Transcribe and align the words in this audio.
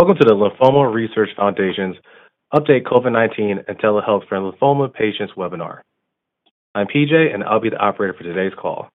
Welcome 0.00 0.16
to 0.16 0.24
the 0.26 0.34
Lymphoma 0.34 0.90
Research 0.90 1.28
Foundation's 1.36 1.94
Update 2.54 2.84
COVID-19 2.84 3.64
and 3.68 3.78
Telehealth 3.78 4.26
for 4.30 4.38
Lymphoma 4.38 4.90
Patients 4.94 5.34
webinar. 5.36 5.80
I'm 6.74 6.86
PJ, 6.86 7.12
and 7.12 7.44
I'll 7.44 7.60
be 7.60 7.68
the 7.68 7.76
operator 7.76 8.14
for 8.16 8.24
today's 8.24 8.54
call. 8.58 8.88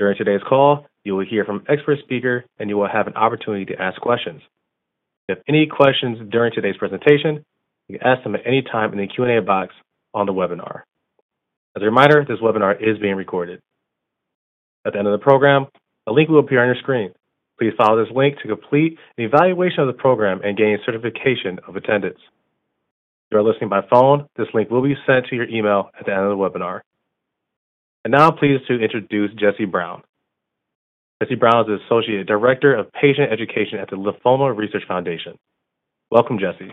During 0.00 0.16
today's 0.18 0.40
call, 0.48 0.86
you 1.04 1.14
will 1.14 1.24
hear 1.24 1.44
from 1.44 1.62
expert 1.68 2.00
speaker, 2.02 2.44
and 2.58 2.68
you 2.68 2.76
will 2.76 2.88
have 2.88 3.06
an 3.06 3.14
opportunity 3.14 3.64
to 3.66 3.80
ask 3.80 4.00
questions. 4.00 4.42
If 4.42 4.48
you 5.28 5.34
have 5.36 5.44
any 5.48 5.66
questions 5.68 6.18
during 6.32 6.52
today's 6.52 6.76
presentation, 6.78 7.44
you 7.86 7.96
can 8.00 8.04
ask 8.04 8.24
them 8.24 8.34
at 8.34 8.44
any 8.44 8.62
time 8.62 8.90
in 8.90 8.98
the 8.98 9.06
Q&A 9.06 9.40
box 9.40 9.72
on 10.14 10.26
the 10.26 10.32
webinar. 10.32 10.80
As 11.76 11.82
a 11.82 11.84
reminder, 11.84 12.24
this 12.26 12.40
webinar 12.40 12.74
is 12.74 12.98
being 12.98 13.14
recorded. 13.14 13.60
At 14.84 14.94
the 14.94 14.98
end 14.98 15.06
of 15.06 15.12
the 15.12 15.22
program, 15.22 15.66
a 16.08 16.12
link 16.12 16.28
will 16.28 16.40
appear 16.40 16.60
on 16.60 16.66
your 16.66 16.82
screen. 16.82 17.12
Please 17.62 17.74
follow 17.78 18.04
this 18.04 18.12
link 18.12 18.38
to 18.42 18.48
complete 18.48 18.98
an 19.16 19.22
evaluation 19.22 19.78
of 19.78 19.86
the 19.86 19.92
program 19.92 20.40
and 20.42 20.56
gain 20.56 20.78
certification 20.84 21.60
of 21.68 21.76
attendance. 21.76 22.18
If 22.18 23.30
you 23.30 23.38
are 23.38 23.42
listening 23.44 23.70
by 23.70 23.82
phone, 23.88 24.26
this 24.36 24.48
link 24.52 24.68
will 24.68 24.82
be 24.82 24.96
sent 25.06 25.26
to 25.26 25.36
your 25.36 25.48
email 25.48 25.90
at 25.96 26.04
the 26.04 26.12
end 26.12 26.22
of 26.22 26.30
the 26.30 26.34
webinar. 26.36 26.80
And 28.04 28.10
now 28.10 28.30
I'm 28.30 28.36
pleased 28.36 28.66
to 28.66 28.82
introduce 28.82 29.30
Jesse 29.34 29.66
Brown. 29.66 30.02
Jesse 31.22 31.36
Brown 31.36 31.60
is 31.60 31.66
the 31.68 31.78
Associate 31.86 32.26
Director 32.26 32.74
of 32.74 32.92
Patient 32.94 33.30
Education 33.30 33.78
at 33.78 33.90
the 33.90 33.96
Lymphoma 33.96 34.56
Research 34.56 34.82
Foundation. 34.88 35.38
Welcome, 36.10 36.40
Jesse. 36.40 36.72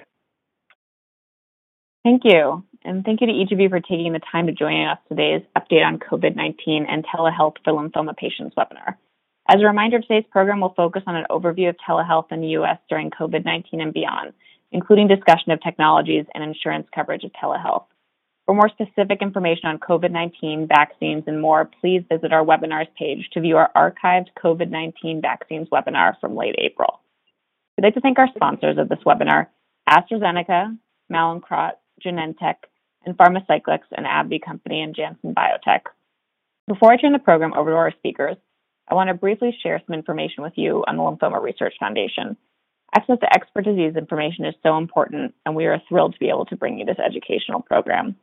Thank 2.04 2.24
you. 2.26 2.64
And 2.84 3.06
thank 3.06 3.22
you 3.22 3.28
to 3.28 3.34
each 3.34 3.52
of 3.52 3.60
you 3.60 3.70
for 3.70 3.80
taking 3.80 4.14
the 4.14 4.22
time 4.32 4.48
to 4.48 4.54
join 4.54 4.88
us 4.88 4.98
today's 5.08 5.44
update 5.56 5.86
on 5.86 6.00
COVID-19 6.00 6.90
and 6.90 7.06
Telehealth 7.06 7.58
for 7.64 7.74
Lymphoma 7.74 8.18
Patients 8.18 8.56
webinar. 8.58 8.96
As 9.52 9.62
a 9.62 9.66
reminder, 9.66 10.00
today's 10.00 10.30
program 10.30 10.62
will 10.62 10.76
focus 10.78 11.02
on 11.08 11.16
an 11.16 11.26
overview 11.32 11.70
of 11.70 11.76
telehealth 11.78 12.32
in 12.32 12.42
the 12.42 12.50
U.S. 12.50 12.78
during 12.88 13.10
COVID-19 13.10 13.82
and 13.82 13.92
beyond, 13.92 14.32
including 14.72 15.08
discussion 15.08 15.52
of 15.52 15.60
technologies 15.64 16.26
and 16.36 16.44
insurance 16.44 16.88
coverage 16.94 17.24
of 17.24 17.32
telehealth. 17.32 17.86
For 18.46 18.54
more 18.54 18.70
specific 18.70 19.24
information 19.24 19.66
on 19.66 19.80
COVID-19 19.80 20.68
vaccines 20.68 21.24
and 21.26 21.42
more, 21.42 21.68
please 21.82 22.04
visit 22.08 22.32
our 22.32 22.46
webinars 22.46 22.90
page 22.96 23.28
to 23.34 23.42
view 23.42 23.58
our 23.58 23.72
archived 23.76 24.28
COVID-19 24.38 25.24
vaccines 25.24 25.68
webinar 25.70 26.14
from 26.22 26.36
late 26.36 26.56
April. 26.60 27.00
We'd 27.76 27.86
like 27.86 27.96
to 27.96 28.02
thank 28.02 28.20
our 28.20 28.30
sponsors 28.36 28.78
of 28.78 28.88
this 28.88 29.00
webinar, 29.04 29.48
AstraZeneca, 29.90 30.78
Mallinckrodt, 31.12 31.74
Genentech, 32.06 32.58
and 33.04 33.18
Pharmacyclics, 33.18 33.90
an 33.98 34.04
AbbVie 34.04 34.46
company, 34.46 34.82
and 34.82 34.96
Janssen 34.96 35.34
Biotech. 35.34 35.86
Before 36.68 36.92
I 36.92 36.98
turn 36.98 37.14
the 37.14 37.20
program 37.20 37.56
over 37.56 37.72
to 37.72 37.76
our 37.76 37.92
speakers, 37.98 38.38
I 38.90 38.96
want 38.96 39.10
to 39.10 39.14
briefly 39.14 39.56
share 39.62 39.82
some 39.86 39.94
information 39.94 40.42
with 40.42 40.54
you 40.56 40.84
on 40.88 40.98
the 40.98 41.04
Lymphoma 41.04 41.42
Research 41.42 41.76
Foundation. 41.80 42.36
Access 42.96 43.20
to 43.20 43.34
expert 43.34 43.66
disease 43.66 43.96
information 43.96 44.46
is 44.46 44.56
so 44.64 44.78
important, 44.78 45.36
and 45.46 45.56
we 45.56 45.68
are 45.68 45.80
thrilled 45.88 46.14
to 46.14 46.20
be 46.20 46.30
able 46.30 46.46
to 46.46 46.56
bring 46.56 46.80
you 46.80 46.86
this 46.86 46.98
educational 46.98 47.62
program. 47.62 48.16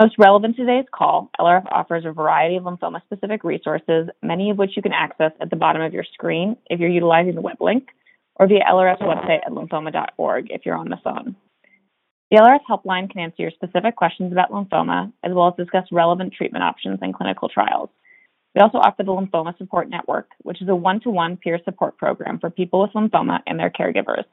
Most 0.00 0.14
relevant 0.16 0.56
to 0.56 0.64
today's 0.64 0.88
call, 0.94 1.28
LRF 1.40 1.66
offers 1.72 2.04
a 2.06 2.12
variety 2.12 2.56
of 2.56 2.62
lymphoma-specific 2.62 3.42
resources, 3.42 4.08
many 4.22 4.50
of 4.50 4.58
which 4.58 4.76
you 4.76 4.82
can 4.82 4.92
access 4.92 5.32
at 5.40 5.50
the 5.50 5.56
bottom 5.56 5.82
of 5.82 5.92
your 5.92 6.04
screen 6.14 6.56
if 6.70 6.78
you're 6.78 6.88
utilizing 6.88 7.34
the 7.34 7.40
web 7.40 7.60
link, 7.60 7.88
or 8.36 8.46
via 8.46 8.60
LRF's 8.60 9.02
website 9.02 9.40
at 9.44 9.52
lymphoma.org 9.52 10.46
if 10.50 10.64
you're 10.64 10.76
on 10.76 10.88
the 10.88 11.00
phone. 11.02 11.34
The 12.30 12.38
LRF 12.38 12.60
helpline 12.70 13.10
can 13.10 13.22
answer 13.22 13.42
your 13.42 13.50
specific 13.50 13.96
questions 13.96 14.30
about 14.30 14.52
lymphoma, 14.52 15.12
as 15.24 15.32
well 15.34 15.48
as 15.48 15.54
discuss 15.56 15.84
relevant 15.90 16.32
treatment 16.32 16.62
options 16.62 17.00
and 17.02 17.12
clinical 17.12 17.48
trials. 17.48 17.90
We 18.54 18.60
also 18.60 18.78
offer 18.78 19.02
the 19.02 19.12
Lymphoma 19.12 19.56
Support 19.58 19.88
Network, 19.88 20.30
which 20.42 20.60
is 20.60 20.68
a 20.68 20.74
one-to-one 20.74 21.36
peer 21.36 21.60
support 21.64 21.96
program 21.96 22.38
for 22.40 22.50
people 22.50 22.80
with 22.80 22.90
lymphoma 22.92 23.40
and 23.46 23.58
their 23.58 23.70
caregivers. 23.70 24.24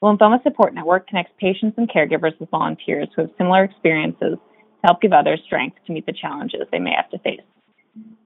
The 0.00 0.06
Lymphoma 0.06 0.42
Support 0.44 0.74
Network 0.74 1.08
connects 1.08 1.32
patients 1.40 1.76
and 1.76 1.90
caregivers 1.90 2.38
with 2.38 2.50
volunteers 2.50 3.08
who 3.14 3.22
have 3.22 3.30
similar 3.36 3.64
experiences 3.64 4.38
to 4.38 4.84
help 4.84 5.00
give 5.00 5.12
others 5.12 5.40
strength 5.44 5.76
to 5.86 5.92
meet 5.92 6.06
the 6.06 6.12
challenges 6.12 6.62
they 6.70 6.78
may 6.78 6.92
have 6.94 7.10
to 7.10 7.18
face. 7.18 7.40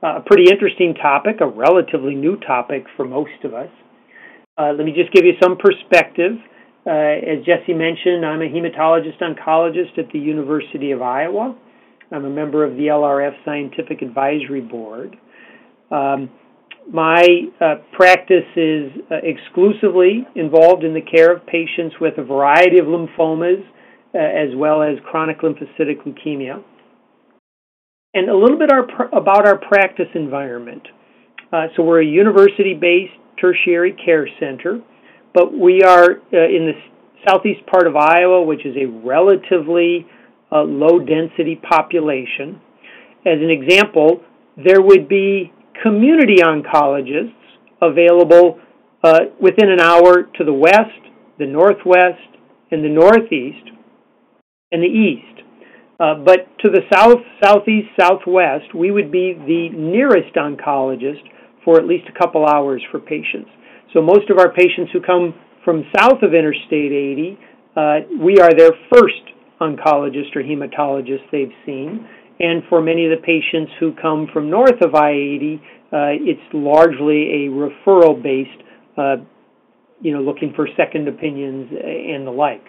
A 0.05 0.21
pretty 0.21 0.51
interesting 0.51 0.93
topic, 0.93 1.37
a 1.41 1.47
relatively 1.47 2.15
new 2.15 2.37
topic 2.37 2.85
for 2.95 3.07
most 3.07 3.43
of 3.43 3.55
us. 3.55 3.71
Uh, 4.59 4.75
let 4.77 4.85
me 4.85 4.93
just 4.93 5.11
give 5.15 5.25
you 5.25 5.33
some 5.43 5.57
perspective. 5.57 6.33
Uh, 6.87 6.91
as 6.91 7.43
Jesse 7.47 7.73
mentioned, 7.73 8.23
I'm 8.23 8.43
a 8.43 8.45
hematologist-oncologist 8.45 9.99
at 9.99 10.13
the 10.13 10.19
University 10.19 10.91
of 10.91 11.01
Iowa. 11.01 11.57
I'm 12.13 12.27
a 12.27 12.29
member 12.29 12.65
of 12.65 12.73
the 12.73 12.89
LRF 12.89 13.33
Scientific 13.47 14.03
Advisory 14.03 14.61
Board. 14.61 15.17
Um, 15.91 16.29
my 16.93 17.25
uh, 17.63 17.77
practice 17.95 18.45
is 18.57 18.93
exclusively 19.11 20.27
involved 20.37 20.85
in 20.85 20.93
the 20.93 21.01
care 21.01 21.35
of 21.35 21.47
patients 21.47 21.97
with 21.99 22.19
a 22.19 22.23
variety 22.23 22.77
of 22.79 22.85
lymphomas, 22.85 23.65
as 24.13 24.55
well 24.55 24.83
as 24.83 24.99
chronic 25.11 25.41
lymphocytic 25.41 26.05
leukemia. 26.07 26.63
And 28.15 28.31
a 28.31 28.37
little 28.37 28.59
bit 28.59 28.71
about 29.13 29.47
our 29.47 29.59
practice 29.59 30.07
environment. 30.15 30.87
Uh, 31.53 31.67
so 31.77 31.83
we're 31.83 32.01
a 32.01 32.07
university-based 32.07 33.13
tertiary 33.41 33.93
care 34.05 34.29
center, 34.39 34.81
but 35.35 35.53
we 35.53 35.83
are 35.83 36.13
uh, 36.33 36.47
in 36.47 36.71
the 36.71 36.75
southeast 37.27 37.67
part 37.67 37.89
of 37.89 37.97
Iowa, 37.97 38.43
which 38.45 38.65
is 38.65 38.77
a 38.77 38.87
relatively 38.87 40.07
uh, 40.53 40.63
low-density 40.63 41.61
population. 41.69 42.61
As 43.27 43.39
an 43.41 43.51
example, 43.51 44.21
there 44.57 44.81
would 44.81 45.09
be 45.09 45.53
community 45.83 46.37
oncologists 46.37 47.35
available 47.83 48.61
uh, 49.03 49.21
within 49.41 49.71
an 49.71 49.81
hour 49.81 50.23
to 50.39 50.45
the 50.45 50.53
west, 50.53 51.03
the 51.39 51.47
northwest, 51.47 52.21
and 52.71 52.85
the 52.85 52.89
northeast, 52.89 53.71
and 54.71 54.83
the 54.83 54.87
east. 54.87 55.34
To 55.99 56.71
the 56.71 56.83
south, 56.93 57.21
southeast, 57.43 57.89
southwest, 58.01 58.75
we 58.75 58.91
would 58.91 59.13
be 59.13 59.35
the 59.35 59.69
nearest 59.77 60.35
oncologist 60.35 61.23
for 61.65 61.79
at 61.79 61.87
least 61.87 62.05
a 62.09 62.19
couple 62.19 62.47
hours 62.47 62.83
for 62.91 62.99
patients. 62.99 63.51
So 63.93 64.03
most 64.03 64.31
of 64.31 64.39
our 64.39 64.53
patients 64.53 64.91
who 64.93 65.01
come 65.01 65.35
from 65.65 65.85
south 65.97 66.23
of 66.23 66.35
Interstate 66.35 66.93
80, 66.93 67.39
we 68.21 68.39
are 68.41 68.53
their 68.55 68.73
first 68.93 69.23
oncologist 69.61 70.35
or 70.35 70.43
hematologist 70.43 71.31
they've 71.31 71.53
seen, 71.65 72.07
And 72.41 72.65
for 72.69 72.83
many 72.83 73.07
of 73.07 73.11
the 73.11 73.25
patients 73.25 73.73
who 73.79 73.95
come 73.95 74.27
from 74.33 74.51
north 74.51 74.81
of 74.83 74.95
I-80, 74.95 75.57
uh, 75.57 76.19
it's 76.19 76.43
largely 76.53 77.47
a 77.47 77.49
referral-based, 77.49 78.63
uh, 78.99 79.17
you 80.01 80.13
know, 80.13 80.21
looking 80.21 80.53
for 80.57 80.67
second 80.77 81.07
opinions 81.07 81.71
and 81.71 82.27
the 82.27 82.33
like. 82.33 82.65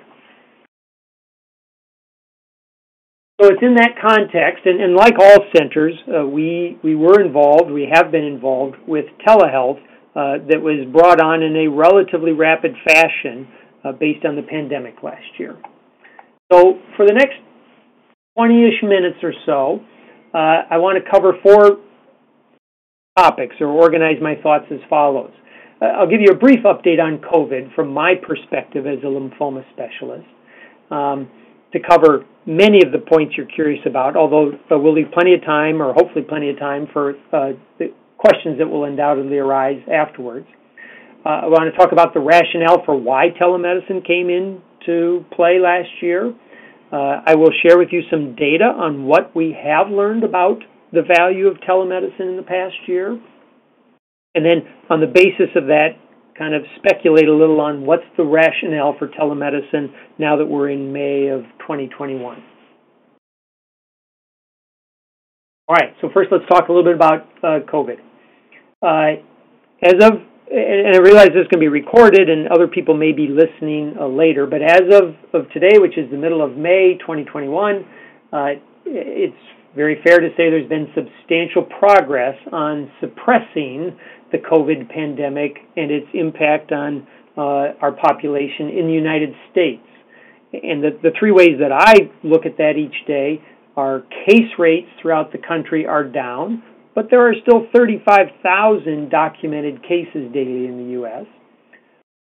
So 3.42 3.50
it's 3.50 3.62
in 3.62 3.76
that 3.76 4.00
context, 4.02 4.66
and, 4.66 4.82
and 4.82 4.96
like 4.96 5.16
all 5.20 5.38
centers, 5.56 5.94
uh, 6.08 6.26
we 6.26 6.80
we 6.84 6.96
were 6.96 7.20
involved, 7.22 7.70
we 7.70 7.86
have 7.92 8.10
been 8.10 8.24
involved 8.24 8.78
with 8.88 9.06
telehealth 9.28 9.80
uh, 10.16 10.40
that 10.48 10.62
was 10.62 10.88
brought 10.94 11.20
on 11.20 11.44
in 11.44 11.54
a 11.58 11.68
relatively 11.68 12.32
rapid 12.32 12.76
fashion 12.88 13.48
uh, 13.84 13.92
based 13.92 14.26
on 14.26 14.38
the 14.38 14.42
pandemic 14.42 15.04
last 15.04 15.28
year. 15.38 15.58
So 16.50 16.80
for 16.96 17.06
the 17.06 17.14
next 17.14 17.36
20-ish 18.38 18.82
minutes 18.84 19.18
or 19.22 19.34
so, 19.46 19.80
uh, 20.34 20.64
I 20.72 20.78
want 20.78 21.04
to 21.04 21.12
cover 21.12 21.34
four 21.44 21.80
topics 23.18 23.56
or 23.60 23.68
organize 23.68 24.16
my 24.22 24.36
thoughts 24.42 24.66
as 24.72 24.80
follows. 24.90 25.32
Uh, 25.82 25.86
I'll 25.86 26.10
give 26.10 26.22
you 26.22 26.32
a 26.32 26.38
brief 26.38 26.64
update 26.64 27.02
on 27.02 27.18
COVID 27.18 27.76
from 27.76 27.94
my 27.94 28.14
perspective 28.16 28.86
as 28.88 29.00
a 29.04 29.08
lymphoma 29.08 29.66
specialist. 29.74 30.28
Um, 30.90 31.30
to 31.76 31.80
cover 31.84 32.26
many 32.46 32.80
of 32.86 32.92
the 32.92 33.00
points 33.00 33.36
you're 33.36 33.46
curious 33.48 33.82
about, 33.86 34.16
although 34.16 34.52
we'll 34.72 34.94
leave 34.94 35.12
plenty 35.14 35.34
of 35.34 35.42
time, 35.42 35.82
or 35.82 35.94
hopefully 35.94 36.24
plenty 36.28 36.50
of 36.50 36.58
time, 36.58 36.88
for 36.94 37.12
uh, 37.34 37.52
the 37.80 37.92
questions 38.18 38.58
that 38.60 38.68
will 38.68 38.86
undoubtedly 38.86 39.38
arise 39.38 39.82
afterwards. 39.92 40.48
Uh, 41.26 41.44
I 41.44 41.46
want 41.48 41.72
to 41.74 41.78
talk 41.78 41.92
about 41.92 42.14
the 42.14 42.22
rationale 42.22 42.86
for 42.86 42.96
why 42.96 43.28
telemedicine 43.42 44.06
came 44.06 44.30
into 44.30 45.26
play 45.36 45.60
last 45.60 45.90
year. 46.02 46.34
Uh, 46.92 47.22
I 47.26 47.36
will 47.36 47.52
share 47.66 47.78
with 47.78 47.90
you 47.92 48.04
some 48.10 48.36
data 48.36 48.66
on 48.66 49.06
what 49.06 49.36
we 49.36 49.58
have 49.62 49.90
learned 49.90 50.24
about 50.24 50.60
the 50.94 51.02
value 51.02 51.48
of 51.48 51.58
telemedicine 51.58 52.30
in 52.30 52.36
the 52.38 52.44
past 52.44 52.76
year. 52.88 53.20
And 54.36 54.46
then, 54.46 54.64
on 54.90 55.02
the 55.02 55.08
basis 55.08 55.50
of 55.56 55.66
that, 55.66 55.98
kind 56.38 56.54
of 56.54 56.64
speculate 56.78 57.28
a 57.28 57.34
little 57.34 57.62
on 57.62 57.86
what's 57.86 58.04
the 58.18 58.24
rationale 58.24 58.96
for 59.00 59.08
telemedicine 59.08 59.94
now 60.20 60.38
that 60.38 60.46
we're 60.46 60.70
in 60.70 60.92
May 60.92 61.28
of 61.28 61.44
2021. 61.60 62.44
All 65.68 65.76
right, 65.76 65.96
so 66.02 66.10
first 66.14 66.30
let's 66.32 66.46
talk 66.48 66.68
a 66.70 66.72
little 66.72 66.84
bit 66.84 66.96
about 66.96 67.28
uh, 67.42 67.66
COVID. 67.66 67.98
Uh, 68.84 69.22
as 69.82 69.96
of, 70.02 70.22
and 70.52 70.96
I 70.96 71.00
realize 71.00 71.30
this 71.30 71.48
can 71.50 71.60
be 71.60 71.70
recorded 71.70 72.30
and 72.30 72.48
other 72.50 72.68
people 72.68 72.96
may 72.96 73.14
be 73.14 73.28
listening 73.28 73.96
uh, 74.00 74.06
later, 74.06 74.46
but 74.46 74.62
as 74.62 74.84
of, 74.92 75.16
of 75.34 75.50
today, 75.52 75.80
which 75.80 75.98
is 75.98 76.12
the 76.12 76.18
middle 76.18 76.44
of 76.44 76.56
May 76.56 76.98
2021, 77.00 77.86
uh, 78.32 78.46
it's 78.86 79.34
very 79.76 80.02
fair 80.04 80.20
to 80.20 80.30
say 80.38 80.50
there's 80.50 80.70
been 80.70 80.88
substantial 80.96 81.64
progress 81.64 82.36
on 82.52 82.90
suppressing 83.02 83.98
the 84.32 84.38
COVID 84.38 84.90
pandemic 84.90 85.58
and 85.76 85.92
its 85.92 86.08
impact 86.14 86.72
on 86.72 87.06
uh, 87.38 87.76
our 87.82 87.92
population 87.92 88.70
in 88.70 88.88
the 88.88 88.94
United 88.94 89.34
States. 89.52 89.84
And 90.54 90.84
the, 90.84 90.98
the 91.04 91.12
three 91.20 91.32
ways 91.32 91.60
that 91.60 91.72
I 91.72 92.10
look 92.24 92.46
at 92.46 92.58
that 92.58 92.74
each 92.78 93.06
day 93.06 93.42
are 93.76 94.04
case 94.26 94.52
rates 94.58 94.88
throughout 95.02 95.34
the 95.34 95.38
country 95.38 95.86
are 95.86 96.06
down, 96.06 96.64
but 96.94 97.08
there 97.10 97.28
are 97.28 97.34
still 97.42 97.68
35,000 97.74 99.10
documented 99.10 99.82
cases 99.84 100.32
daily 100.34 100.66
in 100.68 100.86
the 100.86 100.92
U.S. 100.92 101.26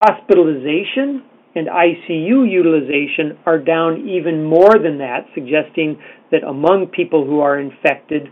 Hospitalization 0.02 1.22
and 1.54 1.68
ICU 1.68 2.50
utilization 2.50 3.38
are 3.46 3.58
down 3.58 4.08
even 4.08 4.44
more 4.44 4.74
than 4.82 4.98
that, 4.98 5.26
suggesting 5.34 6.00
that 6.32 6.42
among 6.42 6.88
people 6.88 7.24
who 7.24 7.40
are 7.40 7.58
infected, 7.58 8.28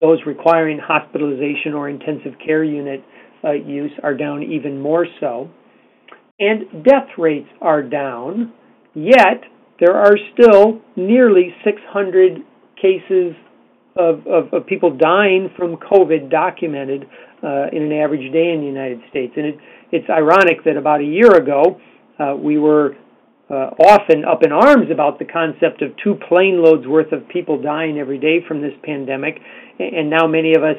those 0.00 0.18
requiring 0.26 0.78
hospitalization 0.78 1.74
or 1.74 1.88
intensive 1.88 2.32
care 2.44 2.64
unit 2.64 3.04
uh, 3.44 3.52
use 3.52 3.92
are 4.02 4.14
down 4.14 4.42
even 4.42 4.80
more 4.80 5.06
so. 5.20 5.50
And 6.38 6.82
death 6.84 7.08
rates 7.18 7.48
are 7.60 7.82
down, 7.82 8.52
yet 8.94 9.42
there 9.78 9.96
are 9.96 10.16
still 10.32 10.80
nearly 10.96 11.54
600 11.64 12.38
cases 12.80 13.34
of, 13.96 14.26
of, 14.26 14.52
of 14.54 14.66
people 14.66 14.96
dying 14.96 15.50
from 15.56 15.76
COVID 15.76 16.30
documented 16.30 17.04
uh, 17.42 17.66
in 17.72 17.82
an 17.82 17.92
average 17.92 18.32
day 18.32 18.52
in 18.52 18.60
the 18.60 18.66
United 18.66 19.00
States. 19.10 19.34
And 19.36 19.46
it, 19.46 19.56
it's 19.92 20.08
ironic 20.08 20.64
that 20.64 20.76
about 20.76 21.00
a 21.00 21.04
year 21.04 21.32
ago, 21.32 21.80
uh, 22.20 22.36
we 22.36 22.58
were 22.58 22.94
uh, 23.50 23.70
often 23.82 24.24
up 24.24 24.42
in 24.44 24.52
arms 24.52 24.90
about 24.92 25.18
the 25.18 25.24
concept 25.24 25.82
of 25.82 25.90
two 26.02 26.14
plane 26.28 26.62
loads 26.62 26.86
worth 26.86 27.10
of 27.12 27.28
people 27.28 27.60
dying 27.60 27.98
every 27.98 28.18
day 28.18 28.38
from 28.46 28.60
this 28.60 28.74
pandemic, 28.84 29.40
and 29.78 30.08
now 30.08 30.26
many 30.26 30.54
of 30.54 30.62
us 30.62 30.76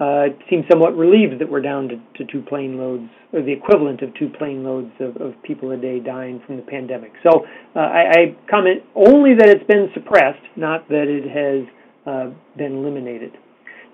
uh, 0.00 0.24
seem 0.48 0.64
somewhat 0.70 0.96
relieved 0.96 1.40
that 1.40 1.50
we're 1.50 1.60
down 1.60 1.88
to, 1.88 1.96
to, 2.16 2.32
two 2.32 2.42
plane 2.42 2.78
loads, 2.78 3.04
or 3.32 3.42
the 3.42 3.52
equivalent 3.52 4.00
of 4.00 4.08
two 4.18 4.30
plane 4.38 4.64
loads 4.64 4.90
of, 4.98 5.16
of 5.20 5.34
people 5.42 5.70
a 5.72 5.76
day 5.76 6.00
dying 6.00 6.42
from 6.46 6.56
the 6.56 6.62
pandemic. 6.62 7.12
So 7.22 7.44
uh, 7.76 7.78
I, 7.78 8.02
I, 8.10 8.36
comment 8.50 8.82
only 8.94 9.34
that 9.34 9.48
it's 9.48 9.66
been 9.66 9.90
suppressed, 9.92 10.40
not 10.56 10.88
that 10.88 11.04
it 11.04 11.28
has 11.28 11.68
uh, 12.06 12.30
been 12.56 12.78
eliminated. 12.78 13.36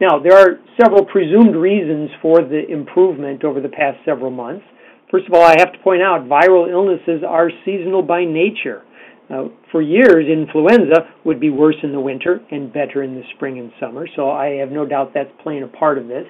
Now, 0.01 0.21
there 0.23 0.37
are 0.37 0.61
several 0.81 1.05
presumed 1.05 1.57
reasons 1.57 2.11
for 2.23 2.43
the 2.43 2.63
improvement 2.69 3.45
over 3.45 3.61
the 3.61 3.69
past 3.69 3.99
several 4.05 4.31
months. 4.31 4.65
First 5.11 5.27
of 5.29 5.35
all, 5.35 5.43
I 5.43 5.55
have 5.59 5.73
to 5.73 5.79
point 5.85 6.03
out 6.03 6.27
viral 6.27 6.71
illnesses 6.71 7.23
are 7.27 7.51
seasonal 7.65 8.03
by 8.03 8.25
nature. 8.25 8.83
Uh, 9.29 9.49
for 9.73 9.83
years, 9.83 10.27
influenza 10.29 11.09
would 11.25 11.41
be 11.41 11.51
worse 11.51 11.77
in 11.83 11.93
the 11.93 12.01
winter 12.01 12.41
and 12.51 12.73
better 12.73 13.03
in 13.03 13.15
the 13.15 13.23
spring 13.35 13.59
and 13.59 13.73
summer, 13.81 14.07
so 14.15 14.31
I 14.31 14.59
have 14.61 14.71
no 14.71 14.87
doubt 14.87 15.13
that's 15.15 15.31
playing 15.43 15.63
a 15.63 15.69
part 15.69 15.99
of 15.99 16.07
this. 16.07 16.27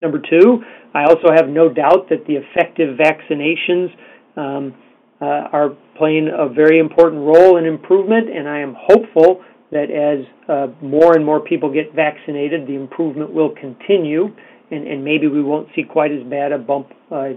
Number 0.00 0.18
two, 0.18 0.62
I 0.94 1.04
also 1.04 1.28
have 1.34 1.48
no 1.48 1.68
doubt 1.72 2.08
that 2.10 2.26
the 2.26 2.34
effective 2.34 2.98
vaccinations 2.98 3.90
um, 4.36 4.74
uh, 5.20 5.24
are 5.52 5.70
playing 5.96 6.28
a 6.36 6.48
very 6.48 6.80
important 6.80 7.22
role 7.22 7.56
in 7.56 7.64
improvement, 7.64 8.28
and 8.28 8.48
I 8.48 8.58
am 8.58 8.74
hopeful 8.76 9.42
that 9.70 9.90
as 9.90 10.26
uh, 10.48 10.66
more 10.84 11.14
and 11.14 11.24
more 11.24 11.40
people 11.40 11.72
get 11.72 11.94
vaccinated, 11.94 12.66
the 12.66 12.74
improvement 12.74 13.32
will 13.32 13.54
continue, 13.54 14.26
and, 14.70 14.86
and 14.86 15.04
maybe 15.04 15.28
we 15.28 15.42
won't 15.42 15.68
see 15.74 15.82
quite 15.84 16.10
as 16.10 16.22
bad 16.28 16.52
a 16.52 16.58
bump 16.58 16.88
uh, 17.10 17.30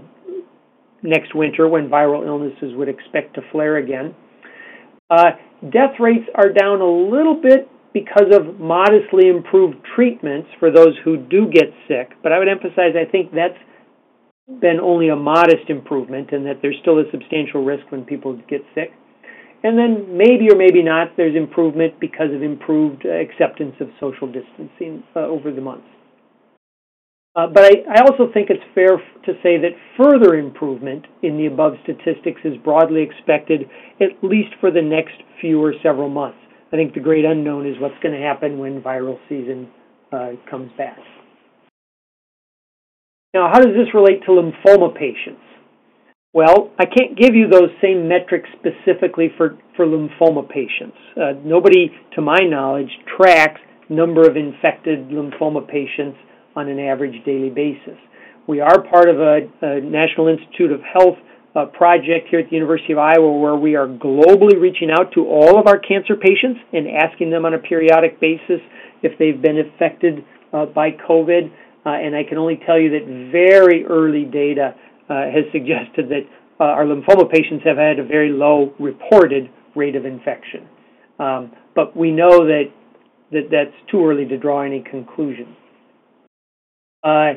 next 1.06 1.34
winter 1.34 1.68
when 1.68 1.88
viral 1.88 2.26
illnesses 2.26 2.74
would 2.74 2.88
expect 2.88 3.34
to 3.34 3.42
flare 3.52 3.76
again. 3.76 4.14
Uh, 5.08 5.30
death 5.70 5.98
rates 6.00 6.28
are 6.34 6.52
down 6.52 6.80
a 6.80 6.90
little 6.90 7.40
bit 7.40 7.68
because 7.94 8.28
of 8.32 8.60
modestly 8.60 9.28
improved 9.28 9.76
treatments 9.94 10.48
for 10.60 10.70
those 10.70 10.94
who 11.04 11.16
do 11.16 11.48
get 11.50 11.72
sick, 11.88 12.12
but 12.22 12.32
I 12.32 12.38
would 12.38 12.48
emphasize 12.48 12.92
I 12.94 13.10
think 13.10 13.32
that's 13.32 13.56
been 14.60 14.78
only 14.80 15.08
a 15.08 15.16
modest 15.16 15.68
improvement 15.68 16.30
and 16.32 16.46
that 16.46 16.60
there's 16.60 16.76
still 16.82 16.98
a 16.98 17.04
substantial 17.10 17.64
risk 17.64 17.90
when 17.90 18.04
people 18.04 18.36
get 18.48 18.60
sick. 18.74 18.92
And 19.64 19.78
then 19.78 20.16
maybe 20.16 20.48
or 20.52 20.56
maybe 20.56 20.82
not, 20.82 21.16
there's 21.16 21.34
improvement 21.34 21.98
because 21.98 22.30
of 22.34 22.42
improved 22.42 23.06
acceptance 23.06 23.74
of 23.80 23.88
social 23.98 24.30
distancing 24.30 25.02
uh, 25.16 25.20
over 25.20 25.50
the 25.50 25.60
months. 25.60 25.88
Uh, 27.36 27.46
but 27.46 27.64
I, 27.64 27.98
I, 27.98 28.00
also 28.00 28.32
think 28.32 28.48
it's 28.48 28.64
fair 28.74 28.96
to 28.96 29.32
say 29.42 29.58
that 29.60 29.76
further 30.00 30.36
improvement 30.36 31.04
in 31.22 31.36
the 31.36 31.44
above 31.46 31.74
statistics 31.82 32.40
is 32.44 32.54
broadly 32.64 33.02
expected, 33.02 33.68
at 34.00 34.08
least 34.22 34.54
for 34.58 34.70
the 34.70 34.80
next 34.80 35.20
few 35.38 35.62
or 35.62 35.74
several 35.82 36.08
months. 36.08 36.38
I 36.72 36.76
think 36.76 36.94
the 36.94 37.00
great 37.00 37.26
unknown 37.26 37.66
is 37.66 37.76
what's 37.78 37.98
going 38.02 38.18
to 38.18 38.26
happen 38.26 38.58
when 38.58 38.80
viral 38.80 39.18
season 39.28 39.68
uh, 40.10 40.30
comes 40.50 40.70
back. 40.78 40.96
Now, 43.34 43.50
how 43.52 43.60
does 43.60 43.74
this 43.76 43.92
relate 43.92 44.22
to 44.24 44.32
lymphoma 44.32 44.94
patients? 44.96 45.42
Well, 46.32 46.70
I 46.78 46.86
can't 46.86 47.18
give 47.18 47.34
you 47.34 47.48
those 47.48 47.68
same 47.82 48.08
metrics 48.08 48.48
specifically 48.58 49.28
for, 49.36 49.58
for 49.76 49.84
lymphoma 49.84 50.48
patients. 50.48 50.96
Uh, 51.14 51.32
nobody, 51.44 51.90
to 52.14 52.22
my 52.22 52.40
knowledge, 52.40 52.90
tracks 53.14 53.60
number 53.90 54.26
of 54.26 54.36
infected 54.36 55.08
lymphoma 55.10 55.68
patients 55.68 56.16
on 56.56 56.68
an 56.68 56.80
average 56.80 57.24
daily 57.24 57.50
basis. 57.50 57.98
We 58.48 58.60
are 58.60 58.82
part 58.82 59.08
of 59.08 59.20
a, 59.20 59.40
a 59.60 59.80
National 59.80 60.28
Institute 60.28 60.72
of 60.72 60.80
Health 60.80 61.18
uh, 61.54 61.66
project 61.66 62.28
here 62.30 62.40
at 62.40 62.50
the 62.50 62.56
University 62.56 62.92
of 62.92 62.98
Iowa 62.98 63.32
where 63.32 63.56
we 63.56 63.76
are 63.76 63.86
globally 63.86 64.60
reaching 64.60 64.90
out 64.90 65.12
to 65.14 65.26
all 65.26 65.58
of 65.58 65.66
our 65.66 65.78
cancer 65.78 66.14
patients 66.16 66.60
and 66.72 66.86
asking 66.88 67.30
them 67.30 67.44
on 67.44 67.54
a 67.54 67.58
periodic 67.58 68.20
basis 68.20 68.60
if 69.02 69.18
they've 69.18 69.40
been 69.40 69.58
affected 69.58 70.24
uh, 70.52 70.66
by 70.66 70.90
COVID. 70.90 71.50
Uh, 71.84 71.90
and 71.90 72.14
I 72.14 72.24
can 72.28 72.38
only 72.38 72.60
tell 72.66 72.78
you 72.78 72.90
that 72.90 73.30
very 73.32 73.84
early 73.86 74.24
data 74.24 74.74
uh, 75.08 75.30
has 75.32 75.44
suggested 75.52 76.08
that 76.10 76.26
uh, 76.58 76.64
our 76.64 76.84
lymphoma 76.84 77.30
patients 77.30 77.64
have 77.64 77.76
had 77.76 77.98
a 77.98 78.04
very 78.04 78.30
low 78.30 78.74
reported 78.78 79.50
rate 79.74 79.96
of 79.96 80.04
infection. 80.04 80.68
Um, 81.18 81.52
but 81.74 81.96
we 81.96 82.10
know 82.10 82.46
that, 82.46 82.64
that 83.32 83.48
that's 83.50 83.76
too 83.90 84.04
early 84.04 84.26
to 84.26 84.36
draw 84.36 84.62
any 84.62 84.82
conclusions. 84.82 85.56
Uh, 87.02 87.34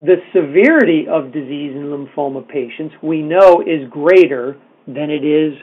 the 0.00 0.16
severity 0.32 1.06
of 1.10 1.32
disease 1.32 1.74
in 1.74 1.90
lymphoma 1.90 2.46
patients 2.46 2.94
we 3.02 3.20
know 3.20 3.60
is 3.60 3.90
greater 3.90 4.56
than 4.86 5.10
it 5.10 5.24
is 5.24 5.54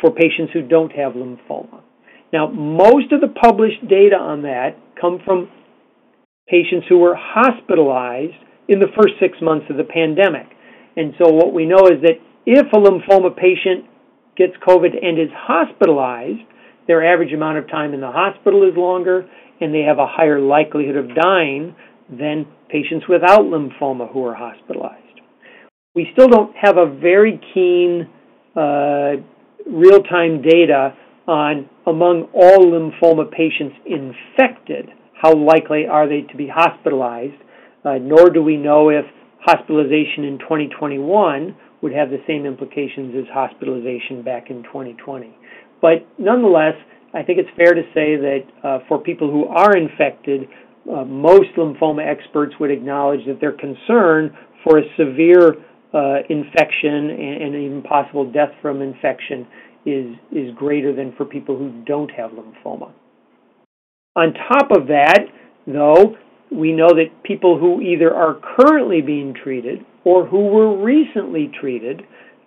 for 0.00 0.10
patients 0.12 0.52
who 0.52 0.62
don't 0.62 0.92
have 0.92 1.14
lymphoma. 1.14 1.82
Now, 2.32 2.46
most 2.48 3.12
of 3.12 3.20
the 3.20 3.28
published 3.28 3.86
data 3.88 4.16
on 4.16 4.42
that 4.42 4.76
come 5.00 5.18
from 5.24 5.50
patients 6.48 6.86
who 6.88 6.98
were 6.98 7.16
hospitalized 7.16 8.38
in 8.68 8.78
the 8.78 8.88
first 8.96 9.14
six 9.20 9.36
months 9.42 9.66
of 9.68 9.76
the 9.76 9.84
pandemic. 9.84 10.46
And 10.96 11.14
so, 11.18 11.30
what 11.30 11.52
we 11.52 11.66
know 11.66 11.86
is 11.86 12.00
that 12.02 12.20
if 12.46 12.66
a 12.72 12.76
lymphoma 12.76 13.36
patient 13.36 13.86
gets 14.36 14.52
COVID 14.66 14.94
and 15.02 15.18
is 15.18 15.28
hospitalized, 15.34 16.40
their 16.86 17.04
average 17.04 17.32
amount 17.32 17.58
of 17.58 17.68
time 17.68 17.94
in 17.94 18.00
the 18.00 18.10
hospital 18.10 18.68
is 18.68 18.76
longer, 18.76 19.28
and 19.60 19.74
they 19.74 19.82
have 19.82 19.98
a 19.98 20.06
higher 20.06 20.40
likelihood 20.40 20.96
of 20.96 21.14
dying 21.14 21.74
than 22.10 22.46
patients 22.68 23.06
without 23.08 23.40
lymphoma 23.40 24.12
who 24.12 24.24
are 24.24 24.34
hospitalized. 24.34 25.20
We 25.94 26.08
still 26.12 26.28
don't 26.28 26.54
have 26.56 26.78
a 26.78 26.86
very 26.86 27.40
keen 27.52 28.08
uh, 28.56 29.20
real 29.66 30.02
time 30.02 30.42
data 30.42 30.94
on 31.26 31.68
among 31.86 32.28
all 32.34 32.58
lymphoma 32.72 33.30
patients 33.30 33.76
infected, 33.86 34.88
how 35.20 35.34
likely 35.34 35.86
are 35.86 36.08
they 36.08 36.22
to 36.22 36.36
be 36.36 36.48
hospitalized, 36.52 37.40
uh, 37.84 37.94
nor 38.00 38.30
do 38.30 38.42
we 38.42 38.56
know 38.56 38.88
if 38.88 39.04
hospitalization 39.40 40.24
in 40.24 40.38
2021 40.38 41.56
would 41.82 41.92
have 41.92 42.10
the 42.10 42.22
same 42.26 42.46
implications 42.46 43.14
as 43.18 43.24
hospitalization 43.32 44.22
back 44.22 44.50
in 44.50 44.62
2020. 44.64 45.36
But 45.80 46.06
nonetheless, 46.18 46.74
I 47.12 47.22
think 47.22 47.38
it's 47.38 47.50
fair 47.56 47.74
to 47.74 47.82
say 47.92 48.16
that 48.16 48.42
uh, 48.62 48.78
for 48.88 48.98
people 48.98 49.30
who 49.30 49.46
are 49.46 49.76
infected, 49.76 50.48
uh, 50.90 51.04
most 51.04 51.50
lymphoma 51.56 52.04
experts 52.06 52.54
would 52.58 52.70
acknowledge 52.70 53.20
that 53.26 53.40
their 53.40 53.52
concern 53.52 54.36
for 54.64 54.78
a 54.78 54.82
severe 54.96 55.54
uh, 55.94 56.22
infection 56.28 57.10
and, 57.10 57.42
and, 57.42 57.54
even 57.54 57.82
possible 57.82 58.30
death 58.30 58.50
from 58.62 58.80
infection 58.80 59.46
is, 59.84 60.06
is 60.32 60.54
greater 60.56 60.94
than 60.94 61.12
for 61.16 61.24
people 61.24 61.56
who 61.56 61.70
don't 61.84 62.10
have 62.10 62.30
lymphoma. 62.30 62.90
On 64.16 64.32
top 64.32 64.70
of 64.70 64.88
that, 64.88 65.26
though, 65.66 66.16
we 66.50 66.72
know 66.72 66.88
that 66.88 67.22
people 67.22 67.58
who 67.58 67.80
either 67.80 68.12
are 68.12 68.40
currently 68.56 69.02
being 69.02 69.34
treated 69.34 69.84
or 70.04 70.26
who 70.26 70.48
were 70.48 70.82
recently 70.82 71.50
treated 71.60 72.02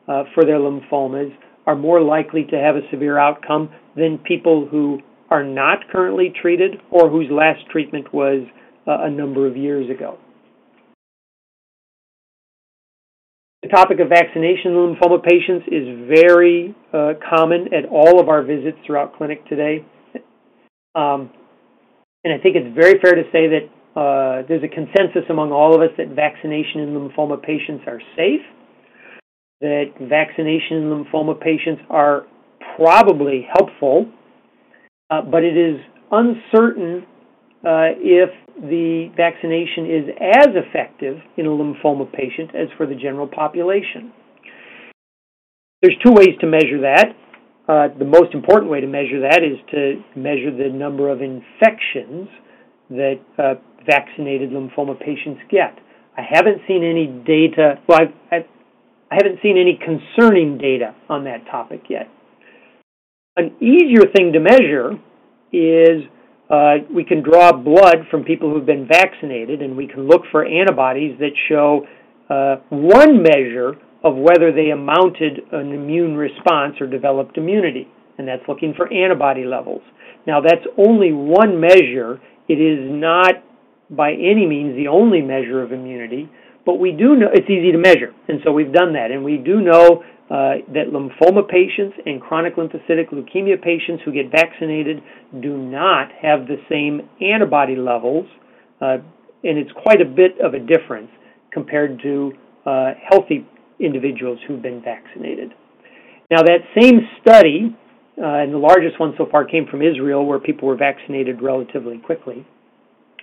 uh, 0.08 0.24
for 0.34 0.44
their 0.44 0.60
lymphomas 0.60 1.34
are 1.66 1.76
more 1.76 2.02
likely 2.02 2.44
to 2.46 2.56
have 2.58 2.76
a 2.76 2.88
severe 2.92 3.18
outcome 3.18 3.70
than 3.96 4.20
people 4.20 4.68
who 4.70 5.00
are 5.30 5.44
not 5.44 5.90
currently 5.92 6.34
treated 6.42 6.76
or 6.92 7.10
whose 7.10 7.28
last 7.32 7.60
treatment 7.72 8.14
was 8.14 8.46
uh, 8.88 8.98
a 9.02 9.10
number 9.10 9.48
of 9.48 9.58
years 9.58 9.90
ago. 9.90 10.18
The 13.64 13.70
topic 13.70 14.00
of 14.00 14.10
vaccination 14.10 14.74
in 14.74 14.96
lymphoma 14.96 15.24
patients 15.24 15.66
is 15.72 16.08
very 16.08 16.76
uh, 16.94 17.14
common 17.28 17.74
at 17.74 17.90
all 17.90 18.20
of 18.20 18.30
our 18.30 18.44
visits 18.44 18.78
throughout 18.86 19.18
clinic 19.18 19.44
today. 19.48 19.84
Um, 20.94 21.32
and 22.24 22.32
I 22.32 22.38
think 22.38 22.56
it's 22.56 22.76
very 22.76 23.00
fair 23.02 23.16
to 23.16 23.24
say 23.32 23.48
that 23.50 23.66
uh, 24.00 24.46
there's 24.48 24.64
a 24.64 24.68
consensus 24.68 25.24
among 25.30 25.52
all 25.52 25.74
of 25.74 25.82
us 25.82 25.90
that 25.98 26.10
vaccination 26.10 26.82
in 26.82 26.90
lymphoma 26.94 27.42
patients 27.42 27.86
are 27.88 28.02
safe, 28.16 28.42
that 29.62 29.86
vaccination 30.00 30.78
in 30.78 30.84
lymphoma 30.92 31.40
patients 31.40 31.82
are 31.90 32.28
probably 32.76 33.48
helpful, 33.58 34.06
uh, 35.10 35.22
but 35.22 35.44
it 35.44 35.58
is 35.58 35.80
uncertain 36.12 37.06
uh, 37.66 37.98
if 37.98 38.30
the 38.56 39.12
vaccination 39.18 39.86
is 39.86 40.04
as 40.22 40.50
effective 40.56 41.18
in 41.38 41.46
a 41.46 41.50
lymphoma 41.50 42.12
patient 42.12 42.52
as 42.56 42.68
for 42.78 42.86
the 42.86 42.96
general 42.96 43.28
population. 43.28 44.14
There's 45.82 45.98
two 46.06 46.14
ways 46.14 46.36
to 46.42 46.48
measure 46.48 46.82
that. 46.82 47.08
Uh, 47.68 47.88
the 47.98 48.06
most 48.06 48.34
important 48.34 48.72
way 48.72 48.80
to 48.80 48.88
measure 48.88 49.22
that 49.22 49.42
is 49.42 49.58
to 49.72 50.02
measure 50.16 50.52
the 50.56 50.70
number 50.70 51.10
of 51.10 51.22
infections 51.22 52.30
that 52.90 53.20
uh, 53.38 53.56
vaccinated 53.86 54.52
lymphoma 54.52 55.00
patients 55.00 55.42
get. 55.50 55.78
I 56.18 56.22
haven't 56.22 56.62
seen 56.68 56.84
any 56.84 57.08
data, 57.08 57.82
well, 57.88 58.00
I've, 58.02 58.14
I've, 58.32 58.48
I 59.12 59.16
haven't 59.16 59.40
seen 59.42 59.58
any 59.58 59.78
concerning 59.78 60.58
data 60.58 60.96
on 61.10 61.26
that 61.26 61.46
topic 61.50 61.84
yet. 61.90 62.08
An 63.38 63.52
easier 63.60 64.04
thing 64.16 64.32
to 64.32 64.40
measure 64.40 64.94
is 65.52 66.08
uh, 66.50 66.76
we 66.90 67.04
can 67.04 67.22
draw 67.22 67.52
blood 67.52 68.08
from 68.10 68.24
people 68.24 68.50
who've 68.50 68.66
been 68.66 68.88
vaccinated 68.88 69.62
and 69.62 69.76
we 69.76 69.88
can 69.88 70.08
look 70.08 70.22
for 70.32 70.46
antibodies 70.46 71.20
that 71.20 71.32
show 71.50 71.86
uh, 72.30 72.56
one 72.70 73.22
measure 73.22 73.74
of 74.06 74.16
whether 74.16 74.54
they 74.54 74.70
amounted 74.70 75.42
an 75.52 75.74
immune 75.74 76.16
response 76.16 76.76
or 76.80 76.88
developed 76.88 77.38
immunity, 77.38 77.90
and 78.18 78.26
that's 78.26 78.44
looking 78.48 78.74
for 78.74 78.92
antibody 78.94 79.44
levels. 79.44 79.82
Now, 80.26 80.40
that's 80.40 80.66
only 80.78 81.12
one 81.12 81.60
measure. 81.60 82.22
It 82.48 82.62
is 82.62 82.90
not 82.90 83.44
by 83.90 84.14
any 84.14 84.48
means 84.48 84.78
the 84.78 84.88
only 84.88 85.22
measure 85.22 85.62
of 85.62 85.74
immunity, 85.74 86.30
but 86.66 86.80
we 86.80 86.92
do 86.92 87.16
know 87.16 87.28
it's 87.34 87.50
easy 87.50 87.74
to 87.74 87.78
measure, 87.78 88.14
and 88.30 88.40
so 88.46 88.54
we've 88.54 88.72
done 88.72 88.94
that. 88.94 89.12
And 89.12 89.26
we 89.26 89.38
do 89.38 89.60
know 89.60 90.04
uh, 90.30 90.66
that 90.74 90.90
lymphoma 90.92 91.48
patients 91.48 91.96
and 92.06 92.20
chronic 92.20 92.56
lymphocytic 92.56 93.14
leukemia 93.14 93.62
patients 93.62 94.02
who 94.04 94.12
get 94.12 94.32
vaccinated 94.32 95.02
do 95.40 95.56
not 95.56 96.10
have 96.20 96.48
the 96.48 96.58
same 96.68 97.08
antibody 97.22 97.76
levels, 97.76 98.26
uh, 98.82 98.98
and 99.44 99.58
it's 99.60 99.72
quite 99.84 100.02
a 100.02 100.06
bit 100.06 100.32
of 100.44 100.56
a 100.56 100.60
difference 100.60 101.10
compared 101.52 102.02
to 102.02 102.34
uh, 102.66 102.92
healthy 103.08 103.46
individuals 103.80 104.40
who've 104.48 104.62
been 104.62 104.82
vaccinated. 104.82 105.54
Now, 106.32 106.42
that 106.42 106.66
same 106.80 107.02
study, 107.22 107.76
uh, 108.18 108.26
and 108.26 108.52
the 108.52 108.58
largest 108.58 109.00
one 109.00 109.14
so 109.18 109.28
far 109.30 109.46
came 109.46 109.68
from 109.70 109.84
Israel, 109.84 110.26
where 110.26 110.40
people 110.40 110.68
were 110.68 110.76
vaccinated 110.76 111.42
relatively 111.42 112.00
quickly. 112.00 112.48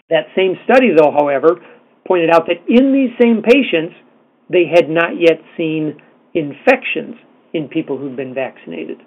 That 0.09 0.27
same 0.37 0.55
study, 0.65 0.91
though, 0.97 1.11
however, 1.11 1.59
pointed 2.07 2.31
out 2.31 2.47
that 2.47 2.63
in 2.69 2.93
these 2.93 3.11
same 3.21 3.43
patients, 3.43 3.95
they 4.49 4.71
had 4.73 4.89
not 4.89 5.19
yet 5.19 5.41
seen 5.57 6.01
infections 6.35 7.17
in 7.53 7.69
people 7.69 7.99
who've 7.99 8.17
been 8.17 8.35
vaccinated. 8.35 8.99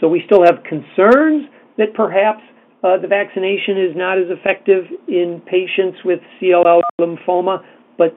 So 0.00 0.08
we 0.08 0.22
still 0.26 0.44
have 0.44 0.64
concerns 0.64 1.46
that 1.78 1.94
perhaps 1.94 2.42
uh, 2.82 2.98
the 2.98 3.06
vaccination 3.06 3.78
is 3.78 3.96
not 3.96 4.18
as 4.18 4.26
effective 4.28 4.84
in 5.06 5.40
patients 5.46 5.98
with 6.04 6.18
CLL 6.40 6.82
lymphoma, 7.00 7.62
but 7.96 8.16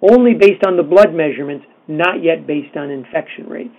only 0.00 0.34
based 0.34 0.64
on 0.64 0.76
the 0.76 0.84
blood 0.84 1.12
measurements, 1.12 1.66
not 1.88 2.22
yet 2.22 2.46
based 2.46 2.76
on 2.76 2.90
infection 2.90 3.48
rates. 3.48 3.74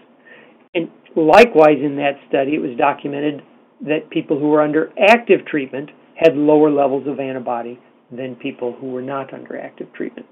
And 0.75 0.89
likewise, 1.15 1.79
in 1.81 1.95
that 1.95 2.19
study, 2.27 2.55
it 2.55 2.61
was 2.61 2.77
documented 2.77 3.41
that 3.81 4.09
people 4.09 4.37
who 4.37 4.49
were 4.49 4.61
under 4.61 4.91
active 4.99 5.45
treatment 5.45 5.89
had 6.15 6.35
lower 6.35 6.69
levels 6.69 7.07
of 7.07 7.19
antibody 7.19 7.79
than 8.11 8.35
people 8.35 8.75
who 8.79 8.91
were 8.91 9.01
not 9.01 9.33
under 9.33 9.57
active 9.57 9.87
treatment. 9.93 10.27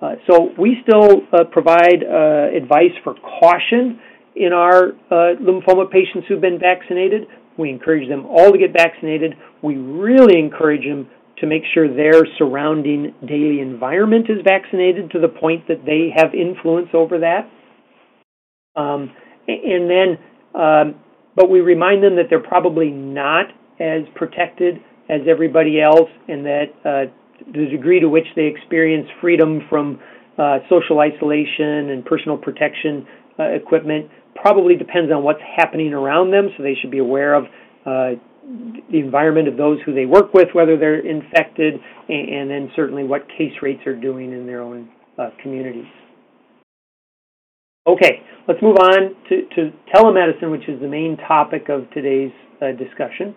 Uh, 0.00 0.16
so 0.30 0.50
we 0.58 0.76
still 0.82 1.22
uh, 1.32 1.44
provide 1.50 2.04
uh, 2.04 2.54
advice 2.54 2.92
for 3.02 3.14
caution 3.14 3.98
in 4.34 4.52
our 4.52 4.92
lymphoma 5.10 5.90
patients 5.90 6.26
who've 6.28 6.40
been 6.40 6.58
vaccinated. 6.58 7.22
We 7.56 7.70
encourage 7.70 8.06
them 8.08 8.26
all 8.26 8.52
to 8.52 8.58
get 8.58 8.72
vaccinated. 8.72 9.34
We 9.62 9.76
really 9.76 10.38
encourage 10.38 10.84
them 10.84 11.08
to 11.38 11.46
make 11.46 11.62
sure 11.72 11.88
their 11.88 12.22
surrounding 12.38 13.14
daily 13.26 13.60
environment 13.60 14.26
is 14.28 14.38
vaccinated 14.44 15.10
to 15.12 15.20
the 15.20 15.28
point 15.28 15.68
that 15.68 15.84
they 15.84 16.10
have 16.14 16.34
influence 16.34 16.88
over 16.94 17.20
that. 17.20 17.50
Um, 18.74 19.12
and 19.48 19.88
then, 19.88 20.18
um, 20.54 20.94
but 21.34 21.50
we 21.50 21.60
remind 21.60 22.02
them 22.02 22.16
that 22.16 22.26
they're 22.30 22.40
probably 22.40 22.90
not 22.90 23.46
as 23.78 24.02
protected 24.14 24.76
as 25.08 25.20
everybody 25.28 25.80
else, 25.80 26.10
and 26.26 26.44
that 26.46 26.64
uh, 26.84 27.12
the 27.52 27.66
degree 27.70 28.00
to 28.00 28.08
which 28.08 28.26
they 28.34 28.46
experience 28.46 29.06
freedom 29.20 29.60
from 29.68 30.00
uh, 30.38 30.58
social 30.68 31.00
isolation 31.00 31.90
and 31.90 32.04
personal 32.04 32.36
protection 32.36 33.06
uh, 33.38 33.44
equipment 33.44 34.10
probably 34.34 34.76
depends 34.76 35.10
on 35.12 35.22
what's 35.22 35.40
happening 35.56 35.92
around 35.92 36.30
them. 36.30 36.48
So 36.56 36.62
they 36.62 36.74
should 36.80 36.90
be 36.90 36.98
aware 36.98 37.34
of 37.34 37.44
uh, 37.86 38.20
the 38.90 38.98
environment 38.98 39.48
of 39.48 39.56
those 39.56 39.78
who 39.84 39.94
they 39.94 40.06
work 40.06 40.34
with, 40.34 40.48
whether 40.52 40.76
they're 40.76 41.00
infected, 41.00 41.74
and, 42.08 42.28
and 42.28 42.50
then 42.50 42.70
certainly 42.76 43.04
what 43.04 43.26
case 43.28 43.52
rates 43.62 43.86
are 43.86 43.96
doing 43.96 44.32
in 44.32 44.46
their 44.46 44.62
own 44.62 44.88
uh, 45.18 45.30
communities. 45.42 45.86
Okay, 47.86 48.22
let's 48.48 48.60
move 48.62 48.76
on 48.80 49.14
to, 49.28 49.42
to, 49.54 49.72
telemedicine, 49.94 50.50
which 50.50 50.68
is 50.68 50.80
the 50.80 50.88
main 50.88 51.16
topic 51.28 51.68
of 51.68 51.88
today's 51.94 52.32
uh, 52.60 52.72
discussion. 52.72 53.34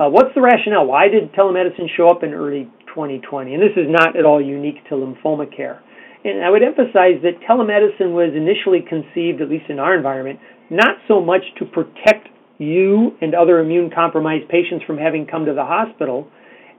Uh, 0.00 0.08
what's 0.08 0.34
the 0.34 0.40
rationale? 0.40 0.86
Why 0.86 1.08
did 1.08 1.32
telemedicine 1.32 1.88
show 1.94 2.08
up 2.08 2.22
in 2.22 2.32
early 2.32 2.70
2020? 2.96 3.52
And 3.52 3.62
this 3.62 3.76
is 3.76 3.86
not 3.92 4.16
at 4.16 4.24
all 4.24 4.40
unique 4.40 4.80
to 4.88 4.96
lymphoma 4.96 5.54
care. 5.54 5.82
And 6.24 6.42
I 6.42 6.50
would 6.50 6.62
emphasize 6.62 7.20
that 7.22 7.44
telemedicine 7.48 8.10
was 8.16 8.32
initially 8.34 8.80
conceived, 8.80 9.40
at 9.40 9.48
least 9.48 9.68
in 9.68 9.78
our 9.78 9.94
environment, 9.94 10.40
not 10.70 10.96
so 11.06 11.20
much 11.20 11.42
to 11.60 11.66
protect 11.66 12.28
you 12.58 13.12
and 13.20 13.34
other 13.34 13.60
immune 13.60 13.90
compromised 13.94 14.48
patients 14.48 14.84
from 14.86 14.96
having 14.96 15.26
come 15.26 15.44
to 15.44 15.54
the 15.54 15.64
hospital 15.64 16.26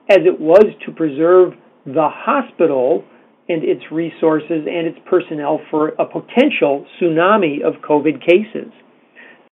as 0.10 0.20
it 0.26 0.40
was 0.40 0.66
to 0.86 0.92
preserve 0.92 1.54
the 1.86 2.10
hospital 2.12 3.06
and 3.48 3.64
its 3.64 3.84
resources 3.92 4.68
and 4.68 4.88
its 4.88 4.98
personnel 5.10 5.62
for 5.72 5.90
a 6.00 6.06
potential 6.06 6.86
tsunami 7.00 7.64
of 7.64 7.76
COVID 7.88 8.20
cases. 8.20 8.74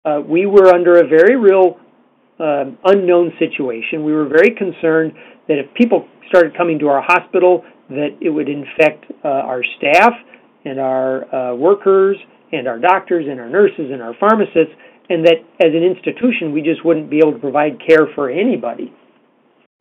Uh, 0.04 0.20
we 0.28 0.46
were 0.46 0.74
under 0.74 1.00
a 1.00 1.08
very 1.08 1.38
real 1.38 1.78
uh, 2.40 2.66
unknown 2.84 3.32
situation. 3.40 4.04
We 4.04 4.12
were 4.12 4.28
very 4.28 4.54
concerned 4.56 5.14
that 5.48 5.58
if 5.60 5.74
people 5.74 6.08
started 6.30 6.56
coming 6.58 6.80
to 6.80 6.88
our 6.88 7.02
hospital, 7.02 7.64
that 7.90 8.18
it 8.22 8.30
would 8.30 8.50
infect 8.50 9.06
uh, 9.24 9.28
our 9.28 9.64
staff 9.78 10.14
and 10.66 10.80
our 10.80 11.24
uh, 11.34 11.56
workers 11.56 12.18
and 12.52 12.68
our 12.68 12.80
doctors 12.80 13.26
and 13.30 13.40
our 13.40 13.50
nurses 13.50 13.92
and 13.92 14.02
our 14.02 14.16
pharmacists, 14.20 14.74
and 15.10 15.26
that 15.26 15.38
as 15.62 15.72
an 15.74 15.84
institution 15.84 16.52
we 16.52 16.62
just 16.62 16.84
wouldn't 16.84 17.10
be 17.10 17.18
able 17.18 17.34
to 17.34 17.40
provide 17.40 17.78
care 17.86 18.08
for 18.16 18.30
anybody. 18.30 18.94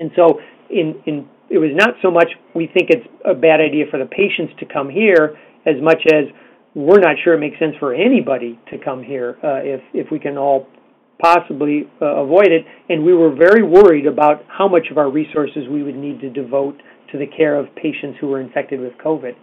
And 0.01 0.11
so, 0.17 0.41
in 0.71 1.01
in 1.07 1.29
it 1.51 1.59
was 1.59 1.71
not 1.75 1.95
so 2.03 2.11
much 2.11 2.29
we 2.55 2.67
think 2.67 2.91
it's 2.91 3.07
a 3.25 3.35
bad 3.35 3.61
idea 3.61 3.85
for 3.91 3.99
the 3.99 4.07
patients 4.07 4.53
to 4.61 4.67
come 4.67 4.89
here 4.89 5.37
as 5.67 5.81
much 5.81 6.03
as 6.13 6.25
we're 6.75 7.01
not 7.01 7.17
sure 7.23 7.35
it 7.35 7.39
makes 7.39 7.59
sense 7.59 7.75
for 7.79 7.95
anybody 7.95 8.59
to 8.71 8.79
come 8.79 9.03
here 9.03 9.39
uh, 9.45 9.61
if 9.63 9.81
if 9.93 10.11
we 10.11 10.19
can 10.19 10.37
all 10.37 10.67
possibly 11.21 11.89
uh, 12.01 12.23
avoid 12.23 12.49
it. 12.49 12.65
And 12.89 13.05
we 13.05 13.15
were 13.15 13.35
very 13.35 13.63
worried 13.63 14.07
about 14.07 14.45
how 14.49 14.69
much 14.69 14.89
of 14.91 14.99
our 14.99 15.11
resources 15.11 15.69
we 15.71 15.83
would 15.83 15.97
need 15.97 16.21
to 16.21 16.31
devote 16.31 16.77
to 17.13 17.19
the 17.19 17.27
care 17.27 17.57
of 17.57 17.75
patients 17.77 18.19
who 18.21 18.29
were 18.29 18.41
infected 18.41 18.81
with 18.81 18.93
COVID. 19.05 19.35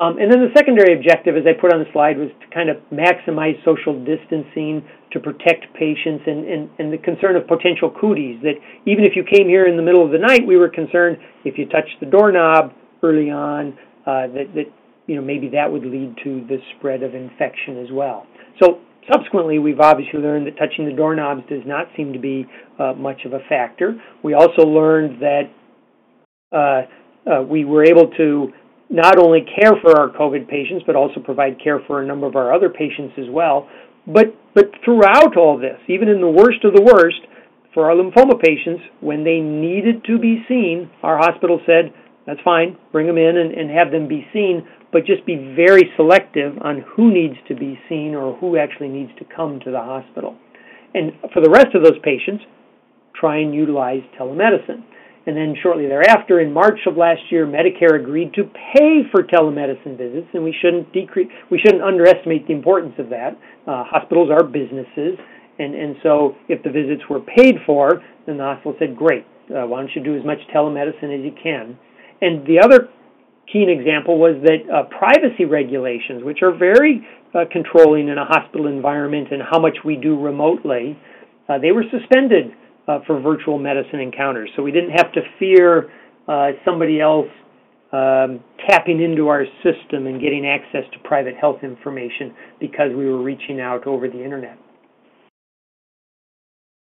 Um, 0.00 0.16
and 0.18 0.30
then 0.30 0.38
the 0.38 0.54
secondary 0.54 0.94
objective, 0.94 1.34
as 1.34 1.42
I 1.42 1.58
put 1.60 1.74
on 1.74 1.80
the 1.80 1.90
slide, 1.92 2.18
was 2.18 2.30
to 2.30 2.54
kind 2.54 2.70
of 2.70 2.76
maximize 2.94 3.58
social 3.64 3.98
distancing 3.98 4.86
to 5.10 5.18
protect 5.18 5.74
patients 5.74 6.22
and, 6.26 6.46
and, 6.46 6.70
and 6.78 6.92
the 6.92 6.98
concern 6.98 7.34
of 7.34 7.48
potential 7.48 7.90
cooties. 7.90 8.38
That 8.42 8.62
even 8.86 9.02
if 9.02 9.16
you 9.16 9.24
came 9.26 9.48
here 9.48 9.66
in 9.66 9.76
the 9.76 9.82
middle 9.82 10.04
of 10.04 10.12
the 10.12 10.22
night, 10.22 10.46
we 10.46 10.56
were 10.56 10.68
concerned 10.68 11.18
if 11.44 11.58
you 11.58 11.66
touched 11.66 11.98
the 11.98 12.06
doorknob 12.06 12.72
early 13.02 13.30
on, 13.30 13.76
uh, 14.06 14.30
that, 14.38 14.54
that 14.54 14.70
you 15.08 15.16
know 15.16 15.22
maybe 15.22 15.48
that 15.50 15.66
would 15.66 15.84
lead 15.84 16.14
to 16.22 16.46
the 16.46 16.58
spread 16.78 17.02
of 17.02 17.16
infection 17.16 17.82
as 17.82 17.90
well. 17.90 18.24
So 18.62 18.78
subsequently, 19.10 19.58
we've 19.58 19.80
obviously 19.80 20.20
learned 20.20 20.46
that 20.46 20.56
touching 20.56 20.86
the 20.86 20.92
doorknobs 20.92 21.42
does 21.48 21.62
not 21.66 21.86
seem 21.96 22.12
to 22.12 22.18
be 22.18 22.46
uh, 22.78 22.92
much 22.94 23.24
of 23.24 23.32
a 23.32 23.40
factor. 23.48 23.94
We 24.22 24.34
also 24.34 24.62
learned 24.62 25.20
that 25.22 25.42
uh, 26.50 27.30
uh 27.30 27.42
we 27.42 27.64
were 27.64 27.84
able 27.84 28.10
to 28.16 28.52
not 28.90 29.18
only 29.18 29.44
care 29.44 29.72
for 29.82 29.98
our 29.98 30.08
COVID 30.08 30.48
patients, 30.48 30.84
but 30.86 30.96
also 30.96 31.20
provide 31.20 31.62
care 31.62 31.80
for 31.86 32.02
a 32.02 32.06
number 32.06 32.26
of 32.26 32.36
our 32.36 32.54
other 32.54 32.70
patients 32.70 33.14
as 33.18 33.26
well. 33.30 33.68
But, 34.06 34.34
but 34.54 34.70
throughout 34.84 35.36
all 35.36 35.58
this, 35.58 35.78
even 35.88 36.08
in 36.08 36.20
the 36.20 36.28
worst 36.30 36.64
of 36.64 36.72
the 36.72 36.80
worst, 36.80 37.20
for 37.74 37.90
our 37.90 37.96
lymphoma 37.96 38.40
patients, 38.40 38.82
when 39.00 39.24
they 39.24 39.40
needed 39.40 40.04
to 40.06 40.18
be 40.18 40.42
seen, 40.48 40.90
our 41.02 41.18
hospital 41.18 41.60
said, 41.66 41.92
that's 42.26 42.40
fine, 42.44 42.76
bring 42.92 43.06
them 43.06 43.18
in 43.18 43.36
and, 43.36 43.52
and 43.52 43.70
have 43.70 43.90
them 43.90 44.08
be 44.08 44.26
seen, 44.32 44.66
but 44.92 45.04
just 45.04 45.24
be 45.26 45.36
very 45.54 45.90
selective 45.96 46.56
on 46.62 46.84
who 46.96 47.12
needs 47.12 47.36
to 47.48 47.54
be 47.54 47.78
seen 47.88 48.14
or 48.14 48.36
who 48.36 48.56
actually 48.56 48.88
needs 48.88 49.10
to 49.18 49.24
come 49.24 49.60
to 49.64 49.70
the 49.70 49.80
hospital. 49.80 50.36
And 50.94 51.12
for 51.32 51.42
the 51.42 51.50
rest 51.50 51.74
of 51.74 51.82
those 51.82 51.98
patients, 52.02 52.44
try 53.14 53.38
and 53.38 53.54
utilize 53.54 54.02
telemedicine. 54.18 54.84
And 55.26 55.36
then 55.36 55.54
shortly 55.62 55.86
thereafter, 55.86 56.40
in 56.40 56.52
March 56.52 56.80
of 56.86 56.96
last 56.96 57.20
year, 57.30 57.46
Medicare 57.46 58.00
agreed 58.00 58.32
to 58.34 58.44
pay 58.44 59.02
for 59.12 59.22
telemedicine 59.22 59.98
visits, 59.98 60.28
and 60.32 60.42
we 60.42 60.56
shouldn't 60.58 60.90
decrease, 60.94 61.28
we 61.50 61.58
shouldn't 61.58 61.82
underestimate 61.82 62.46
the 62.46 62.54
importance 62.54 62.94
of 62.98 63.10
that. 63.10 63.36
Uh, 63.66 63.84
hospitals 63.84 64.30
are 64.30 64.42
businesses, 64.42 65.18
and 65.58 65.74
and 65.74 65.96
so 66.02 66.34
if 66.48 66.62
the 66.62 66.70
visits 66.70 67.02
were 67.10 67.20
paid 67.20 67.56
for, 67.66 68.02
then 68.24 68.38
the 68.38 68.42
hospital 68.44 68.74
said, 68.78 68.96
"Great, 68.96 69.26
uh, 69.50 69.66
why 69.66 69.80
don't 69.80 69.94
you 69.94 70.02
do 70.02 70.16
as 70.16 70.24
much 70.24 70.38
telemedicine 70.48 71.12
as 71.12 71.22
you 71.22 71.32
can?" 71.42 71.76
And 72.22 72.46
the 72.46 72.60
other 72.60 72.88
keen 73.52 73.68
example 73.68 74.18
was 74.18 74.36
that 74.44 74.68
uh, 74.68 74.84
privacy 74.96 75.44
regulations, 75.44 76.22
which 76.24 76.42
are 76.42 76.56
very 76.56 77.06
uh, 77.34 77.44
controlling 77.50 78.08
in 78.08 78.18
a 78.18 78.24
hospital 78.24 78.66
environment 78.66 79.28
and 79.30 79.42
how 79.42 79.58
much 79.58 79.76
we 79.84 79.96
do 79.96 80.18
remotely, 80.18 80.98
uh, 81.48 81.58
they 81.58 81.72
were 81.72 81.84
suspended 81.90 82.52
uh, 82.86 83.00
for 83.06 83.20
virtual 83.20 83.58
medicine 83.58 84.00
encounters. 84.00 84.50
So 84.56 84.62
we 84.62 84.72
didn't 84.72 84.92
have 84.92 85.12
to 85.12 85.20
fear 85.38 85.90
uh, 86.26 86.52
somebody 86.64 87.00
else 87.00 87.28
um, 87.92 88.40
tapping 88.68 89.00
into 89.00 89.28
our 89.28 89.44
system 89.64 90.06
and 90.06 90.20
getting 90.20 90.46
access 90.46 90.84
to 90.92 90.98
private 91.04 91.34
health 91.36 91.62
information 91.62 92.34
because 92.60 92.92
we 92.94 93.06
were 93.06 93.22
reaching 93.22 93.60
out 93.60 93.86
over 93.86 94.08
the 94.08 94.22
internet. 94.22 94.58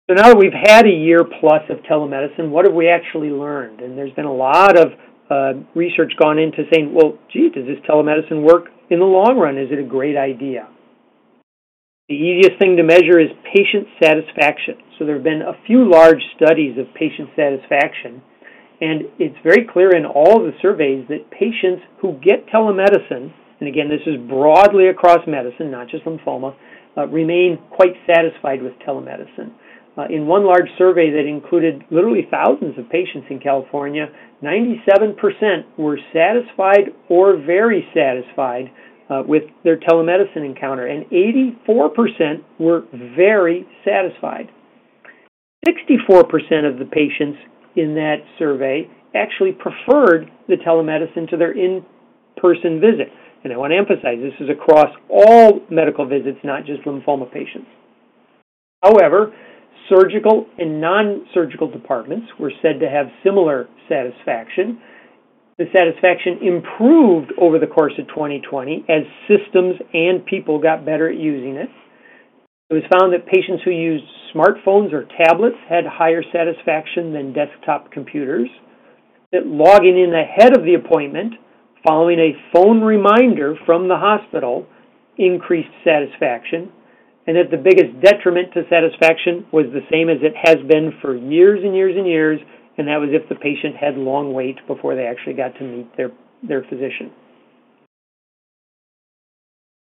So 0.10 0.16
now 0.16 0.34
that 0.34 0.38
we've 0.38 0.52
had 0.52 0.88
a 0.88 0.90
year 0.90 1.24
plus 1.24 1.62
of 1.70 1.78
telemedicine, 1.90 2.50
what 2.50 2.66
have 2.66 2.74
we 2.74 2.90
actually 2.90 3.30
learned? 3.30 3.80
And 3.80 3.98
there's 3.98 4.14
been 4.14 4.26
a 4.26 4.34
lot 4.34 4.78
of 4.78 4.90
uh, 5.30 5.54
research 5.76 6.14
gone 6.20 6.40
into 6.40 6.64
saying, 6.74 6.94
well, 6.94 7.18
gee, 7.32 7.50
does 7.54 7.66
this 7.66 7.80
telemedicine 7.88 8.42
work 8.44 8.66
in 8.90 9.00
the 9.00 9.06
long 9.06 9.38
run? 9.38 9.58
Is 9.58 9.70
it 9.72 9.80
a 9.80 9.88
great 9.88 10.18
idea? 10.18 10.68
The 12.10 12.16
easiest 12.16 12.58
thing 12.58 12.78
to 12.78 12.84
measure 12.84 13.20
is 13.20 13.30
patient 13.54 13.86
satisfaction. 14.02 14.82
So 14.98 15.06
there 15.06 15.16
have 15.16 15.24
been 15.24 15.44
a 15.44 15.54
few 15.68 15.88
large 15.90 16.22
studies 16.36 16.78
of 16.80 16.92
patient 16.96 17.30
satisfaction, 17.36 18.24
and 18.82 19.04
it's 19.20 19.38
very 19.44 19.68
clear 19.72 19.96
in 19.96 20.06
all 20.06 20.40
the 20.40 20.58
surveys 20.62 21.06
that 21.10 21.30
patients 21.30 21.84
who 22.02 22.14
get 22.14 22.48
telemedicine, 22.48 23.32
and 23.60 23.70
again, 23.70 23.90
this 23.90 24.02
is 24.08 24.18
broadly 24.28 24.88
across 24.88 25.20
medicine, 25.28 25.70
not 25.70 25.88
just 25.88 26.06
lymphoma, 26.06 26.56
uh, 26.98 27.06
remain 27.08 27.60
quite 27.70 27.94
satisfied 28.08 28.64
with 28.64 28.74
telemedicine. 28.88 29.54
Uh, 29.98 30.06
in 30.10 30.28
one 30.28 30.46
large 30.46 30.70
survey 30.78 31.10
that 31.12 31.28
included 31.28 31.84
literally 31.92 32.28
thousands 32.32 32.78
of 32.78 32.90
patients 32.90 33.28
in 33.30 33.40
California, 33.40 34.08
97% 34.42 35.18
were 35.78 36.00
satisfied 36.14 36.94
or 37.10 37.36
very 37.36 37.86
satisfied 37.94 38.72
uh, 39.10 39.24
with 39.28 39.44
their 39.64 39.78
telemedicine 39.78 40.46
encounter, 40.46 40.86
and 40.86 41.06
84% 41.06 42.44
were 42.60 42.84
very 42.94 43.68
satisfied. 43.84 44.50
64% 45.68 46.72
of 46.72 46.80
the 46.80 46.86
patients 46.90 47.40
in 47.76 47.96
that 47.96 48.18
survey 48.38 48.90
actually 49.16 49.52
preferred 49.52 50.32
the 50.48 50.56
telemedicine 50.56 51.30
to 51.30 51.38
their 51.38 51.52
in 51.52 51.84
person 52.38 52.80
visit. 52.80 53.12
And 53.44 53.54
I 53.54 53.58
want 53.58 53.72
to 53.72 53.78
emphasize 53.78 54.20
this 54.22 54.40
is 54.40 54.50
across 54.50 54.94
all 55.10 55.62
medical 55.70 56.06
visits, 56.06 56.40
not 56.44 56.66
just 56.66 56.84
lymphoma 56.84 57.32
patients. 57.32 57.68
However, 58.84 59.34
surgical 59.90 60.46
and 60.58 60.80
non 60.80 61.26
surgical 61.34 61.70
departments 61.70 62.28
were 62.40 62.52
said 62.62 62.80
to 62.80 62.90
have 62.90 63.08
similar 63.24 63.68
satisfaction, 63.90 64.80
the 65.58 65.66
satisfaction 65.76 66.40
improved 66.42 67.34
over 67.38 67.60
the 67.60 67.68
course 67.68 67.94
of 68.00 68.08
2020 68.08 68.86
as 68.88 69.04
systems 69.28 69.76
and 69.94 70.26
people 70.26 70.58
got 70.58 70.86
better 70.86 71.10
at 71.10 71.18
using 71.18 71.56
it. 71.56 71.70
It 72.70 72.76
was 72.76 72.84
found 72.94 73.14
that 73.14 73.26
patients 73.26 73.64
who 73.66 73.72
used 73.72 74.06
smartphones 74.34 74.94
or 74.94 75.08
tablets 75.18 75.58
had 75.68 75.86
higher 75.86 76.24
satisfaction 76.32 77.14
than 77.14 77.34
desktop 77.34 77.92
computers. 77.92 78.48
That 79.34 79.46
logging 79.46 79.98
in 79.98 80.14
ahead 80.14 80.58
of 80.58 80.64
the 80.64 80.76
appointment, 80.76 81.34
following 81.86 82.20
a 82.20 82.38
phone 82.54 82.82
reminder 82.82 83.56
from 83.66 83.88
the 83.88 83.98
hospital, 83.98 84.66
increased 85.18 85.70
satisfaction. 85.84 86.72
And 87.30 87.38
that 87.38 87.54
the 87.54 87.62
biggest 87.62 87.94
detriment 88.02 88.58
to 88.58 88.66
satisfaction 88.74 89.46
was 89.54 89.70
the 89.70 89.86
same 89.94 90.10
as 90.10 90.18
it 90.26 90.34
has 90.34 90.58
been 90.66 90.98
for 90.98 91.14
years 91.14 91.62
and 91.62 91.78
years 91.78 91.94
and 91.94 92.08
years 92.10 92.42
and 92.80 92.88
that 92.88 93.04
was 93.04 93.10
if 93.12 93.28
the 93.28 93.36
patient 93.36 93.76
had 93.76 93.98
long 93.98 94.32
wait 94.32 94.56
before 94.66 94.96
they 94.96 95.04
actually 95.04 95.34
got 95.34 95.52
to 95.60 95.64
meet 95.66 95.98
their, 95.98 96.12
their 96.42 96.64
physician. 96.64 97.12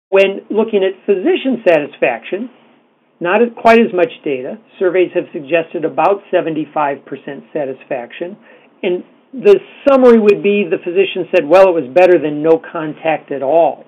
When 0.09 0.47
looking 0.55 0.87
at 0.87 0.95
physician 1.05 1.67
satisfaction, 1.67 2.49
not 3.19 3.41
quite 3.61 3.81
as 3.81 3.93
much 3.93 4.13
data. 4.23 4.59
Surveys 4.79 5.11
have 5.15 5.25
suggested 5.33 5.85
about 5.85 6.23
75% 6.33 7.03
satisfaction. 7.53 8.37
And 8.85 9.03
the 9.33 9.59
summary 9.89 10.21
would 10.21 10.43
be 10.43 10.63
the 10.71 10.79
physician 10.79 11.27
said, 11.35 11.49
well, 11.49 11.69
it 11.69 11.75
was 11.75 11.91
better 11.93 12.21
than 12.23 12.41
no 12.41 12.63
contact 12.71 13.33
at 13.33 13.43
all. 13.43 13.85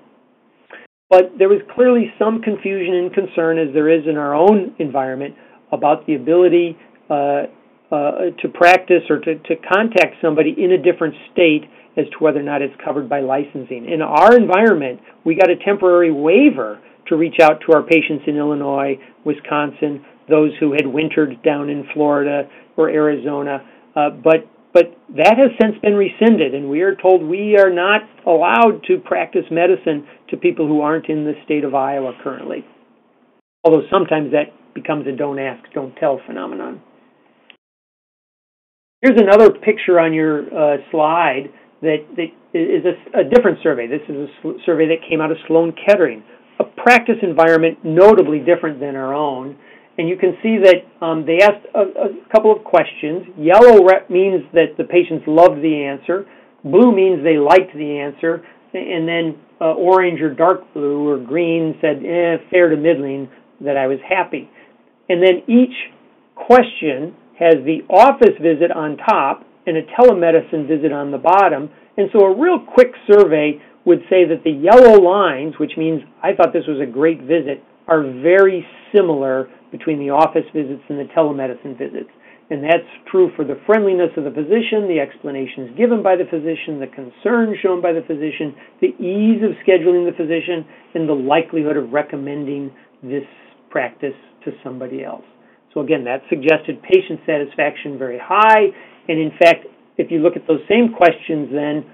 But 1.09 1.37
there 1.37 1.49
was 1.49 1.61
clearly 1.73 2.13
some 2.19 2.41
confusion 2.41 2.93
and 2.93 3.13
concern, 3.13 3.57
as 3.57 3.73
there 3.73 3.89
is 3.89 4.05
in 4.07 4.17
our 4.17 4.35
own 4.35 4.75
environment, 4.77 5.35
about 5.71 6.05
the 6.05 6.15
ability 6.15 6.77
uh, 7.09 7.49
uh, 7.91 8.29
to 8.41 8.47
practice 8.53 9.01
or 9.09 9.19
to, 9.19 9.35
to 9.39 9.55
contact 9.55 10.21
somebody 10.21 10.53
in 10.55 10.71
a 10.71 10.77
different 10.77 11.15
state 11.33 11.63
as 11.97 12.05
to 12.11 12.17
whether 12.19 12.39
or 12.39 12.43
not 12.43 12.61
it's 12.61 12.75
covered 12.85 13.09
by 13.09 13.21
licensing. 13.21 13.89
In 13.89 14.01
our 14.01 14.37
environment, 14.37 14.99
we 15.25 15.33
got 15.33 15.49
a 15.49 15.55
temporary 15.65 16.11
waiver 16.11 16.79
to 17.07 17.15
reach 17.15 17.39
out 17.41 17.61
to 17.65 17.73
our 17.73 17.81
patients 17.81 18.25
in 18.27 18.37
Illinois, 18.37 18.99
Wisconsin, 19.25 20.05
those 20.29 20.51
who 20.59 20.73
had 20.73 20.85
wintered 20.85 21.41
down 21.41 21.69
in 21.69 21.87
Florida 21.93 22.47
or 22.77 22.89
Arizona, 22.89 23.67
uh, 23.95 24.11
but 24.11 24.47
but 24.73 24.95
that 25.17 25.37
has 25.37 25.51
since 25.59 25.75
been 25.81 25.95
rescinded, 25.95 26.53
and 26.53 26.69
we 26.69 26.81
are 26.81 26.95
told 26.95 27.23
we 27.23 27.57
are 27.57 27.71
not 27.71 28.01
allowed 28.25 28.83
to 28.87 28.99
practice 28.99 29.45
medicine 29.49 30.07
to 30.29 30.37
people 30.37 30.67
who 30.67 30.81
aren't 30.81 31.09
in 31.09 31.25
the 31.25 31.33
state 31.45 31.63
of 31.63 31.73
Iowa 31.73 32.13
currently. 32.23 32.65
Although 33.63 33.83
sometimes 33.91 34.31
that 34.31 34.53
becomes 34.73 35.07
a 35.07 35.11
don't 35.11 35.39
ask, 35.39 35.63
don't 35.73 35.95
tell 35.95 36.21
phenomenon. 36.25 36.81
Here's 39.01 39.19
another 39.19 39.51
picture 39.51 39.99
on 39.99 40.13
your 40.13 40.41
uh, 40.43 40.77
slide 40.91 41.49
that, 41.81 42.05
that 42.17 42.27
is 42.53 42.83
a, 42.85 43.21
a, 43.21 43.23
different 43.23 43.59
survey. 43.63 43.87
This 43.87 44.01
is 44.09 44.29
a 44.43 44.51
survey 44.65 44.87
that 44.87 45.07
came 45.09 45.21
out 45.21 45.31
of 45.31 45.37
Sloan 45.47 45.73
Kettering, 45.87 46.23
a 46.59 46.65
practice 46.65 47.15
environment 47.21 47.79
notably 47.83 48.39
different 48.39 48.79
than 48.79 48.95
our 48.95 49.13
own. 49.13 49.57
And 49.99 50.07
you 50.07 50.15
can 50.15 50.37
see 50.41 50.55
that 50.63 51.05
um, 51.05 51.25
they 51.25 51.43
asked 51.43 51.67
a, 51.75 51.79
a, 51.79 52.31
couple 52.31 52.55
of 52.55 52.63
questions. 52.63 53.27
Yellow 53.37 53.83
means 54.07 54.47
that 54.53 54.77
the 54.77 54.85
patients 54.85 55.27
loved 55.27 55.61
the 55.61 55.83
answer. 55.83 56.25
Blue 56.63 56.95
means 56.95 57.21
they 57.21 57.35
liked 57.35 57.75
the 57.75 57.99
answer. 57.99 58.41
And 58.73 59.05
then 59.05 59.35
uh, 59.59 59.75
orange 59.75 60.21
or 60.21 60.33
dark 60.33 60.73
blue 60.73 61.05
or 61.05 61.19
green 61.19 61.75
said, 61.81 61.97
eh, 61.97 62.37
fair 62.49 62.69
to 62.69 62.77
middling, 62.77 63.27
that 63.59 63.75
I 63.75 63.87
was 63.87 63.99
happy. 64.07 64.49
And 65.09 65.21
then 65.21 65.43
each 65.51 65.75
question 66.33 67.13
has 67.37 67.55
the 67.67 67.83
office 67.89 68.39
visit 68.39 68.71
on 68.71 68.95
top 68.95 69.43
and 69.67 69.75
a 69.75 69.83
telemedicine 69.99 70.65
visit 70.65 70.93
on 70.93 71.11
the 71.11 71.17
bottom. 71.17 71.69
And 71.97 72.07
so 72.13 72.23
a 72.23 72.39
real 72.39 72.63
quick 72.73 72.93
survey 73.05 73.59
would 73.83 73.99
say 74.09 74.23
that 74.23 74.45
the 74.45 74.51
yellow 74.51 75.01
lines, 75.01 75.55
which 75.59 75.73
means 75.75 76.03
I 76.23 76.31
thought 76.35 76.53
this 76.53 76.67
was 76.67 76.79
a 76.79 76.89
great 76.89 77.19
visit, 77.19 77.65
are 77.89 78.03
very 78.21 78.65
similar 78.95 79.49
between 79.71 79.99
the 79.99 80.09
office 80.09 80.45
visits 80.53 80.83
and 80.89 80.99
the 80.99 81.09
telemedicine 81.15 81.77
visits. 81.77 82.09
And 82.49 82.63
that's 82.63 82.89
true 83.11 83.29
for 83.35 83.45
the 83.45 83.61
friendliness 83.65 84.09
of 84.17 84.23
the 84.23 84.31
physician, 84.31 84.89
the 84.89 84.99
explanations 84.99 85.77
given 85.77 86.01
by 86.01 86.15
the 86.15 86.25
physician, 86.25 86.81
the 86.81 86.89
concern 86.89 87.53
shown 87.61 87.81
by 87.81 87.93
the 87.93 88.01
physician, 88.01 88.55
the 88.81 88.97
ease 88.97 89.41
of 89.45 89.53
scheduling 89.61 90.09
the 90.09 90.17
physician, 90.17 90.65
and 90.95 91.07
the 91.07 91.13
likelihood 91.13 91.77
of 91.77 91.93
recommending 91.93 92.71
this 93.03 93.25
practice 93.69 94.17
to 94.45 94.51
somebody 94.63 95.03
else. 95.03 95.25
So 95.73 95.81
again, 95.81 96.03
that 96.05 96.25
suggested 96.29 96.81
patient 96.81 97.21
satisfaction 97.25 97.99
very 97.99 98.17
high. 98.17 98.73
And 99.07 99.19
in 99.19 99.31
fact, 99.37 99.69
if 99.97 100.09
you 100.09 100.17
look 100.17 100.35
at 100.35 100.47
those 100.47 100.61
same 100.67 100.93
questions 100.97 101.49
then, 101.53 101.85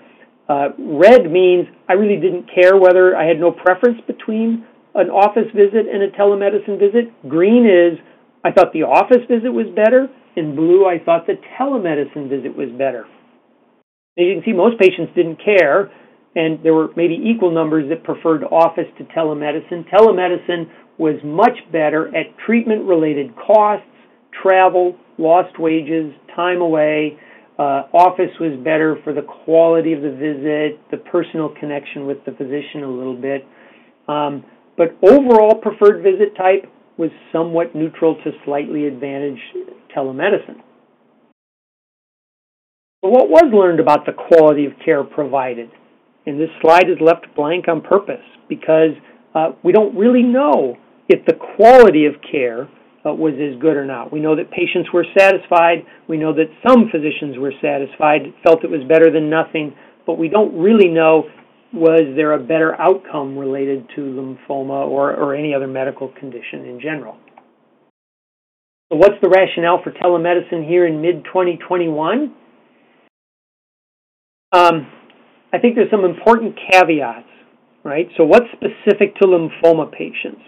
uh, 0.47 0.69
red 0.77 1.29
means 1.29 1.67
I 1.89 1.93
really 1.93 2.21
didn't 2.21 2.47
care 2.47 2.77
whether 2.77 3.15
I 3.15 3.25
had 3.27 3.39
no 3.39 3.51
preference 3.51 3.99
between 4.07 4.63
an 4.95 5.09
office 5.09 5.51
visit 5.53 5.85
and 5.91 6.01
a 6.01 6.09
telemedicine 6.11 6.79
visit. 6.79 7.11
Green 7.27 7.65
is 7.65 7.99
I 8.43 8.51
thought 8.51 8.73
the 8.73 8.83
office 8.83 9.25
visit 9.29 9.49
was 9.49 9.65
better. 9.75 10.07
In 10.35 10.55
blue, 10.55 10.85
I 10.85 10.99
thought 11.03 11.25
the 11.27 11.35
telemedicine 11.59 12.29
visit 12.29 12.55
was 12.55 12.69
better. 12.77 13.05
As 14.17 14.23
you 14.23 14.35
can 14.35 14.43
see, 14.45 14.53
most 14.53 14.79
patients 14.79 15.11
didn't 15.15 15.43
care, 15.43 15.91
and 16.35 16.59
there 16.63 16.73
were 16.73 16.89
maybe 16.95 17.15
equal 17.15 17.51
numbers 17.51 17.89
that 17.89 18.03
preferred 18.03 18.43
office 18.43 18.87
to 18.97 19.03
telemedicine. 19.05 19.89
Telemedicine 19.89 20.69
was 20.97 21.15
much 21.23 21.57
better 21.71 22.07
at 22.15 22.37
treatment 22.45 22.85
related 22.85 23.35
costs, 23.35 23.87
travel, 24.41 24.95
lost 25.17 25.59
wages, 25.59 26.13
time 26.35 26.61
away. 26.61 27.17
Uh, 27.57 27.87
office 27.95 28.31
was 28.39 28.53
better 28.63 28.97
for 29.03 29.13
the 29.13 29.21
quality 29.21 29.93
of 29.93 30.01
the 30.01 30.11
visit, 30.11 30.79
the 30.91 30.97
personal 31.09 31.49
connection 31.59 32.05
with 32.05 32.23
the 32.25 32.31
physician 32.31 32.83
a 32.83 32.89
little 32.89 33.15
bit. 33.19 33.45
Um, 34.07 34.43
but 34.77 34.95
overall 35.01 35.55
preferred 35.55 36.03
visit 36.03 36.35
type 36.37 36.71
was 36.97 37.11
somewhat 37.31 37.75
neutral 37.75 38.15
to 38.15 38.31
slightly 38.45 38.87
advantaged 38.87 39.41
telemedicine. 39.95 40.61
But 43.01 43.11
what 43.11 43.29
was 43.29 43.51
learned 43.53 43.79
about 43.79 44.05
the 44.05 44.13
quality 44.13 44.65
of 44.65 44.73
care 44.83 45.03
provided? 45.03 45.69
And 46.25 46.39
this 46.39 46.49
slide 46.61 46.89
is 46.89 46.97
left 46.99 47.27
blank 47.35 47.67
on 47.67 47.81
purpose 47.81 48.23
because 48.49 48.91
uh, 49.35 49.51
we 49.63 49.71
don't 49.71 49.95
really 49.95 50.23
know 50.23 50.77
if 51.07 51.25
the 51.25 51.33
quality 51.33 52.05
of 52.05 52.15
care 52.31 52.63
uh, 53.05 53.13
was 53.13 53.33
as 53.35 53.61
good 53.61 53.77
or 53.77 53.85
not. 53.85 54.11
We 54.11 54.19
know 54.19 54.35
that 54.35 54.49
patients 54.49 54.89
were 54.91 55.05
satisfied. 55.17 55.85
We 56.07 56.17
know 56.17 56.33
that 56.33 56.49
some 56.67 56.89
physicians 56.89 57.37
were 57.37 57.53
satisfied, 57.61 58.33
felt 58.43 58.63
it 58.63 58.71
was 58.71 58.81
better 58.89 59.11
than 59.11 59.29
nothing, 59.29 59.75
but 60.07 60.17
we 60.17 60.29
don't 60.29 60.57
really 60.57 60.89
know 60.89 61.29
was 61.75 62.15
there 62.15 62.33
a 62.33 62.39
better 62.39 62.73
outcome 62.79 63.37
related 63.37 63.87
to 63.95 64.01
lymphoma 64.01 64.87
or, 64.87 65.13
or 65.13 65.35
any 65.35 65.53
other 65.53 65.67
medical 65.67 66.07
condition 66.07 66.65
in 66.65 66.79
general. 66.81 67.17
So, 68.89 68.97
what's 68.97 69.15
the 69.21 69.29
rationale 69.29 69.81
for 69.83 69.91
telemedicine 69.91 70.67
here 70.67 70.87
in 70.87 71.01
mid 71.01 71.25
2021? 71.25 72.33
Um, 74.53 74.87
I 75.51 75.59
think 75.59 75.75
there's 75.75 75.91
some 75.91 76.05
important 76.05 76.55
caveats, 76.71 77.27
right? 77.83 78.07
So, 78.15 78.23
what's 78.23 78.45
specific 78.53 79.15
to 79.17 79.27
lymphoma 79.27 79.91
patients? 79.91 80.41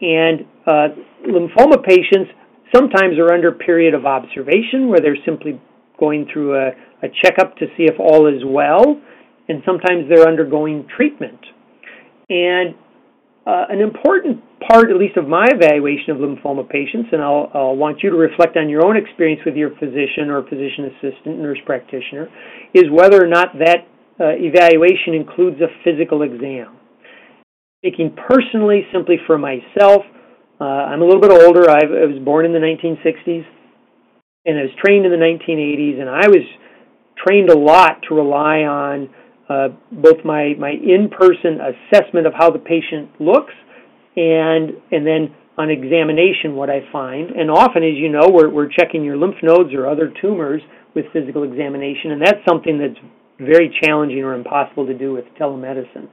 And 0.00 0.40
uh, 0.66 0.88
lymphoma 1.28 1.82
patients 1.84 2.30
sometimes 2.74 3.18
are 3.18 3.32
under 3.32 3.52
period 3.52 3.94
of 3.94 4.06
observation 4.06 4.88
where 4.88 5.00
they're 5.00 5.22
simply 5.24 5.60
going 5.98 6.26
through 6.32 6.56
a, 6.56 6.68
a 7.02 7.08
checkup 7.22 7.56
to 7.56 7.66
see 7.76 7.84
if 7.84 8.00
all 8.00 8.26
is 8.26 8.42
well, 8.44 9.00
and 9.48 9.62
sometimes 9.66 10.08
they're 10.08 10.26
undergoing 10.26 10.86
treatment. 10.96 11.40
And 12.28 12.74
uh, 13.46 13.66
an 13.68 13.80
important 13.80 14.42
part, 14.66 14.90
at 14.90 14.96
least 14.96 15.16
of 15.16 15.28
my 15.28 15.44
evaluation 15.48 16.10
of 16.10 16.16
lymphoma 16.16 16.68
patients, 16.68 17.08
and 17.12 17.20
I'll, 17.20 17.50
I'll, 17.52 17.76
want 17.76 18.02
you 18.02 18.10
to 18.10 18.16
reflect 18.16 18.56
on 18.56 18.70
your 18.70 18.86
own 18.86 18.96
experience 18.96 19.42
with 19.44 19.54
your 19.54 19.70
physician 19.76 20.30
or 20.30 20.42
physician 20.44 20.90
assistant, 20.96 21.38
nurse 21.38 21.58
practitioner, 21.66 22.28
is 22.72 22.84
whether 22.90 23.22
or 23.22 23.28
not 23.28 23.58
that 23.58 23.84
uh, 24.18 24.32
evaluation 24.40 25.12
includes 25.12 25.60
a 25.60 25.68
physical 25.84 26.22
exam. 26.22 26.78
Speaking 27.84 28.16
personally, 28.16 28.86
simply 28.92 29.16
for 29.26 29.36
myself, 29.36 30.02
uh, 30.58 30.64
I'm 30.64 31.02
a 31.02 31.04
little 31.04 31.20
bit 31.20 31.32
older. 31.32 31.68
I've, 31.68 31.92
I 31.92 32.06
was 32.08 32.22
born 32.24 32.46
in 32.46 32.52
the 32.52 32.64
1960s 32.64 33.44
and 34.46 34.58
I 34.58 34.62
was 34.62 34.72
trained 34.82 35.06
in 35.06 35.12
the 35.12 35.18
1980s, 35.18 36.00
and 36.00 36.08
I 36.08 36.28
was 36.28 36.44
trained 37.16 37.48
a 37.48 37.58
lot 37.58 38.02
to 38.08 38.14
rely 38.14 38.64
on 38.68 39.08
uh, 39.48 39.68
both 39.92 40.24
my, 40.24 40.54
my 40.58 40.70
in-person 40.70 41.60
assessment 41.60 42.26
of 42.26 42.32
how 42.36 42.50
the 42.50 42.58
patient 42.58 43.10
looks 43.20 43.52
and 44.16 44.70
and 44.90 45.06
then 45.06 45.34
on 45.56 45.70
examination 45.70 46.56
what 46.56 46.70
I 46.70 46.80
find. 46.90 47.30
And 47.30 47.50
often, 47.50 47.82
as 47.82 47.94
you 47.94 48.08
know, 48.08 48.28
we're, 48.30 48.50
we're 48.50 48.68
checking 48.68 49.04
your 49.04 49.16
lymph 49.16 49.36
nodes 49.42 49.72
or 49.72 49.86
other 49.86 50.12
tumors 50.20 50.62
with 50.94 51.06
physical 51.12 51.44
examination, 51.44 52.10
and 52.10 52.20
that's 52.22 52.42
something 52.48 52.78
that's 52.78 52.98
very 53.38 53.74
challenging 53.82 54.22
or 54.22 54.34
impossible 54.34 54.86
to 54.86 54.94
do 54.94 55.12
with 55.12 55.24
telemedicine. 55.40 56.08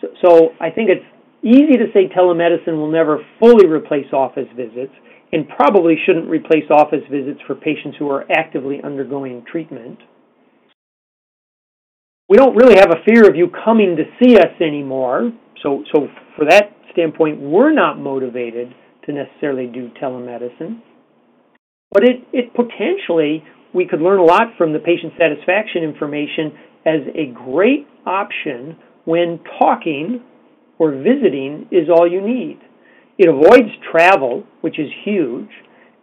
So, 0.00 0.08
so 0.22 0.48
I 0.60 0.70
think 0.70 0.90
it's 0.90 1.06
easy 1.42 1.78
to 1.78 1.86
say 1.92 2.08
telemedicine 2.08 2.76
will 2.76 2.90
never 2.90 3.18
fully 3.38 3.66
replace 3.66 4.06
office 4.12 4.48
visits 4.56 4.92
and 5.32 5.48
probably 5.48 5.96
shouldn't 6.06 6.28
replace 6.28 6.64
office 6.70 7.02
visits 7.10 7.40
for 7.46 7.54
patients 7.54 7.96
who 7.98 8.08
are 8.10 8.24
actively 8.30 8.80
undergoing 8.82 9.44
treatment 9.50 9.98
we 12.28 12.36
don't 12.36 12.56
really 12.56 12.76
have 12.76 12.90
a 12.90 13.04
fear 13.04 13.28
of 13.28 13.36
you 13.36 13.50
coming 13.64 13.96
to 13.96 14.04
see 14.22 14.36
us 14.36 14.60
anymore. 14.60 15.30
So, 15.62 15.84
so 15.94 16.08
for 16.36 16.46
that 16.48 16.72
standpoint, 16.92 17.40
we're 17.40 17.72
not 17.72 17.98
motivated 17.98 18.74
to 19.06 19.12
necessarily 19.12 19.66
do 19.66 19.90
telemedicine. 20.02 20.80
But 21.90 22.04
it, 22.04 22.24
it 22.32 22.54
potentially, 22.54 23.44
we 23.74 23.86
could 23.86 24.00
learn 24.00 24.18
a 24.18 24.24
lot 24.24 24.56
from 24.56 24.72
the 24.72 24.78
patient 24.78 25.12
satisfaction 25.18 25.82
information 25.82 26.52
as 26.86 27.00
a 27.14 27.32
great 27.32 27.86
option 28.06 28.76
when 29.04 29.40
talking 29.58 30.22
or 30.78 30.92
visiting 30.92 31.68
is 31.70 31.88
all 31.88 32.10
you 32.10 32.20
need. 32.20 32.58
It 33.18 33.28
avoids 33.28 33.70
travel, 33.92 34.44
which 34.60 34.78
is 34.78 34.88
huge. 35.04 35.48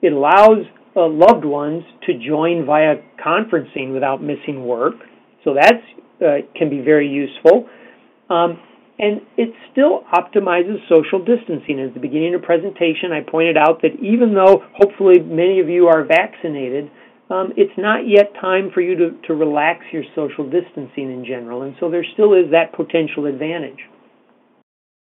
It 0.01 0.13
allows 0.13 0.65
uh, 0.95 1.07
loved 1.07 1.45
ones 1.45 1.84
to 2.05 2.13
join 2.13 2.65
via 2.65 2.95
conferencing 3.23 3.93
without 3.93 4.23
missing 4.23 4.65
work. 4.65 4.95
So 5.43 5.53
that's 5.53 5.84
uh, 6.21 6.45
can 6.55 6.69
be 6.69 6.79
very 6.79 7.07
useful. 7.07 7.67
Um, 8.29 8.60
and 8.99 9.21
it 9.36 9.49
still 9.71 10.03
optimizes 10.13 10.77
social 10.88 11.19
distancing. 11.25 11.79
At 11.79 11.93
the 11.93 11.99
beginning 11.99 12.36
of 12.36 12.41
the 12.41 12.45
presentation, 12.45 13.12
I 13.12 13.21
pointed 13.21 13.57
out 13.57 13.81
that 13.81 13.97
even 13.99 14.34
though 14.34 14.63
hopefully 14.77 15.19
many 15.19 15.60
of 15.60 15.67
you 15.69 15.88
are 15.88 16.05
vaccinated, 16.05 16.91
um, 17.31 17.53
it's 17.57 17.73
not 17.77 18.07
yet 18.07 18.34
time 18.39 18.69
for 18.73 18.81
you 18.81 18.95
to, 18.97 19.10
to 19.27 19.34
relax 19.34 19.86
your 19.91 20.03
social 20.15 20.43
distancing 20.45 21.10
in 21.10 21.25
general. 21.25 21.63
And 21.63 21.75
so 21.79 21.89
there 21.89 22.05
still 22.13 22.34
is 22.34 22.51
that 22.51 22.73
potential 22.75 23.25
advantage. 23.25 23.79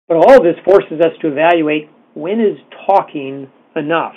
But 0.07 0.17
all 0.17 0.37
of 0.37 0.43
this 0.43 0.57
forces 0.65 0.99
us 0.99 1.13
to 1.21 1.27
evaluate 1.27 1.89
when 2.15 2.39
is 2.39 2.57
talking 2.87 3.49
enough? 3.75 4.15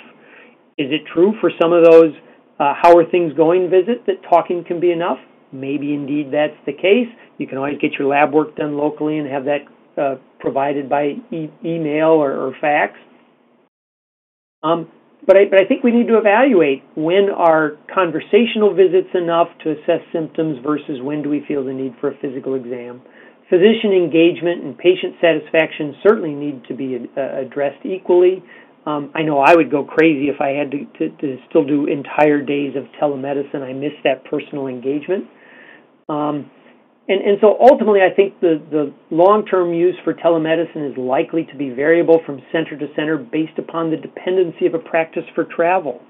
Is 0.77 0.87
it 0.91 1.01
true 1.13 1.33
for 1.41 1.51
some 1.61 1.73
of 1.73 1.83
those 1.83 2.13
uh, 2.59 2.73
how 2.81 2.97
are 2.97 3.05
things 3.09 3.33
going 3.33 3.69
visit 3.69 4.05
that 4.07 4.23
talking 4.29 4.63
can 4.63 4.79
be 4.79 4.91
enough? 4.91 5.19
Maybe 5.51 5.93
indeed 5.93 6.31
that's 6.31 6.57
the 6.65 6.73
case. 6.73 7.07
You 7.37 7.47
can 7.47 7.57
always 7.57 7.77
get 7.79 7.93
your 7.93 8.07
lab 8.07 8.33
work 8.33 8.55
done 8.55 8.77
locally 8.77 9.17
and 9.17 9.29
have 9.29 9.45
that 9.45 9.65
uh, 9.97 10.15
provided 10.39 10.89
by 10.89 11.15
e- 11.31 11.51
email 11.63 12.09
or, 12.09 12.31
or 12.31 12.53
fax. 12.59 12.93
Um, 14.63 14.89
but 15.25 15.35
I, 15.35 15.45
but 15.49 15.59
I 15.59 15.65
think 15.65 15.83
we 15.83 15.91
need 15.91 16.07
to 16.07 16.17
evaluate 16.17 16.83
when 16.95 17.29
are 17.35 17.71
conversational 17.93 18.73
visits 18.73 19.09
enough 19.13 19.47
to 19.63 19.71
assess 19.71 20.01
symptoms 20.13 20.59
versus 20.63 21.01
when 21.01 21.21
do 21.21 21.29
we 21.29 21.43
feel 21.47 21.65
the 21.65 21.73
need 21.73 21.95
for 21.99 22.11
a 22.11 22.17
physical 22.17 22.55
exam. 22.55 23.01
Physician 23.49 23.91
engagement 23.91 24.63
and 24.63 24.77
patient 24.77 25.15
satisfaction 25.21 25.95
certainly 26.03 26.33
need 26.33 26.63
to 26.67 26.75
be 26.75 27.09
uh, 27.15 27.41
addressed 27.41 27.85
equally. 27.85 28.43
Um, 28.85 29.11
I 29.15 29.23
know 29.23 29.39
I 29.39 29.55
would 29.55 29.69
go 29.69 29.83
crazy 29.83 30.29
if 30.29 30.39
I 30.39 30.49
had 30.49 30.71
to, 30.71 30.85
to, 30.99 31.17
to, 31.17 31.37
still 31.49 31.65
do 31.65 31.87
entire 31.87 32.41
days 32.41 32.75
of 32.75 32.85
telemedicine. 33.01 33.61
I 33.61 33.73
miss 33.73 33.91
that 34.03 34.23
personal 34.25 34.67
engagement. 34.67 35.25
Um, 36.09 36.51
and, 37.07 37.21
and 37.23 37.37
so 37.39 37.55
ultimately, 37.59 38.01
I 38.01 38.13
think 38.13 38.39
the, 38.41 38.61
the 38.69 38.93
long 39.11 39.45
term 39.45 39.73
use 39.73 39.95
for 40.03 40.13
telemedicine 40.13 40.91
is 40.91 40.97
likely 40.97 41.47
to 41.51 41.55
be 41.55 41.69
variable 41.69 42.19
from 42.25 42.41
center 42.51 42.77
to 42.77 42.87
center 42.95 43.17
based 43.17 43.57
upon 43.57 43.91
the 43.91 43.97
dependency 43.97 44.65
of 44.65 44.73
a 44.73 44.79
practice 44.79 45.23
for 45.33 45.45
travel. 45.45 46.01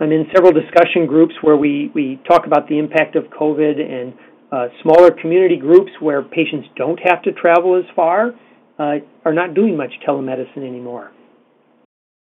I'm 0.00 0.10
in 0.10 0.26
several 0.34 0.52
discussion 0.52 1.06
groups 1.06 1.34
where 1.42 1.56
we, 1.56 1.90
we 1.94 2.20
talk 2.28 2.46
about 2.46 2.68
the 2.68 2.78
impact 2.78 3.16
of 3.16 3.24
COVID 3.24 3.78
and 3.80 4.14
uh, 4.50 4.68
smaller 4.82 5.10
community 5.10 5.56
groups 5.56 5.92
where 6.00 6.22
patients 6.22 6.68
don't 6.76 6.98
have 7.04 7.22
to 7.22 7.32
travel 7.32 7.76
as 7.76 7.84
far 7.94 8.32
uh, 8.78 8.94
are 9.24 9.32
not 9.32 9.54
doing 9.54 9.76
much 9.76 9.92
telemedicine 10.06 10.66
anymore. 10.66 11.12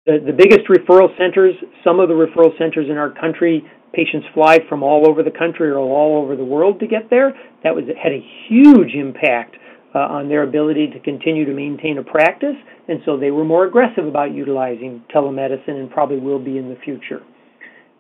The, 0.05 0.19
the 0.23 0.33
biggest 0.33 0.67
referral 0.69 1.09
centers, 1.17 1.55
some 1.83 1.99
of 1.99 2.09
the 2.09 2.13
referral 2.13 2.55
centers 2.59 2.87
in 2.89 2.97
our 2.97 3.09
country, 3.09 3.63
patients 3.93 4.27
fly 4.33 4.59
from 4.67 4.83
all 4.83 5.09
over 5.09 5.23
the 5.23 5.31
country 5.31 5.69
or 5.69 5.77
all 5.77 6.21
over 6.21 6.35
the 6.35 6.45
world 6.45 6.79
to 6.79 6.87
get 6.87 7.09
there. 7.09 7.31
That 7.63 7.75
was 7.75 7.85
had 8.01 8.11
a 8.11 8.23
huge 8.47 8.93
impact 8.93 9.55
uh, 9.93 9.99
on 9.99 10.27
their 10.27 10.43
ability 10.43 10.87
to 10.93 10.99
continue 10.99 11.45
to 11.45 11.53
maintain 11.53 11.97
a 11.97 12.03
practice, 12.03 12.57
and 12.87 12.99
so 13.05 13.17
they 13.17 13.31
were 13.31 13.45
more 13.45 13.65
aggressive 13.65 14.05
about 14.05 14.33
utilizing 14.33 15.03
telemedicine 15.13 15.79
and 15.79 15.89
probably 15.89 16.19
will 16.19 16.43
be 16.43 16.57
in 16.57 16.69
the 16.69 16.77
future. 16.83 17.21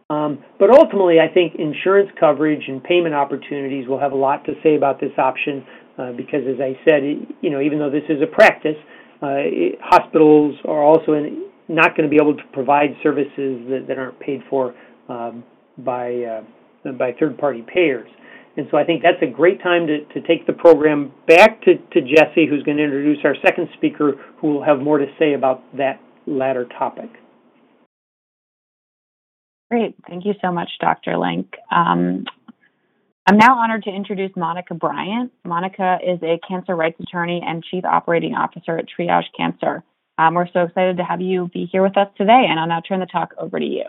Um, 0.09 0.43
but 0.59 0.69
ultimately, 0.69 1.17
I 1.19 1.33
think 1.33 1.55
insurance 1.57 2.11
coverage 2.19 2.63
and 2.67 2.83
payment 2.83 3.15
opportunities 3.15 3.87
will 3.87 3.99
have 3.99 4.11
a 4.11 4.17
lot 4.17 4.45
to 4.45 4.53
say 4.61 4.75
about 4.75 4.99
this 4.99 5.11
option 5.17 5.65
uh, 5.97 6.11
because, 6.11 6.41
as 6.47 6.59
I 6.61 6.77
said, 6.85 7.01
you 7.41 7.49
know, 7.49 7.61
even 7.61 7.79
though 7.79 7.89
this 7.89 8.03
is 8.09 8.21
a 8.21 8.27
practice, 8.27 8.77
uh, 9.23 9.41
it, 9.41 9.79
hospitals 9.81 10.55
are 10.65 10.83
also 10.83 11.13
in, 11.13 11.49
not 11.67 11.97
going 11.97 12.07
to 12.07 12.09
be 12.09 12.21
able 12.21 12.35
to 12.35 12.43
provide 12.53 12.89
services 13.01 13.65
that, 13.69 13.85
that 13.87 13.97
aren't 13.97 14.19
paid 14.19 14.41
for 14.49 14.75
um, 15.09 15.43
by 15.77 16.13
uh, 16.23 16.91
by 16.91 17.13
third-party 17.19 17.65
payers. 17.73 18.09
And 18.57 18.67
so 18.71 18.77
I 18.77 18.85
think 18.85 19.01
that's 19.03 19.21
a 19.21 19.31
great 19.31 19.61
time 19.61 19.87
to, 19.87 20.05
to 20.13 20.25
take 20.25 20.47
the 20.47 20.53
program 20.53 21.11
back 21.27 21.61
to, 21.63 21.75
to 21.75 22.01
Jesse, 22.01 22.47
who's 22.49 22.63
going 22.63 22.77
to 22.77 22.83
introduce 22.83 23.17
our 23.25 23.35
second 23.43 23.67
speaker, 23.75 24.13
who 24.39 24.53
will 24.53 24.63
have 24.63 24.79
more 24.79 24.97
to 24.97 25.07
say 25.19 25.33
about 25.33 25.61
that 25.77 25.99
latter 26.25 26.65
topic. 26.65 27.09
Great. 29.69 29.95
Thank 30.07 30.25
you 30.25 30.33
so 30.41 30.51
much, 30.51 30.69
Dr. 30.79 31.17
Link. 31.17 31.53
Um, 31.71 32.25
I'm 33.27 33.37
now 33.37 33.57
honored 33.57 33.83
to 33.83 33.89
introduce 33.89 34.31
Monica 34.35 34.75
Bryant. 34.75 35.31
Monica 35.43 35.97
is 36.05 36.19
a 36.21 36.39
cancer 36.47 36.75
rights 36.75 36.99
attorney 36.99 37.41
and 37.45 37.63
chief 37.63 37.83
operating 37.83 38.35
officer 38.35 38.77
at 38.77 38.85
Triage 38.87 39.25
Cancer. 39.35 39.83
Um, 40.17 40.35
we're 40.35 40.47
so 40.53 40.61
excited 40.61 40.97
to 40.97 41.03
have 41.03 41.19
you 41.19 41.49
be 41.51 41.67
here 41.69 41.81
with 41.81 41.97
us 41.97 42.07
today, 42.17 42.45
and 42.49 42.59
I'll 42.59 42.67
now 42.67 42.81
turn 42.87 42.99
the 42.99 43.07
talk 43.07 43.33
over 43.37 43.59
to 43.59 43.65
you. 43.65 43.83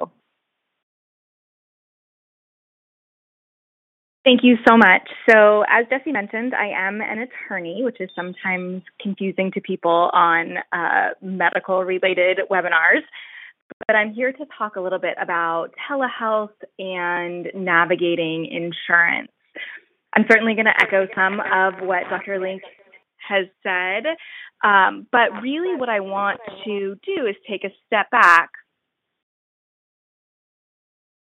Thank 4.26 4.40
you 4.42 4.56
so 4.68 4.76
much. 4.76 5.08
So, 5.30 5.62
as 5.70 5.86
Jesse 5.88 6.10
mentioned, 6.10 6.52
I 6.52 6.66
am 6.76 7.00
an 7.00 7.20
attorney, 7.20 7.82
which 7.84 8.00
is 8.00 8.10
sometimes 8.14 8.82
confusing 9.00 9.52
to 9.52 9.60
people 9.60 10.10
on 10.12 10.56
uh, 10.72 11.10
medical 11.22 11.84
related 11.84 12.40
webinars 12.50 13.02
but 13.86 13.96
I'm 13.96 14.12
here 14.12 14.32
to 14.32 14.46
talk 14.58 14.76
a 14.76 14.80
little 14.80 14.98
bit 14.98 15.16
about 15.20 15.68
telehealth 15.88 16.50
and 16.78 17.48
navigating 17.54 18.46
insurance. 18.46 19.30
I'm 20.14 20.24
certainly 20.30 20.54
going 20.54 20.66
to 20.66 20.80
echo 20.80 21.06
some 21.14 21.40
of 21.40 21.74
what 21.86 22.04
Dr. 22.08 22.40
Link 22.40 22.62
has 23.28 23.46
said, 23.62 24.04
um, 24.64 25.06
but 25.10 25.42
really 25.42 25.76
what 25.76 25.88
I 25.88 26.00
want 26.00 26.40
to 26.64 26.96
do 27.04 27.26
is 27.26 27.36
take 27.48 27.64
a 27.64 27.70
step 27.86 28.10
back 28.10 28.50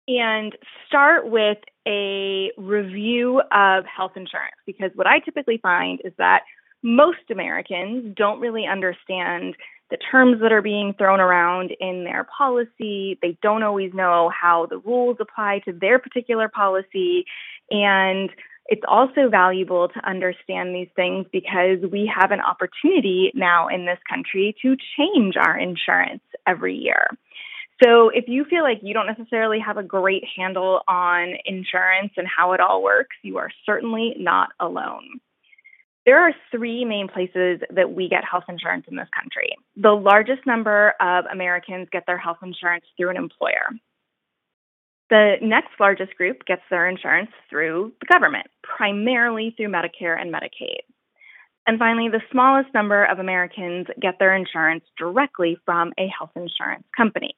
and 0.07 0.53
start 0.87 1.29
with 1.29 1.57
a 1.87 2.51
review 2.57 3.41
of 3.51 3.85
health 3.85 4.13
insurance 4.15 4.55
because 4.65 4.91
what 4.95 5.07
I 5.07 5.19
typically 5.19 5.57
find 5.57 5.99
is 6.03 6.13
that 6.17 6.43
most 6.81 7.31
Americans 7.31 8.13
don't 8.15 8.39
really 8.39 8.65
understand 8.65 9.55
the 9.89 9.97
terms 10.11 10.41
that 10.41 10.51
are 10.51 10.61
being 10.61 10.93
thrown 10.97 11.19
around 11.19 11.71
in 11.79 12.03
their 12.03 12.25
policy. 12.35 13.17
They 13.21 13.37
don't 13.41 13.63
always 13.63 13.93
know 13.93 14.29
how 14.29 14.65
the 14.65 14.79
rules 14.79 15.17
apply 15.19 15.61
to 15.65 15.71
their 15.71 15.99
particular 15.99 16.49
policy. 16.49 17.25
And 17.69 18.29
it's 18.67 18.81
also 18.87 19.29
valuable 19.29 19.89
to 19.89 20.09
understand 20.09 20.73
these 20.73 20.87
things 20.95 21.25
because 21.31 21.79
we 21.91 22.11
have 22.13 22.31
an 22.31 22.39
opportunity 22.39 23.31
now 23.35 23.67
in 23.67 23.85
this 23.85 23.99
country 24.09 24.55
to 24.61 24.75
change 24.97 25.35
our 25.37 25.57
insurance 25.57 26.23
every 26.47 26.75
year. 26.75 27.07
So, 27.81 28.09
if 28.09 28.25
you 28.27 28.45
feel 28.45 28.63
like 28.63 28.79
you 28.81 28.93
don't 28.93 29.07
necessarily 29.07 29.59
have 29.59 29.77
a 29.77 29.83
great 29.83 30.23
handle 30.37 30.81
on 30.87 31.33
insurance 31.45 32.13
and 32.17 32.27
how 32.27 32.53
it 32.53 32.59
all 32.59 32.83
works, 32.83 33.15
you 33.23 33.37
are 33.37 33.49
certainly 33.65 34.15
not 34.17 34.49
alone. 34.59 35.19
There 36.05 36.19
are 36.19 36.33
three 36.51 36.83
main 36.83 37.07
places 37.07 37.61
that 37.73 37.93
we 37.93 38.09
get 38.09 38.25
health 38.29 38.43
insurance 38.49 38.85
in 38.89 38.97
this 38.97 39.07
country. 39.17 39.55
The 39.77 39.91
largest 39.91 40.45
number 40.45 40.93
of 40.99 41.25
Americans 41.31 41.87
get 41.91 42.03
their 42.05 42.17
health 42.17 42.39
insurance 42.43 42.85
through 42.97 43.09
an 43.09 43.17
employer. 43.17 43.69
The 45.09 45.35
next 45.41 45.79
largest 45.79 46.15
group 46.15 46.45
gets 46.45 46.61
their 46.69 46.89
insurance 46.89 47.31
through 47.49 47.93
the 48.01 48.07
government, 48.11 48.47
primarily 48.63 49.53
through 49.55 49.69
Medicare 49.69 50.19
and 50.19 50.33
Medicaid. 50.33 50.81
And 51.65 51.79
finally, 51.79 52.09
the 52.09 52.21
smallest 52.31 52.73
number 52.73 53.05
of 53.05 53.19
Americans 53.19 53.87
get 54.01 54.19
their 54.19 54.35
insurance 54.35 54.83
directly 54.97 55.57
from 55.65 55.93
a 55.97 56.07
health 56.07 56.31
insurance 56.35 56.83
company. 56.95 57.35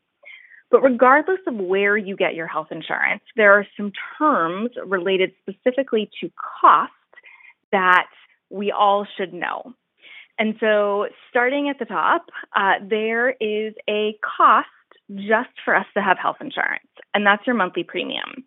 But 0.71 0.81
regardless 0.81 1.39
of 1.47 1.55
where 1.55 1.95
you 1.95 2.15
get 2.15 2.35
your 2.35 2.47
health 2.47 2.67
insurance, 2.71 3.23
there 3.35 3.53
are 3.53 3.67
some 3.77 3.91
terms 4.17 4.71
related 4.85 5.31
specifically 5.41 6.09
to 6.21 6.31
cost 6.61 6.91
that 7.71 8.07
we 8.49 8.71
all 8.71 9.07
should 9.17 9.33
know. 9.33 9.73
And 10.37 10.55
so, 10.59 11.07
starting 11.29 11.69
at 11.69 11.79
the 11.79 11.85
top, 11.85 12.25
uh, 12.55 12.73
there 12.87 13.29
is 13.29 13.73
a 13.89 14.17
cost 14.37 14.67
just 15.13 15.49
for 15.63 15.75
us 15.75 15.85
to 15.95 16.01
have 16.01 16.17
health 16.17 16.37
insurance, 16.41 16.87
and 17.13 17.25
that's 17.25 17.45
your 17.45 17.55
monthly 17.55 17.83
premium. 17.83 18.43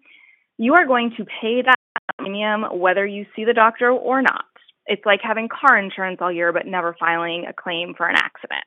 You 0.59 0.75
are 0.75 0.87
going 0.87 1.15
to 1.17 1.25
pay 1.25 1.63
that 1.63 1.79
premium 2.19 2.65
whether 2.79 3.07
you 3.07 3.27
see 3.35 3.45
the 3.45 3.55
doctor 3.55 3.91
or 3.91 4.21
not. 4.21 4.45
It's 4.87 5.05
like 5.07 5.21
having 5.23 5.49
car 5.49 5.79
insurance 5.79 6.19
all 6.21 6.33
year 6.33 6.53
but 6.53 6.67
never 6.67 6.97
filing 6.99 7.47
a 7.49 7.53
claim 7.53 7.95
for 7.97 8.09
an 8.09 8.17
accident. 8.17 8.65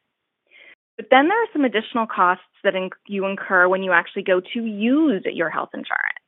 But 1.02 1.08
then 1.10 1.30
there 1.30 1.42
are 1.42 1.48
some 1.52 1.66
additional 1.66 2.06
costs 2.06 2.44
that 2.64 2.76
you 3.08 3.26
incur 3.26 3.68
when 3.68 3.82
you 3.82 3.92
actually 3.92 4.22
go 4.22 4.40
to 4.40 4.60
use 4.64 5.24
your 5.26 5.50
health 5.50 5.70
insurance. 5.74 6.22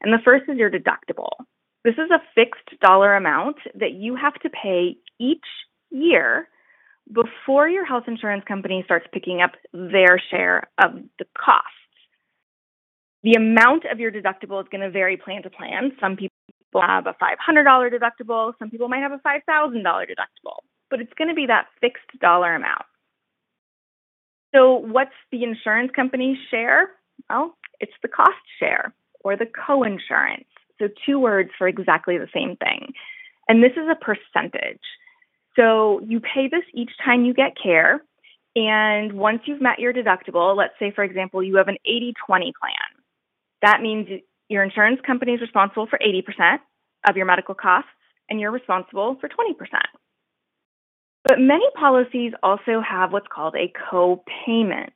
And 0.00 0.12
the 0.12 0.18
first 0.24 0.42
is 0.48 0.58
your 0.58 0.72
deductible. 0.72 1.30
This 1.84 1.94
is 1.94 2.10
a 2.10 2.18
fixed 2.34 2.80
dollar 2.80 3.14
amount 3.14 3.58
that 3.76 3.92
you 3.92 4.16
have 4.16 4.34
to 4.40 4.50
pay 4.50 4.96
each 5.20 5.46
year 5.90 6.48
before 7.12 7.68
your 7.68 7.84
health 7.84 8.04
insurance 8.08 8.42
company 8.48 8.82
starts 8.84 9.06
picking 9.12 9.40
up 9.40 9.52
their 9.72 10.20
share 10.32 10.68
of 10.82 10.94
the 11.20 11.24
costs. 11.38 11.68
The 13.22 13.34
amount 13.34 13.84
of 13.84 14.00
your 14.00 14.10
deductible 14.10 14.60
is 14.60 14.66
going 14.68 14.80
to 14.80 14.90
vary 14.90 15.16
plan 15.16 15.44
to 15.44 15.50
plan. 15.50 15.92
Some 16.00 16.16
people 16.16 16.32
have 16.74 17.06
a 17.06 17.14
$500 17.22 17.92
deductible, 17.92 18.52
some 18.58 18.68
people 18.68 18.88
might 18.88 18.98
have 18.98 19.12
a 19.12 19.18
$5,000 19.18 19.84
deductible, 19.84 20.58
but 20.90 21.00
it's 21.00 21.14
going 21.16 21.28
to 21.28 21.34
be 21.34 21.46
that 21.46 21.66
fixed 21.80 22.18
dollar 22.20 22.56
amount. 22.56 22.82
So, 24.54 24.74
what's 24.74 25.14
the 25.30 25.44
insurance 25.44 25.90
company's 25.94 26.38
share? 26.50 26.90
Well, 27.28 27.56
it's 27.80 27.92
the 28.02 28.08
cost 28.08 28.32
share 28.58 28.94
or 29.20 29.36
the 29.36 29.46
co-insurance. 29.46 30.46
So, 30.78 30.88
two 31.04 31.18
words 31.18 31.50
for 31.58 31.68
exactly 31.68 32.18
the 32.18 32.28
same 32.32 32.56
thing. 32.56 32.92
And 33.48 33.62
this 33.62 33.72
is 33.72 33.88
a 33.90 33.94
percentage. 33.94 34.80
So, 35.56 36.00
you 36.06 36.20
pay 36.20 36.48
this 36.50 36.64
each 36.74 36.90
time 37.04 37.24
you 37.24 37.34
get 37.34 37.52
care. 37.60 38.02
And 38.56 39.12
once 39.12 39.42
you've 39.44 39.60
met 39.60 39.78
your 39.78 39.92
deductible, 39.92 40.56
let's 40.56 40.74
say, 40.78 40.90
for 40.90 41.04
example, 41.04 41.42
you 41.42 41.56
have 41.56 41.68
an 41.68 41.76
80 41.84 42.14
20 42.26 42.52
plan. 42.60 43.04
That 43.62 43.82
means 43.82 44.08
your 44.48 44.62
insurance 44.62 45.00
company 45.06 45.32
is 45.32 45.40
responsible 45.40 45.86
for 45.86 45.98
80% 45.98 46.58
of 47.08 47.16
your 47.16 47.26
medical 47.26 47.54
costs, 47.54 47.90
and 48.30 48.40
you're 48.40 48.50
responsible 48.50 49.16
for 49.20 49.28
20%. 49.28 49.54
But 51.28 51.38
many 51.38 51.66
policies 51.78 52.32
also 52.42 52.80
have 52.80 53.12
what's 53.12 53.26
called 53.30 53.54
a 53.54 53.70
co-payment. 53.90 54.94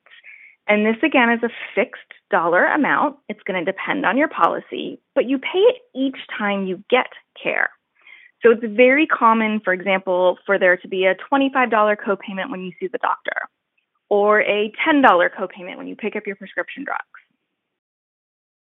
And 0.67 0.87
this 0.87 0.97
again 1.05 1.31
is 1.31 1.43
a 1.43 1.51
fixed 1.75 2.01
dollar 2.31 2.65
amount. 2.65 3.19
It's 3.29 3.43
going 3.43 3.63
to 3.63 3.71
depend 3.71 4.07
on 4.07 4.17
your 4.17 4.29
policy, 4.29 4.99
but 5.15 5.29
you 5.29 5.39
pay 5.39 5.59
it 5.59 5.83
each 5.95 6.17
time 6.37 6.67
you 6.67 6.83
get 6.89 7.09
care. 7.41 7.69
So 8.43 8.51
it's 8.51 8.65
very 8.65 9.07
common, 9.07 9.61
for 9.63 9.75
example, 9.75 10.39
for 10.47 10.59
there 10.59 10.79
to 10.79 10.89
be 10.89 11.05
a 11.05 11.15
$25 11.15 11.71
copayment 11.97 12.51
when 12.51 12.63
you 12.63 12.73
see 12.81 12.87
the 12.89 12.99
doctor, 12.99 13.49
or 14.09 14.41
a 14.41 14.73
$10 14.89 15.05
copayment 15.05 15.77
when 15.77 15.87
you 15.87 15.95
pick 15.95 16.17
up 16.17 16.27
your 16.27 16.37
prescription 16.37 16.85
drugs. 16.85 17.03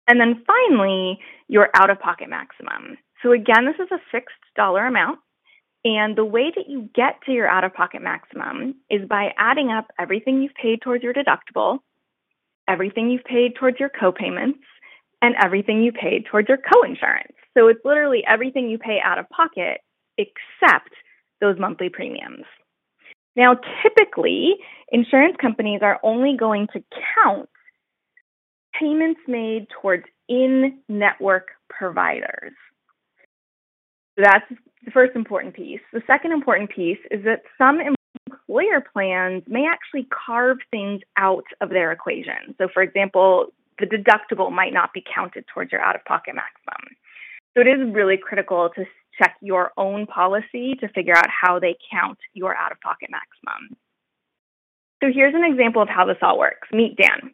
And 0.09 0.21
then 0.21 0.43
finally, 0.45 1.21
your 1.49 1.71
out 1.75 1.88
of 1.88 2.01
pocket 2.01 2.29
maximum. 2.29 2.99
So 3.23 3.31
again, 3.33 3.64
this 3.64 3.77
is 3.79 3.90
a 3.93 4.01
fixed 4.11 4.35
dollar 4.57 4.87
amount. 4.87 5.21
And 5.85 6.16
the 6.16 6.25
way 6.25 6.51
that 6.55 6.68
you 6.68 6.88
get 6.94 7.20
to 7.27 7.33
your 7.33 7.47
out 7.47 7.64
of 7.64 7.75
pocket 7.75 8.01
maximum 8.01 8.77
is 8.88 9.07
by 9.07 9.33
adding 9.37 9.70
up 9.70 9.87
everything 9.99 10.42
you've 10.42 10.55
paid 10.55 10.81
towards 10.81 11.05
your 11.05 11.12
deductible, 11.12 11.81
everything 12.66 13.11
you've 13.11 13.25
paid 13.25 13.55
towards 13.57 13.79
your 13.79 13.90
copayments, 13.90 14.61
and 15.20 15.35
everything 15.42 15.83
you 15.83 15.92
paid 15.92 16.25
towards 16.31 16.49
your 16.49 16.59
coinsurance. 16.59 17.35
So 17.57 17.68
it's 17.68 17.85
literally 17.85 18.23
everything 18.27 18.68
you 18.68 18.79
pay 18.79 18.99
out 19.03 19.18
of 19.18 19.29
pocket 19.29 19.81
except 20.16 20.90
those 21.40 21.59
monthly 21.59 21.88
premiums. 21.88 22.44
Now, 23.37 23.57
typically, 23.83 24.55
insurance 24.90 25.37
companies 25.40 25.81
are 25.83 25.99
only 26.03 26.37
going 26.37 26.68
to 26.73 26.83
count 27.14 27.49
payments 28.79 29.20
made 29.27 29.66
towards 29.81 30.05
in 30.29 30.79
network 30.88 31.49
providers. 31.68 32.53
So 34.16 34.22
that's 34.22 34.44
the 34.85 34.90
first 34.90 35.16
important 35.16 35.55
piece. 35.55 35.81
The 35.92 36.03
second 36.07 36.33
important 36.33 36.70
piece 36.70 36.98
is 37.11 37.24
that 37.24 37.42
some 37.59 37.81
employer 37.81 38.85
plans 38.92 39.42
may 39.46 39.66
actually 39.66 40.07
carve 40.27 40.59
things 40.70 41.00
out 41.16 41.44
of 41.61 41.70
their 41.70 41.90
equation. 41.92 42.55
So, 42.59 42.68
for 42.72 42.83
example, 42.83 43.46
the 43.79 43.87
deductible 43.87 44.53
might 44.53 44.72
not 44.72 44.92
be 44.92 45.03
counted 45.03 45.44
towards 45.53 45.72
your 45.72 45.81
out 45.81 45.96
of 45.96 46.05
pocket 46.05 46.35
maximum. 46.35 46.96
So, 47.55 47.61
it 47.62 47.66
is 47.66 47.92
really 47.92 48.16
critical 48.16 48.70
to 48.77 48.85
check 49.18 49.37
your 49.40 49.72
own 49.77 50.07
policy 50.07 50.74
to 50.81 50.88
figure 50.88 51.16
out 51.16 51.29
how 51.29 51.59
they 51.59 51.77
count 51.90 52.18
your 52.35 52.57
out 52.57 52.72
of 52.72 52.81
pocket 52.81 53.11
maximum. 53.11 53.77
So, 55.03 55.11
here's 55.12 55.35
an 55.35 55.44
example 55.44 55.83
of 55.83 55.88
how 55.88 56.05
this 56.05 56.18
all 56.22 56.38
works. 56.38 56.68
Meet 56.72 56.96
Dan. 56.96 57.33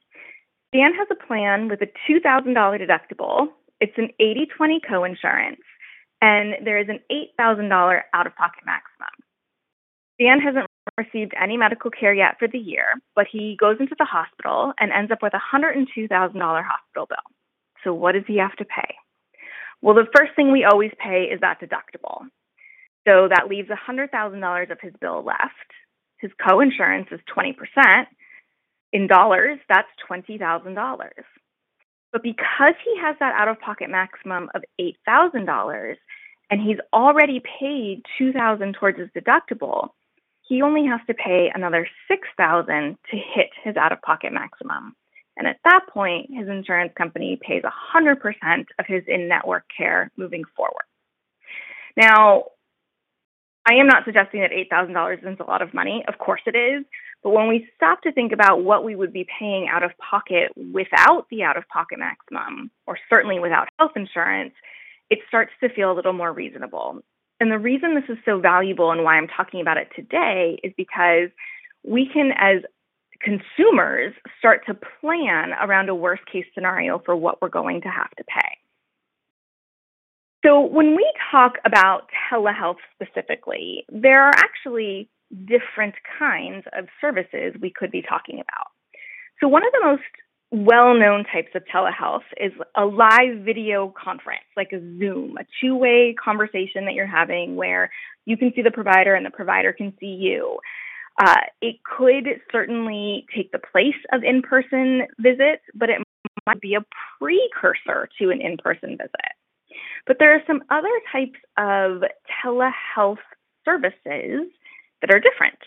Dan 0.73 0.93
has 0.95 1.09
a 1.11 1.27
plan 1.27 1.69
with 1.69 1.83
a 1.83 1.89
$2,000 2.09 2.55
deductible. 2.55 3.49
It's 3.81 3.97
an 3.97 4.11
80 4.21 4.47
20 4.57 4.81
coinsurance, 4.89 5.59
and 6.21 6.67
there 6.67 6.79
is 6.79 6.89
an 6.89 7.01
$8,000 7.41 8.01
out 8.13 8.27
of 8.27 8.37
pocket 8.37 8.65
maximum. 8.67 9.09
Dan 10.21 10.41
hasn't 10.41 10.67
received 10.99 11.33
any 11.41 11.57
medical 11.57 11.91
care 11.91 12.13
yet 12.13 12.37
for 12.39 12.47
the 12.47 12.59
year, 12.59 12.95
but 13.17 13.27
he 13.31 13.57
goes 13.59 13.77
into 13.81 13.97
the 13.99 14.05
hospital 14.05 14.73
and 14.79 14.93
ends 14.93 15.11
up 15.11 15.23
with 15.23 15.33
a 15.35 15.41
$102,000 15.57 16.09
hospital 16.11 17.07
bill. 17.07 17.19
So, 17.85 17.95
what 17.95 18.13
does 18.13 18.25
he 18.27 18.37
have 18.37 18.55
to 18.57 18.65
pay? 18.67 18.95
Well, 19.81 19.95
the 19.95 20.07
first 20.15 20.33
thing 20.37 20.53
we 20.53 20.65
always 20.65 20.91
pay 21.03 21.25
is 21.25 21.41
that 21.41 21.61
deductible. 21.61 22.25
So, 23.09 23.29
that 23.29 23.49
leaves 23.49 23.71
$100,000 23.71 24.71
of 24.71 24.79
his 24.83 24.93
bill 25.01 25.25
left. 25.25 25.73
His 26.19 26.31
co 26.47 26.61
insurance 26.61 27.09
is 27.11 27.21
20%. 27.35 27.55
In 28.93 29.07
dollars, 29.07 29.59
that's 29.69 29.89
$20,000. 30.11 30.77
But 32.13 32.23
because 32.23 32.75
he 32.85 32.99
has 33.01 33.17
that 33.21 33.35
out 33.35 33.49
of 33.49 33.61
pocket 33.61 33.89
maximum 33.89 34.51
of 34.55 34.65
$8,000 34.81 35.97
and 36.51 36.61
he's 36.61 36.79
already 36.93 37.41
paid 37.61 38.03
2000 38.19 38.75
towards 38.75 38.99
his 38.99 39.09
deductible, 39.17 39.91
he 40.43 40.63
only 40.63 40.87
has 40.87 41.01
to 41.07 41.15
pay 41.15 41.51
another 41.55 41.87
6000 42.09 42.99
to 43.11 43.17
hit 43.17 43.51
his 43.63 43.77
out 43.77 43.93
of 43.93 44.03
pocket 44.03 44.33
maximum. 44.33 44.97
And 45.37 45.47
at 45.47 45.59
that 45.65 45.87
point, 45.89 46.31
his 46.35 46.49
insurance 46.49 46.93
company 46.99 47.39
pays 47.41 47.63
100% 47.63 48.17
of 48.79 48.87
his 48.87 49.05
in 49.07 49.29
network 49.29 49.65
care 49.75 50.11
moving 50.17 50.43
forward. 50.57 50.85
Now, 51.97 52.47
I 53.67 53.75
am 53.75 53.87
not 53.87 54.05
suggesting 54.05 54.41
that 54.41 54.51
$8,000 54.51 55.19
isn't 55.21 55.41
a 55.41 55.45
lot 55.45 55.63
of 55.63 55.73
money. 55.73 56.05
Of 56.09 56.19
course 56.19 56.41
it 56.47 56.57
is. 56.57 56.85
But 57.23 57.31
when 57.31 57.49
we 57.49 57.69
stop 57.77 58.03
to 58.03 58.13
think 58.13 58.33
about 58.33 58.63
what 58.63 58.85
we 58.85 58.97
would 58.97 59.13
be 59.13 59.27
paying 59.39 59.69
out 59.69 59.83
of 59.83 59.91
pocket 59.99 60.53
without 60.57 61.27
the 61.31 61.43
out 61.43 61.59
of 61.59 61.69
pocket 61.69 61.99
maximum, 61.99 62.71
or 62.87 62.99
certainly 63.11 63.39
without 63.39 63.69
health 63.79 63.93
insurance, 63.95 64.55
it 65.11 65.19
starts 65.29 65.53
to 65.61 65.69
feel 65.69 65.93
a 65.93 65.95
little 65.95 66.13
more 66.13 66.33
reasonable. 66.33 67.01
And 67.41 67.51
the 67.51 67.59
reason 67.59 67.95
this 67.95 68.09
is 68.09 68.23
so 68.25 68.39
valuable 68.39 68.91
and 68.91 69.03
why 69.03 69.17
I'm 69.17 69.29
talking 69.29 69.61
about 69.61 69.77
it 69.77 69.89
today 69.95 70.59
is 70.63 70.73
because 70.77 71.29
we 71.85 72.09
can, 72.11 72.33
as 72.37 72.63
consumers, 73.21 74.15
start 74.39 74.65
to 74.67 74.75
plan 75.01 75.53
around 75.61 75.89
a 75.89 75.95
worst 75.95 76.23
case 76.31 76.47
scenario 76.55 77.01
for 77.05 77.17
what 77.17 77.41
we're 77.43 77.49
going 77.49 77.83
to 77.83 77.89
have 77.89 78.11
to 78.17 78.25
pay. 78.25 78.57
So, 80.45 80.61
when 80.61 80.97
we 80.97 81.13
talk 81.31 81.55
about 81.67 82.09
telehealth 82.31 82.79
specifically, 82.95 83.85
there 83.91 84.23
are 84.23 84.35
actually 84.35 85.11
different 85.45 85.95
kinds 86.19 86.65
of 86.77 86.87
services 87.01 87.55
we 87.61 87.71
could 87.71 87.91
be 87.91 88.03
talking 88.03 88.37
about. 88.41 88.69
So, 89.41 89.49
one 89.49 89.65
of 89.65 89.73
the 89.73 89.81
most 89.85 90.03
well 90.51 90.95
known 90.95 91.25
types 91.25 91.51
of 91.55 91.63
telehealth 91.73 92.27
is 92.37 92.53
a 92.77 92.85
live 92.85 93.45
video 93.45 93.95
conference, 93.97 94.45
like 94.57 94.73
a 94.73 94.81
Zoom, 94.99 95.37
a 95.39 95.45
two 95.61 95.77
way 95.77 96.15
conversation 96.23 96.85
that 96.87 96.95
you're 96.95 97.07
having 97.07 97.57
where 97.57 97.91
you 98.27 98.37
can 98.37 98.53
see 98.55 98.63
the 98.63 98.71
provider 98.71 99.15
and 99.15 99.25
the 99.25 99.31
provider 99.31 99.73
can 99.73 99.93
see 100.01 100.07
you. 100.07 100.59
Uh, 101.23 101.41
it 101.61 101.77
could 101.85 102.27
certainly 102.51 103.27
take 103.35 103.53
the 103.53 103.59
place 103.59 103.95
of 104.13 104.23
in 104.25 104.43
person 104.43 105.03
visits, 105.19 105.63
but 105.75 105.91
it 105.91 106.01
might 106.47 106.61
be 106.61 106.75
a 106.75 106.85
precursor 107.19 108.09
to 108.19 108.31
an 108.31 108.41
in 108.41 108.57
person 108.57 108.91
visit. 108.91 109.35
But 110.07 110.17
there 110.19 110.35
are 110.35 110.43
some 110.47 110.63
other 110.71 110.89
types 111.13 111.39
of 111.59 112.03
telehealth 112.43 113.19
services 113.65 114.51
that 115.01 115.11
are 115.11 115.21
different. 115.21 115.59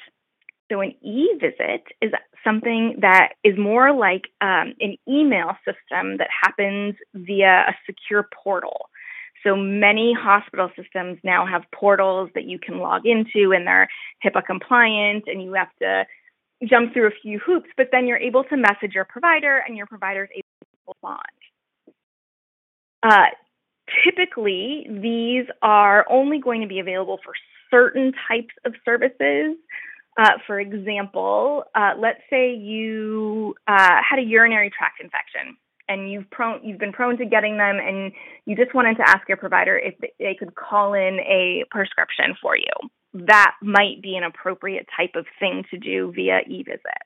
So, 0.71 0.81
an 0.81 0.93
e 1.03 1.29
visit 1.39 1.83
is 2.01 2.11
something 2.43 2.97
that 3.01 3.33
is 3.43 3.57
more 3.57 3.93
like 3.93 4.23
um, 4.41 4.73
an 4.79 4.97
email 5.07 5.51
system 5.65 6.17
that 6.17 6.29
happens 6.43 6.95
via 7.13 7.65
a 7.67 7.73
secure 7.85 8.27
portal. 8.43 8.89
So, 9.45 9.55
many 9.55 10.13
hospital 10.17 10.69
systems 10.75 11.19
now 11.23 11.45
have 11.45 11.63
portals 11.73 12.29
that 12.35 12.45
you 12.45 12.59
can 12.59 12.79
log 12.79 13.05
into, 13.05 13.51
and 13.51 13.67
they're 13.67 13.89
HIPAA 14.25 14.45
compliant, 14.45 15.25
and 15.27 15.43
you 15.43 15.53
have 15.53 15.69
to 15.81 16.05
jump 16.67 16.93
through 16.93 17.07
a 17.07 17.21
few 17.21 17.39
hoops, 17.39 17.69
but 17.75 17.89
then 17.91 18.07
you're 18.07 18.17
able 18.17 18.43
to 18.45 18.55
message 18.55 18.93
your 18.95 19.05
provider, 19.05 19.61
and 19.67 19.75
your 19.75 19.85
provider 19.85 20.23
is 20.23 20.29
able 20.33 20.43
to 20.61 20.67
respond. 20.87 21.19
Uh, 23.03 23.25
typically, 24.05 24.87
these 24.89 25.45
are 25.61 26.05
only 26.09 26.39
going 26.39 26.61
to 26.61 26.67
be 26.67 26.79
available 26.79 27.19
for 27.23 27.33
certain 27.73 28.13
types 28.27 28.53
of 28.65 28.73
services. 28.85 29.57
Uh, 30.15 30.33
for 30.45 30.59
example, 30.59 31.63
uh, 31.73 31.93
let's 31.97 32.21
say 32.29 32.53
you 32.53 33.55
uh, 33.67 33.97
had 34.07 34.19
a 34.19 34.21
urinary 34.21 34.69
tract 34.69 35.01
infection 35.01 35.57
and 35.87 36.11
you've 36.11 36.29
prone 36.29 36.59
you've 36.63 36.79
been 36.79 36.93
prone 36.93 37.17
to 37.17 37.25
getting 37.25 37.57
them, 37.57 37.77
and 37.77 38.11
you 38.45 38.55
just 38.55 38.73
wanted 38.73 38.95
to 38.97 39.07
ask 39.07 39.27
your 39.27 39.37
provider 39.37 39.77
if 39.77 39.95
they 40.19 40.35
could 40.37 40.55
call 40.55 40.93
in 40.93 41.19
a 41.19 41.63
prescription 41.71 42.35
for 42.41 42.55
you. 42.55 42.71
That 43.13 43.55
might 43.61 44.01
be 44.01 44.15
an 44.15 44.23
appropriate 44.23 44.87
type 44.95 45.15
of 45.15 45.25
thing 45.39 45.65
to 45.71 45.77
do 45.77 46.11
via 46.15 46.41
e-visit. 46.47 47.03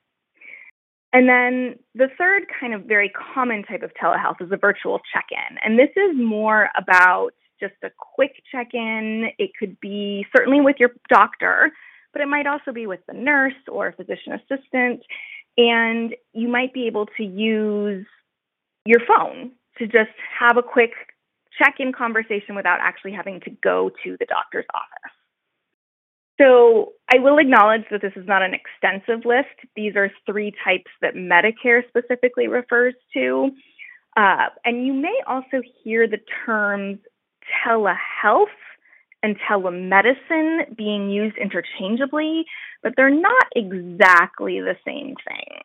And 1.14 1.28
then 1.28 1.80
the 1.96 2.10
third 2.18 2.44
kind 2.60 2.74
of 2.74 2.84
very 2.84 3.12
common 3.34 3.64
type 3.64 3.82
of 3.82 3.92
telehealth 4.02 4.42
is 4.42 4.52
a 4.52 4.58
virtual 4.58 5.00
check-in, 5.14 5.58
and 5.64 5.80
this 5.80 5.92
is 5.96 6.16
more 6.16 6.70
about 6.78 7.32
just 7.60 7.76
a 7.84 7.90
quick 7.98 8.42
check 8.52 8.70
in. 8.74 9.30
It 9.38 9.52
could 9.60 9.80
be 9.80 10.26
certainly 10.36 10.62
with 10.62 10.78
your 10.80 10.92
doctor, 11.10 11.72
but 12.14 12.22
it 12.22 12.28
might 12.28 12.48
also 12.48 12.72
be 12.72 12.88
with 12.88 13.02
the 13.08 13.14
nurse 13.14 13.54
or 13.72 13.92
physician 13.94 14.34
assistant. 14.34 15.02
And 15.58 16.16
you 16.34 16.48
might 16.48 16.74
be 16.74 16.88
able 16.88 17.08
to 17.18 17.24
use 17.24 18.06
your 18.86 19.00
phone 19.08 19.52
to 19.80 19.86
just 19.86 20.12
have 20.40 20.58
a 20.58 20.64
quick 20.64 20.92
check 21.58 21.76
in 21.80 21.92
conversation 21.92 22.56
without 22.56 22.80
actually 22.82 23.14
having 23.14 23.40
to 23.42 23.50
go 23.64 23.90
to 24.04 24.18
the 24.20 24.26
doctor's 24.26 24.66
office. 24.74 25.14
So, 26.40 26.94
I 27.12 27.18
will 27.18 27.40
acknowledge 27.40 27.86
that 27.90 28.02
this 28.02 28.14
is 28.16 28.28
not 28.28 28.44
an 28.44 28.54
extensive 28.54 29.26
list. 29.26 29.48
These 29.76 29.96
are 29.96 30.12
three 30.28 30.54
types 30.64 30.92
that 31.02 31.16
Medicare 31.16 31.82
specifically 31.88 32.48
refers 32.48 32.94
to. 33.16 33.50
Uh, 34.16 34.48
and 34.66 34.86
you 34.86 34.94
may 34.94 35.20
also 35.26 35.62
hear 35.84 36.08
the 36.08 36.20
terms 36.46 37.00
telehealth 37.66 38.46
and 39.24 39.36
telemedicine 39.50 40.76
being 40.76 41.10
used 41.10 41.38
interchangeably, 41.38 42.46
but 42.84 42.94
they're 42.96 43.10
not 43.10 43.48
exactly 43.56 44.60
the 44.60 44.76
same 44.86 45.16
thing. 45.28 45.62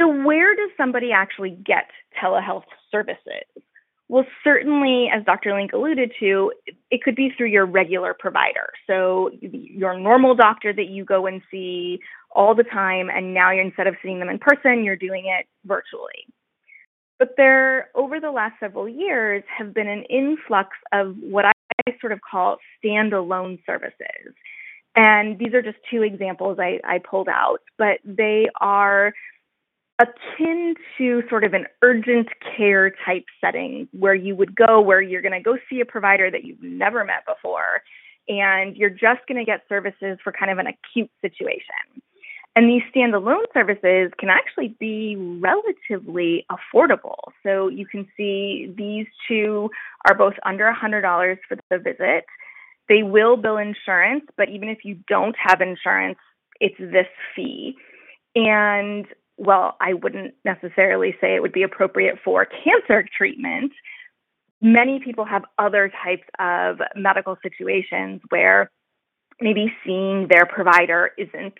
So, 0.00 0.08
where 0.08 0.54
does 0.54 0.70
somebody 0.76 1.10
actually 1.12 1.50
get 1.50 1.88
telehealth 2.22 2.64
services? 2.90 3.46
Well, 4.08 4.26
certainly, 4.44 5.08
as 5.12 5.24
Dr. 5.24 5.54
Link 5.54 5.72
alluded 5.72 6.12
to, 6.20 6.52
it 6.90 7.02
could 7.02 7.16
be 7.16 7.30
through 7.36 7.48
your 7.48 7.66
regular 7.66 8.14
provider. 8.16 8.70
So, 8.86 9.30
your 9.40 9.98
normal 9.98 10.34
doctor 10.36 10.72
that 10.72 10.88
you 10.88 11.04
go 11.04 11.26
and 11.26 11.42
see 11.50 11.98
all 12.30 12.54
the 12.54 12.62
time, 12.62 13.08
and 13.10 13.34
now 13.34 13.50
you're 13.50 13.64
instead 13.64 13.86
of 13.86 13.96
seeing 14.02 14.20
them 14.20 14.28
in 14.28 14.38
person, 14.38 14.84
you're 14.84 14.96
doing 14.96 15.24
it 15.26 15.46
virtually. 15.64 16.26
But 17.18 17.34
there, 17.36 17.88
over 17.94 18.20
the 18.20 18.30
last 18.30 18.54
several 18.60 18.88
years, 18.88 19.42
have 19.56 19.72
been 19.72 19.88
an 19.88 20.04
influx 20.04 20.70
of 20.92 21.16
what 21.20 21.46
I 21.46 21.52
sort 22.00 22.12
of 22.12 22.20
call 22.20 22.58
standalone 22.84 23.58
services. 23.64 24.34
And 24.94 25.38
these 25.38 25.54
are 25.54 25.62
just 25.62 25.78
two 25.90 26.02
examples 26.02 26.58
I, 26.58 26.80
I 26.84 26.98
pulled 26.98 27.28
out, 27.28 27.60
but 27.78 27.98
they 28.04 28.48
are 28.60 29.12
akin 29.98 30.74
to 30.98 31.22
sort 31.28 31.44
of 31.44 31.54
an 31.54 31.66
urgent 31.82 32.28
care 32.56 32.92
type 33.04 33.24
setting 33.40 33.88
where 33.92 34.14
you 34.14 34.36
would 34.36 34.54
go 34.54 34.80
where 34.80 35.00
you're 35.00 35.22
going 35.22 35.32
to 35.32 35.40
go 35.40 35.56
see 35.70 35.80
a 35.80 35.86
provider 35.86 36.30
that 36.30 36.44
you've 36.44 36.62
never 36.62 37.02
met 37.02 37.24
before 37.26 37.82
and 38.28 38.76
you're 38.76 38.90
just 38.90 39.20
going 39.26 39.38
to 39.38 39.44
get 39.44 39.62
services 39.68 40.18
for 40.22 40.32
kind 40.32 40.50
of 40.50 40.58
an 40.58 40.66
acute 40.66 41.10
situation. 41.22 42.02
And 42.56 42.70
these 42.70 42.82
standalone 42.94 43.44
services 43.52 44.10
can 44.18 44.30
actually 44.30 44.74
be 44.80 45.14
relatively 45.14 46.46
affordable. 46.50 47.18
So 47.42 47.68
you 47.68 47.84
can 47.86 48.08
see 48.16 48.72
these 48.74 49.06
two 49.28 49.68
are 50.08 50.16
both 50.16 50.32
under 50.44 50.64
$100 50.64 51.38
for 51.46 51.58
the 51.68 51.78
visit. 51.78 52.24
They 52.88 53.02
will 53.02 53.36
bill 53.36 53.58
insurance, 53.58 54.24
but 54.38 54.48
even 54.48 54.70
if 54.70 54.78
you 54.84 54.98
don't 55.06 55.36
have 55.38 55.60
insurance, 55.60 56.18
it's 56.58 56.78
this 56.78 57.08
fee. 57.34 57.76
And 58.34 59.06
well, 59.36 59.76
I 59.78 59.92
wouldn't 59.92 60.34
necessarily 60.46 61.14
say 61.20 61.34
it 61.34 61.42
would 61.42 61.52
be 61.52 61.62
appropriate 61.62 62.16
for 62.24 62.46
cancer 62.46 63.06
treatment. 63.18 63.72
Many 64.62 64.98
people 65.04 65.26
have 65.26 65.42
other 65.58 65.92
types 66.02 66.26
of 66.38 66.78
medical 66.94 67.36
situations 67.42 68.22
where 68.30 68.70
maybe 69.42 69.70
seeing 69.84 70.28
their 70.30 70.46
provider 70.46 71.10
isn't 71.18 71.52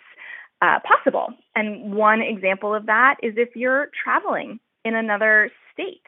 uh, 0.61 0.79
possible. 0.79 1.27
And 1.55 1.93
one 1.93 2.21
example 2.21 2.73
of 2.73 2.87
that 2.87 3.15
is 3.21 3.33
if 3.37 3.55
you're 3.55 3.89
traveling 4.03 4.59
in 4.83 4.95
another 4.95 5.51
state 5.73 6.01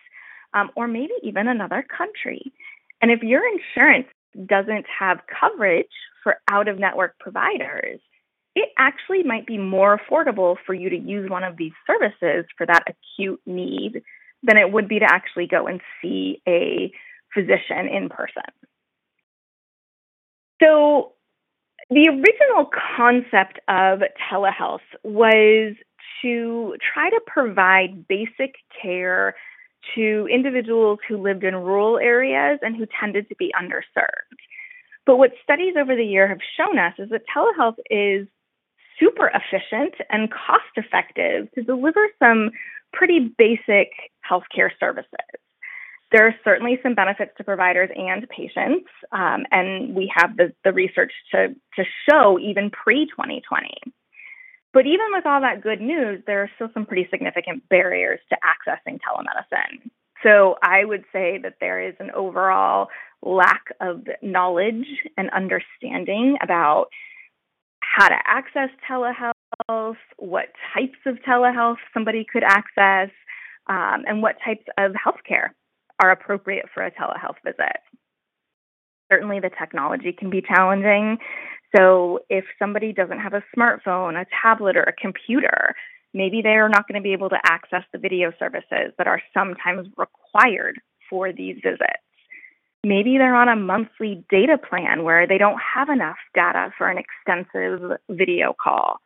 um, 0.53 0.71
or 0.75 0.87
maybe 0.87 1.13
even 1.23 1.47
another 1.47 1.85
country. 1.95 2.51
And 3.01 3.11
if 3.11 3.21
your 3.21 3.41
insurance 3.47 4.07
doesn't 4.45 4.85
have 4.99 5.19
coverage 5.39 5.87
for 6.23 6.37
out 6.49 6.67
of 6.67 6.79
network 6.79 7.17
providers, 7.19 7.99
it 8.55 8.69
actually 8.77 9.23
might 9.23 9.45
be 9.45 9.57
more 9.57 9.99
affordable 9.99 10.57
for 10.65 10.73
you 10.73 10.89
to 10.89 10.97
use 10.97 11.29
one 11.29 11.43
of 11.43 11.57
these 11.57 11.71
services 11.85 12.45
for 12.57 12.65
that 12.65 12.83
acute 12.87 13.41
need 13.45 14.01
than 14.43 14.57
it 14.57 14.71
would 14.71 14.87
be 14.87 14.99
to 14.99 15.05
actually 15.05 15.47
go 15.47 15.67
and 15.67 15.81
see 16.01 16.41
a 16.47 16.91
physician 17.33 17.87
in 17.87 18.09
person. 18.09 18.43
So, 20.61 21.13
the 21.89 22.07
original 22.07 22.69
concept 22.97 23.59
of 23.67 24.01
telehealth 24.31 24.79
was 25.03 25.75
to 26.21 26.75
try 26.93 27.09
to 27.09 27.19
provide 27.25 28.07
basic 28.07 28.55
care 28.81 29.35
to 29.95 30.27
individuals 30.31 30.99
who 31.07 31.17
lived 31.17 31.43
in 31.43 31.55
rural 31.55 31.97
areas 31.97 32.59
and 32.61 32.75
who 32.75 32.85
tended 32.99 33.27
to 33.29 33.35
be 33.35 33.51
underserved. 33.59 34.37
But 35.05 35.17
what 35.17 35.31
studies 35.41 35.73
over 35.79 35.95
the 35.95 36.05
year 36.05 36.27
have 36.27 36.39
shown 36.57 36.77
us 36.77 36.93
is 36.99 37.09
that 37.09 37.23
telehealth 37.35 37.77
is 37.89 38.27
super 38.99 39.31
efficient 39.33 39.95
and 40.09 40.29
cost 40.29 40.69
effective 40.75 41.51
to 41.55 41.63
deliver 41.63 42.07
some 42.19 42.51
pretty 42.93 43.33
basic 43.37 43.89
healthcare 44.29 44.69
services. 44.79 45.17
There 46.11 46.25
are 46.25 46.35
certainly 46.43 46.79
some 46.81 46.95
benefits 46.95 47.31
to 47.37 47.43
providers 47.43 47.89
and 47.95 48.27
patients, 48.29 48.89
um, 49.11 49.45
and 49.51 49.95
we 49.95 50.11
have 50.15 50.37
the, 50.37 50.53
the 50.63 50.73
research 50.73 51.11
to, 51.31 51.49
to 51.75 51.83
show 52.09 52.39
even 52.39 52.71
pre 52.71 53.05
2020. 53.05 53.93
But 54.73 54.85
even 54.85 55.07
with 55.13 55.25
all 55.25 55.41
that 55.41 55.61
good 55.61 55.81
news, 55.81 56.23
there 56.25 56.41
are 56.41 56.51
still 56.55 56.69
some 56.73 56.85
pretty 56.85 57.07
significant 57.11 57.67
barriers 57.69 58.19
to 58.29 58.37
accessing 58.37 58.99
telemedicine. 58.99 59.89
So 60.23 60.57
I 60.61 60.83
would 60.83 61.05
say 61.13 61.39
that 61.41 61.55
there 61.59 61.81
is 61.81 61.95
an 61.99 62.11
overall 62.11 62.89
lack 63.23 63.65
of 63.79 64.07
knowledge 64.21 64.85
and 65.17 65.29
understanding 65.29 66.37
about 66.41 66.87
how 67.81 68.09
to 68.09 68.15
access 68.25 68.69
telehealth, 68.89 69.95
what 70.17 70.49
types 70.73 70.99
of 71.05 71.17
telehealth 71.27 71.77
somebody 71.93 72.25
could 72.31 72.43
access, 72.43 73.09
um, 73.67 74.03
and 74.07 74.21
what 74.21 74.37
types 74.43 74.65
of 74.77 74.93
healthcare 74.93 75.49
are 75.99 76.11
appropriate 76.11 76.65
for 76.73 76.83
a 76.83 76.91
telehealth 76.91 77.37
visit. 77.43 77.77
Certainly, 79.11 79.39
the 79.39 79.49
technology 79.49 80.13
can 80.13 80.29
be 80.29 80.41
challenging. 80.41 81.17
So, 81.75 82.19
if 82.29 82.45
somebody 82.57 82.93
doesn't 82.93 83.19
have 83.19 83.33
a 83.33 83.43
smartphone, 83.55 84.19
a 84.19 84.25
tablet, 84.41 84.77
or 84.77 84.83
a 84.83 84.93
computer, 84.93 85.75
maybe 86.13 86.41
they 86.41 86.57
are 86.57 86.69
not 86.69 86.87
going 86.87 87.01
to 87.01 87.03
be 87.03 87.13
able 87.13 87.29
to 87.29 87.39
access 87.43 87.83
the 87.91 87.99
video 87.99 88.31
services 88.39 88.93
that 88.97 89.07
are 89.07 89.21
sometimes 89.33 89.87
required 89.97 90.79
for 91.09 91.31
these 91.31 91.57
visits. 91.63 92.03
Maybe 92.83 93.17
they're 93.17 93.35
on 93.35 93.49
a 93.49 93.55
monthly 93.55 94.23
data 94.29 94.57
plan 94.57 95.03
where 95.03 95.27
they 95.27 95.37
don't 95.37 95.59
have 95.75 95.89
enough 95.89 96.17
data 96.33 96.71
for 96.77 96.87
an 96.89 96.97
extensive 96.97 97.97
video 98.09 98.55
call. 98.61 99.01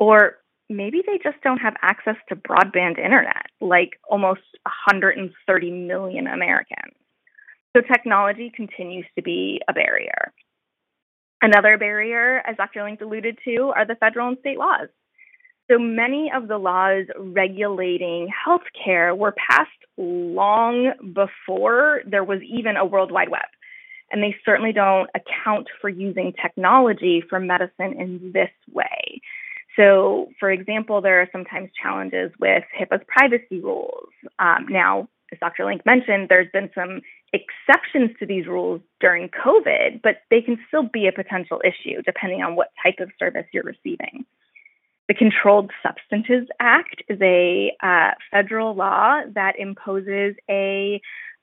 Or 0.00 0.38
maybe 0.68 1.02
they 1.06 1.18
just 1.22 1.42
don't 1.42 1.58
have 1.58 1.74
access 1.82 2.16
to 2.28 2.36
broadband 2.36 2.98
internet, 2.98 3.46
like 3.60 3.98
almost 4.08 4.42
130 4.64 5.70
million 5.70 6.26
Americans. 6.26 6.94
So 7.76 7.82
technology 7.82 8.52
continues 8.54 9.06
to 9.16 9.22
be 9.22 9.60
a 9.68 9.72
barrier. 9.72 10.32
Another 11.40 11.78
barrier, 11.78 12.42
as 12.46 12.56
Dr. 12.56 12.82
Link 12.82 13.00
alluded 13.00 13.38
to, 13.44 13.72
are 13.76 13.86
the 13.86 13.94
federal 13.94 14.28
and 14.28 14.38
state 14.40 14.58
laws. 14.58 14.88
So 15.70 15.78
many 15.78 16.30
of 16.34 16.48
the 16.48 16.56
laws 16.56 17.04
regulating 17.18 18.28
healthcare 18.28 19.16
were 19.16 19.34
passed 19.50 19.70
long 19.98 20.92
before 21.12 22.00
there 22.06 22.24
was 22.24 22.40
even 22.42 22.76
a 22.76 22.86
World 22.86 23.12
Wide 23.12 23.28
Web. 23.28 23.42
And 24.10 24.22
they 24.22 24.34
certainly 24.44 24.72
don't 24.72 25.10
account 25.14 25.68
for 25.80 25.90
using 25.90 26.32
technology 26.40 27.22
for 27.28 27.38
medicine 27.38 28.00
in 28.00 28.32
this 28.32 28.50
way. 28.72 29.20
So, 29.78 30.28
for 30.40 30.50
example, 30.50 31.00
there 31.00 31.20
are 31.20 31.28
sometimes 31.30 31.70
challenges 31.80 32.32
with 32.40 32.64
HIPAA's 32.78 33.04
privacy 33.06 33.60
rules. 33.62 34.08
Um, 34.40 34.66
now, 34.68 35.08
as 35.32 35.38
Dr. 35.38 35.66
Link 35.66 35.86
mentioned, 35.86 36.28
there's 36.28 36.50
been 36.52 36.70
some 36.74 37.00
exceptions 37.32 38.10
to 38.18 38.26
these 38.26 38.46
rules 38.46 38.80
during 39.00 39.28
COVID, 39.28 40.02
but 40.02 40.16
they 40.30 40.40
can 40.40 40.58
still 40.66 40.82
be 40.82 41.06
a 41.06 41.12
potential 41.12 41.60
issue 41.64 42.02
depending 42.02 42.42
on 42.42 42.56
what 42.56 42.72
type 42.82 42.96
of 42.98 43.10
service 43.18 43.44
you're 43.52 43.62
receiving. 43.62 44.24
The 45.06 45.14
Controlled 45.14 45.70
Substances 45.82 46.48
Act 46.60 47.02
is 47.08 47.18
a 47.22 47.72
uh, 47.82 48.10
federal 48.32 48.74
law 48.74 49.20
that 49.34 49.58
imposes 49.58 50.34
a 50.50 51.00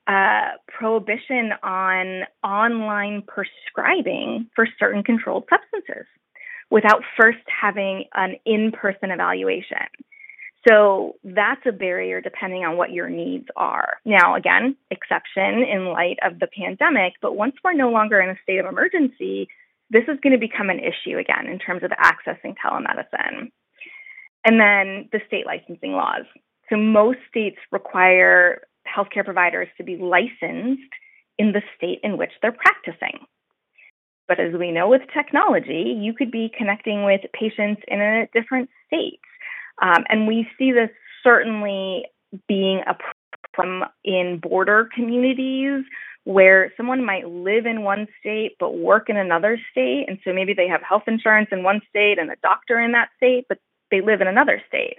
uh, 0.07 0.49
prohibition 0.67 1.51
on 1.63 2.23
online 2.43 3.23
prescribing 3.25 4.49
for 4.55 4.67
certain 4.77 5.03
controlled 5.03 5.45
substances 5.49 6.05
without 6.69 7.01
first 7.19 7.39
having 7.47 8.05
an 8.13 8.35
in 8.45 8.71
person 8.71 9.11
evaluation. 9.11 9.87
So 10.67 11.15
that's 11.23 11.61
a 11.67 11.71
barrier 11.71 12.21
depending 12.21 12.65
on 12.65 12.75
what 12.75 12.91
your 12.91 13.07
needs 13.07 13.45
are. 13.55 13.97
Now, 14.03 14.35
again, 14.35 14.75
exception 14.89 15.63
in 15.63 15.85
light 15.85 16.17
of 16.23 16.39
the 16.39 16.47
pandemic, 16.47 17.13
but 17.21 17.35
once 17.35 17.53
we're 17.63 17.73
no 17.73 17.91
longer 17.91 18.19
in 18.19 18.29
a 18.29 18.39
state 18.41 18.57
of 18.57 18.65
emergency, 18.65 19.47
this 19.91 20.03
is 20.07 20.19
going 20.23 20.33
to 20.33 20.39
become 20.39 20.71
an 20.71 20.79
issue 20.79 21.17
again 21.19 21.45
in 21.47 21.59
terms 21.59 21.83
of 21.83 21.91
accessing 21.91 22.55
telemedicine. 22.57 23.51
And 24.43 24.59
then 24.59 25.09
the 25.11 25.21
state 25.27 25.45
licensing 25.45 25.91
laws. 25.91 26.25
So 26.69 26.77
most 26.77 27.19
states 27.29 27.57
require 27.71 28.61
healthcare 28.87 29.23
providers 29.23 29.67
to 29.77 29.83
be 29.83 29.97
licensed 29.97 30.91
in 31.37 31.51
the 31.51 31.61
state 31.77 31.99
in 32.03 32.17
which 32.17 32.31
they're 32.41 32.51
practicing. 32.51 33.19
But 34.27 34.39
as 34.39 34.53
we 34.53 34.71
know 34.71 34.89
with 34.89 35.01
technology, 35.13 35.95
you 35.97 36.13
could 36.13 36.31
be 36.31 36.51
connecting 36.57 37.03
with 37.05 37.21
patients 37.33 37.81
in 37.87 38.01
a 38.01 38.27
different 38.33 38.69
state. 38.87 39.19
Um, 39.81 40.03
and 40.09 40.27
we 40.27 40.47
see 40.57 40.71
this 40.71 40.89
certainly 41.23 42.05
being 42.47 42.81
a 42.87 42.95
problem 43.53 43.83
in 44.03 44.39
border 44.41 44.89
communities 44.93 45.83
where 46.23 46.73
someone 46.75 47.05
might 47.05 47.27
live 47.29 47.67
in 47.67 47.83
one 47.83 48.07
state 48.19 48.55
but 48.59 48.77
work 48.77 49.09
in 49.09 49.17
another 49.17 49.59
state. 49.71 50.05
And 50.07 50.17
so 50.23 50.33
maybe 50.33 50.53
they 50.53 50.67
have 50.67 50.81
health 50.81 51.03
insurance 51.07 51.49
in 51.51 51.63
one 51.63 51.81
state 51.89 52.17
and 52.19 52.31
a 52.31 52.35
doctor 52.41 52.79
in 52.79 52.93
that 52.93 53.09
state, 53.17 53.45
but 53.47 53.59
they 53.91 54.01
live 54.01 54.21
in 54.21 54.27
another 54.27 54.61
state. 54.67 54.97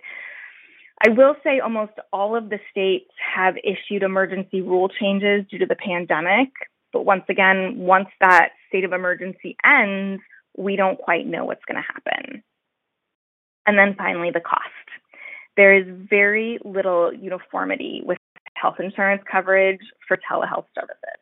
I 1.04 1.10
will 1.10 1.36
say 1.44 1.60
almost 1.60 1.92
all 2.12 2.36
of 2.36 2.48
the 2.48 2.58
states 2.70 3.10
have 3.34 3.56
issued 3.58 4.02
emergency 4.02 4.62
rule 4.62 4.88
changes 4.88 5.44
due 5.50 5.58
to 5.58 5.66
the 5.66 5.76
pandemic. 5.76 6.48
But 6.92 7.04
once 7.04 7.24
again, 7.28 7.78
once 7.78 8.08
that 8.20 8.50
state 8.68 8.84
of 8.84 8.92
emergency 8.92 9.56
ends, 9.64 10.22
we 10.56 10.76
don't 10.76 10.98
quite 10.98 11.26
know 11.26 11.44
what's 11.44 11.64
going 11.66 11.82
to 11.82 11.92
happen. 11.92 12.42
And 13.66 13.76
then 13.76 13.94
finally, 13.96 14.30
the 14.32 14.40
cost. 14.40 14.62
There 15.56 15.74
is 15.74 15.86
very 15.88 16.58
little 16.64 17.12
uniformity 17.12 18.02
with 18.04 18.18
health 18.54 18.76
insurance 18.78 19.22
coverage 19.30 19.80
for 20.06 20.16
telehealth 20.16 20.66
services. 20.74 21.20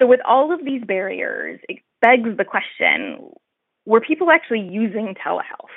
So, 0.00 0.06
with 0.06 0.20
all 0.26 0.52
of 0.52 0.64
these 0.64 0.82
barriers, 0.84 1.60
it 1.68 1.80
begs 2.00 2.36
the 2.36 2.44
question 2.44 3.32
were 3.86 4.00
people 4.00 4.30
actually 4.30 4.60
using 4.60 5.14
telehealth? 5.14 5.74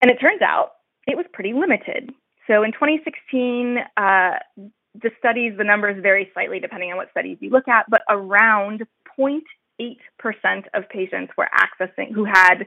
And 0.00 0.10
it 0.10 0.18
turns 0.20 0.42
out 0.42 0.72
it 1.06 1.16
was 1.16 1.26
pretty 1.32 1.52
limited. 1.52 2.10
So 2.46 2.62
in 2.62 2.72
2016, 2.72 3.78
uh, 3.96 4.38
the 4.94 5.10
studies, 5.18 5.52
the 5.56 5.64
numbers 5.64 6.02
vary 6.02 6.30
slightly 6.32 6.60
depending 6.60 6.90
on 6.90 6.96
what 6.96 7.10
studies 7.10 7.38
you 7.40 7.50
look 7.50 7.68
at, 7.68 7.86
but 7.88 8.02
around 8.08 8.86
0.8% 9.18 9.40
of 10.74 10.88
patients 10.88 11.32
were 11.36 11.48
accessing 11.54 12.12
who 12.12 12.24
had 12.24 12.66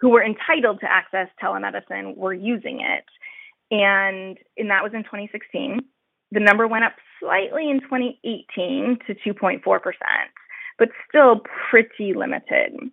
who 0.00 0.08
were 0.08 0.24
entitled 0.24 0.80
to 0.80 0.90
access 0.90 1.28
telemedicine 1.42 2.16
were 2.16 2.32
using 2.32 2.80
it. 2.80 3.04
And, 3.70 4.38
and 4.56 4.70
that 4.70 4.82
was 4.82 4.92
in 4.94 5.04
2016. 5.04 5.80
The 6.32 6.40
number 6.40 6.66
went 6.66 6.84
up 6.84 6.94
slightly 7.20 7.70
in 7.70 7.80
2018 7.80 8.98
to 9.06 9.14
2.4%, 9.14 9.60
but 10.78 10.88
still 11.08 11.42
pretty 11.70 12.14
limited. 12.14 12.90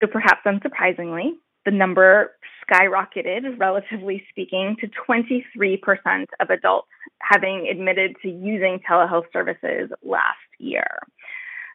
So, 0.00 0.06
perhaps 0.06 0.40
unsurprisingly, 0.46 1.32
the 1.64 1.70
number 1.70 2.32
skyrocketed, 2.68 3.58
relatively 3.58 4.24
speaking, 4.30 4.76
to 4.80 4.88
23% 5.08 6.26
of 6.40 6.50
adults 6.50 6.88
having 7.20 7.68
admitted 7.70 8.16
to 8.22 8.28
using 8.28 8.80
telehealth 8.88 9.24
services 9.32 9.90
last 10.02 10.38
year. 10.58 10.86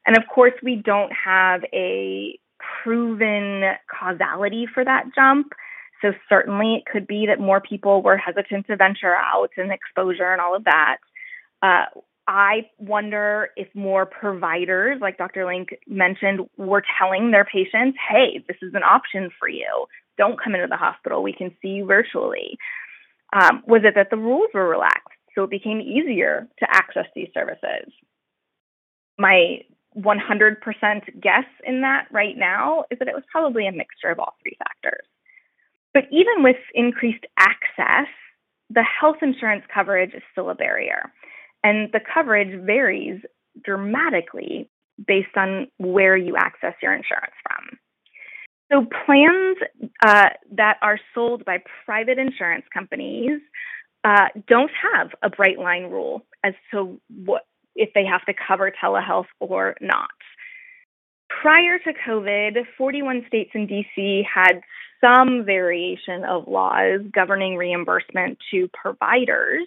And 0.06 0.18
of 0.18 0.24
course, 0.34 0.54
we 0.64 0.76
don't 0.76 1.12
have 1.12 1.62
a 1.74 2.40
proven 2.84 3.64
causality 4.00 4.68
for 4.74 4.84
that 4.84 5.06
jump. 5.16 5.54
So, 6.02 6.14
certainly, 6.30 6.76
it 6.76 6.84
could 6.90 7.08
be 7.08 7.26
that 7.28 7.40
more 7.40 7.60
people 7.60 8.02
were 8.02 8.18
hesitant 8.18 8.68
to 8.68 8.78
venture 8.78 9.14
out 9.14 9.50
and 9.58 9.72
exposure 9.72 10.32
and 10.32 10.40
all 10.40 10.56
of 10.56 10.64
that. 10.64 10.98
Uh, 11.62 11.86
I 12.30 12.70
wonder 12.78 13.50
if 13.58 13.68
more 13.74 14.06
providers, 14.06 15.00
like 15.02 15.18
Dr. 15.18 15.48
Link 15.48 15.70
mentioned, 15.88 16.42
were 16.58 16.84
telling 17.00 17.32
their 17.32 17.44
patients, 17.44 17.98
hey, 18.08 18.46
this 18.48 18.58
is 18.62 18.76
an 18.76 18.84
option 18.84 19.32
for 19.40 19.50
you. 19.50 19.88
Don't 20.16 20.40
come 20.40 20.54
into 20.54 20.68
the 20.68 20.78
hospital. 20.78 21.24
We 21.24 21.34
can 21.34 21.50
see 21.60 21.70
you 21.70 21.86
virtually. 21.88 22.60
Um, 23.34 23.64
was 23.66 23.82
it 23.84 23.96
that 23.96 24.12
the 24.12 24.18
rules 24.18 24.50
were 24.54 24.70
relaxed? 24.70 25.18
So 25.34 25.44
it 25.44 25.50
became 25.50 25.82
easier 25.82 26.48
to 26.60 26.68
access 26.70 27.08
these 27.16 27.30
services. 27.34 27.92
My 29.18 29.62
100% 29.98 30.60
guess 31.20 31.46
in 31.66 31.82
that 31.82 32.10
right 32.12 32.38
now 32.38 32.84
is 32.92 33.00
that 33.00 33.08
it 33.08 33.16
was 33.16 33.24
probably 33.32 33.66
a 33.66 33.72
mixture 33.72 34.10
of 34.10 34.20
all 34.20 34.36
three 34.44 34.56
factors. 34.60 35.06
But 35.96 36.04
even 36.12 36.44
with 36.44 36.58
increased 36.76 37.26
access, 37.40 38.08
the 38.70 38.84
health 38.84 39.18
insurance 39.24 39.64
coverage 39.74 40.14
is 40.14 40.22
still 40.32 40.52
a 40.52 40.56
barrier. 40.56 41.12
And 41.64 41.92
the 41.92 42.00
coverage 42.14 42.64
varies 42.66 43.22
dramatically 43.64 44.70
based 45.06 45.36
on 45.36 45.68
where 45.78 46.16
you 46.18 46.36
access 46.38 46.74
your 46.82 46.94
insurance 46.94 47.34
from. 47.44 47.78
So, 48.72 48.86
plans 49.06 49.58
uh, 50.06 50.30
that 50.52 50.78
are 50.82 51.00
sold 51.16 51.44
by 51.44 51.58
private 51.86 52.20
insurance 52.20 52.66
companies 52.72 53.42
uh, 54.04 54.28
don't 54.48 54.72
have 54.94 55.10
a 55.24 55.30
bright 55.30 55.58
line 55.58 55.84
rule 55.84 56.24
as 56.44 56.54
to 56.72 57.00
what 57.24 57.46
if 57.76 57.90
they 57.94 58.06
have 58.06 58.26
to 58.26 58.34
cover 58.48 58.72
telehealth 58.72 59.26
or 59.40 59.76
not. 59.82 60.10
Prior 61.42 61.80
to 61.80 61.94
COVID, 62.08 62.58
41 62.78 63.24
states 63.28 63.52
and 63.54 63.70
DC 63.70 64.24
had 64.26 64.62
some 65.02 65.46
variation 65.46 66.24
of 66.26 66.48
laws 66.48 67.02
governing 67.14 67.56
reimbursement 67.56 68.38
to 68.52 68.70
providers, 68.74 69.66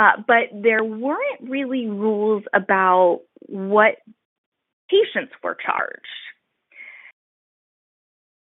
uh, 0.00 0.12
but 0.26 0.48
there 0.54 0.82
weren't 0.82 1.42
really 1.42 1.86
rules 1.86 2.42
about 2.54 3.20
what 3.40 3.96
patients 4.88 5.32
were 5.42 5.54
charged. 5.54 6.06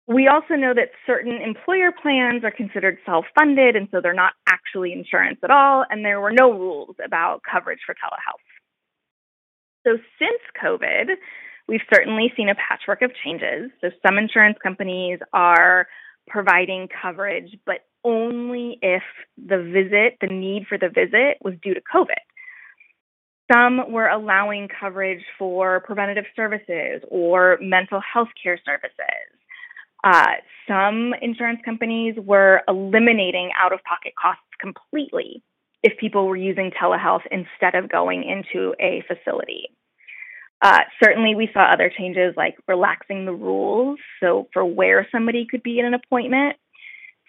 We 0.07 0.29
also 0.29 0.55
know 0.55 0.73
that 0.75 0.93
certain 1.07 1.43
employer 1.43 1.93
plans 1.93 2.43
are 2.43 2.51
considered 2.51 2.97
self 3.05 3.27
funded, 3.39 3.77
and 3.77 3.87
so 3.91 4.01
they're 4.01 4.15
not 4.15 4.33
actually 4.49 4.95
insurance 4.95 5.41
at 5.45 5.51
all, 5.51 5.85
and 5.91 6.03
there 6.03 6.23
were 6.23 6.33
no 6.33 6.51
rules 6.53 6.97
about 7.05 7.43
coverage 7.51 7.81
for 7.85 7.95
telehealth. 7.95 8.41
So, 9.87 9.99
since 10.19 10.41
COVID, 10.63 11.17
we've 11.69 11.85
certainly 11.93 12.33
seen 12.35 12.49
a 12.49 12.55
patchwork 12.55 13.03
of 13.03 13.13
changes. 13.23 13.71
So, 13.83 13.91
some 14.07 14.17
insurance 14.17 14.57
companies 14.63 15.19
are 15.35 15.87
providing 16.29 16.89
coverage, 17.03 17.59
but 17.67 17.85
only 18.05 18.79
if 18.83 19.03
the 19.37 19.59
visit, 19.59 20.19
the 20.21 20.27
need 20.27 20.67
for 20.69 20.79
the 20.79 20.89
visit, 20.89 21.39
was 21.43 21.55
due 21.63 21.75
to 21.75 21.81
COVID. 21.81 22.23
Some 23.53 23.93
were 23.93 24.09
allowing 24.09 24.69
coverage 24.69 25.25
for 25.39 25.81
preventative 25.81 26.25
services 26.35 27.03
or 27.11 27.59
mental 27.61 28.01
health 28.01 28.29
care 28.43 28.59
services. 28.65 29.33
Uh, 30.05 30.35
some 30.67 31.15
insurance 31.21 31.61
companies 31.65 32.15
were 32.17 32.63
eliminating 32.67 33.51
out 33.57 33.73
of 33.73 33.81
pocket 33.85 34.15
costs 34.21 34.43
completely 34.61 35.43
if 35.83 35.99
people 35.99 36.27
were 36.27 36.37
using 36.37 36.71
telehealth 36.71 37.23
instead 37.31 37.75
of 37.75 37.91
going 37.91 38.25
into 38.25 38.75
a 38.81 39.05
facility. 39.07 39.69
Uh, 40.61 40.81
certainly, 41.03 41.35
we 41.35 41.51
saw 41.53 41.73
other 41.73 41.91
changes 41.97 42.35
like 42.37 42.57
relaxing 42.69 43.27
the 43.27 43.33
rules. 43.33 43.99
So, 44.21 44.49
for 44.53 44.65
where 44.65 45.09
somebody 45.11 45.47
could 45.49 45.63
be 45.63 45.79
in 45.79 45.87
an 45.87 45.95
appointment. 45.95 46.57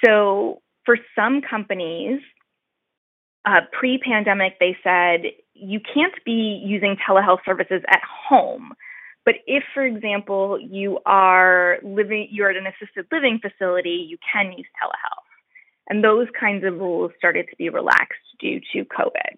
So, 0.06 0.62
for 0.86 0.98
some 1.16 1.42
companies, 1.42 2.22
uh, 3.46 3.62
pre 3.72 3.98
pandemic, 3.98 4.60
they 4.60 4.78
said 4.84 5.32
you 5.54 5.80
can't 5.80 6.14
be 6.26 6.62
using 6.66 6.98
telehealth 7.08 7.40
services 7.46 7.82
at 7.88 8.02
home. 8.04 8.74
But 9.26 9.36
if, 9.48 9.64
for 9.74 9.86
example, 9.86 10.60
you 10.60 11.00
are 11.06 11.78
living, 11.82 12.28
you're 12.32 12.50
at 12.50 12.58
an 12.58 12.68
assisted 12.68 13.06
living 13.12 13.40
facility, 13.42 14.06
you 14.10 14.18
can 14.32 14.52
use 14.52 14.68
telehealth. 14.82 15.24
And 15.90 16.04
those 16.04 16.28
kinds 16.38 16.64
of 16.66 16.80
rules 16.80 17.12
started 17.18 17.48
to 17.50 17.56
be 17.58 17.70
relaxed 17.70 18.20
due 18.40 18.60
to 18.74 18.86
COVID. 18.86 19.38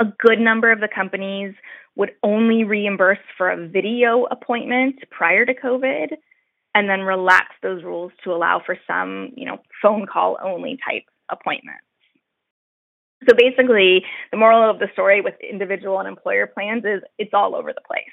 A 0.00 0.04
good 0.18 0.38
number 0.38 0.70
of 0.70 0.80
the 0.80 0.88
companies 0.88 1.54
would 1.96 2.12
only 2.22 2.64
reimburse 2.64 3.18
for 3.36 3.50
a 3.50 3.68
video 3.68 4.26
appointment 4.30 4.96
prior 5.10 5.44
to 5.44 5.54
COVID 5.54 6.12
and 6.78 6.88
then 6.88 7.00
relax 7.00 7.46
those 7.60 7.82
rules 7.82 8.12
to 8.22 8.30
allow 8.30 8.62
for 8.64 8.78
some, 8.86 9.30
you 9.36 9.44
know, 9.44 9.58
phone 9.82 10.06
call 10.06 10.38
only 10.42 10.78
type 10.88 11.02
appointments. 11.28 11.82
So 13.28 13.34
basically, 13.36 14.04
the 14.30 14.38
moral 14.38 14.70
of 14.70 14.78
the 14.78 14.86
story 14.92 15.20
with 15.20 15.34
individual 15.42 15.98
and 15.98 16.06
employer 16.06 16.46
plans 16.46 16.84
is 16.84 17.02
it's 17.18 17.34
all 17.34 17.56
over 17.56 17.72
the 17.72 17.80
place. 17.84 18.04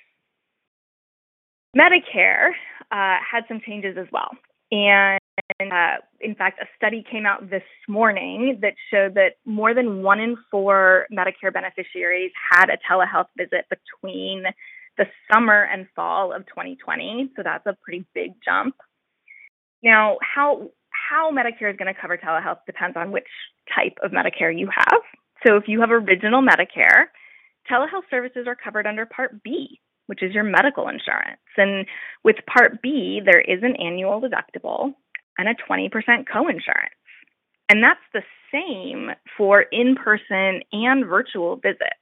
Medicare 1.78 2.50
uh, 2.92 3.18
had 3.32 3.44
some 3.48 3.62
changes 3.64 3.98
as 4.00 4.08
well. 4.12 4.32
And 4.72 5.20
uh, 5.62 5.98
in 6.22 6.34
fact, 6.34 6.60
a 6.60 6.66
study 6.76 7.06
came 7.10 7.28
out 7.28 7.52
this 7.52 7.62
morning 7.88 8.58
that 8.64 8.74
showed 8.90 9.14
that 9.14 9.34
more 9.46 9.76
than 9.76 10.02
one 10.02 10.20
in 10.20 10.38
four 10.50 11.06
Medicare 11.14 11.54
beneficiaries 11.54 12.32
had 12.52 12.70
a 12.70 12.80
telehealth 12.90 13.28
visit 13.38 13.66
between 13.70 14.46
the 14.98 15.06
summer 15.32 15.64
and 15.64 15.88
fall 15.96 16.34
of 16.34 16.46
2020. 16.48 17.32
So 17.36 17.44
that's 17.44 17.66
a 17.66 17.78
pretty 17.84 18.06
big 18.14 18.32
jump. 18.44 18.76
Now, 19.84 20.18
how 20.22 20.70
how 21.10 21.32
Medicare 21.32 21.72
is 21.72 21.78
going 21.78 21.94
to 21.94 22.00
cover 22.00 22.18
telehealth 22.18 22.60
depends 22.66 22.98
on 22.98 23.12
which 23.12 23.28
type 23.74 23.98
of 24.04 24.12
Medicare 24.12 24.58
you 24.58 24.70
have. 24.74 25.02
So 25.46 25.58
if 25.58 25.66
you 25.68 25.82
have 25.82 25.92
original 25.92 26.42
Medicare, 26.42 27.08
telehealth 27.70 28.10
services 28.10 28.48
are 28.48 28.56
covered 28.56 28.88
under 28.88 29.06
Part 29.06 29.44
B, 29.44 29.80
which 30.08 30.24
is 30.24 30.34
your 30.34 30.44
medical 30.44 30.88
insurance. 30.88 31.42
And 31.58 31.86
with 32.24 32.38
Part 32.48 32.82
B, 32.82 33.22
there 33.24 33.42
is 33.42 33.62
an 33.62 33.76
annual 33.76 34.22
deductible 34.22 34.94
and 35.38 35.50
a 35.50 35.56
20% 35.70 35.92
coinsurance. 36.34 36.96
And 37.70 37.84
that's 37.84 38.00
the 38.14 38.22
same 38.52 39.12
for 39.38 39.62
in 39.62 39.96
person 39.96 40.62
and 40.72 41.06
virtual 41.06 41.58
visits. 41.58 42.00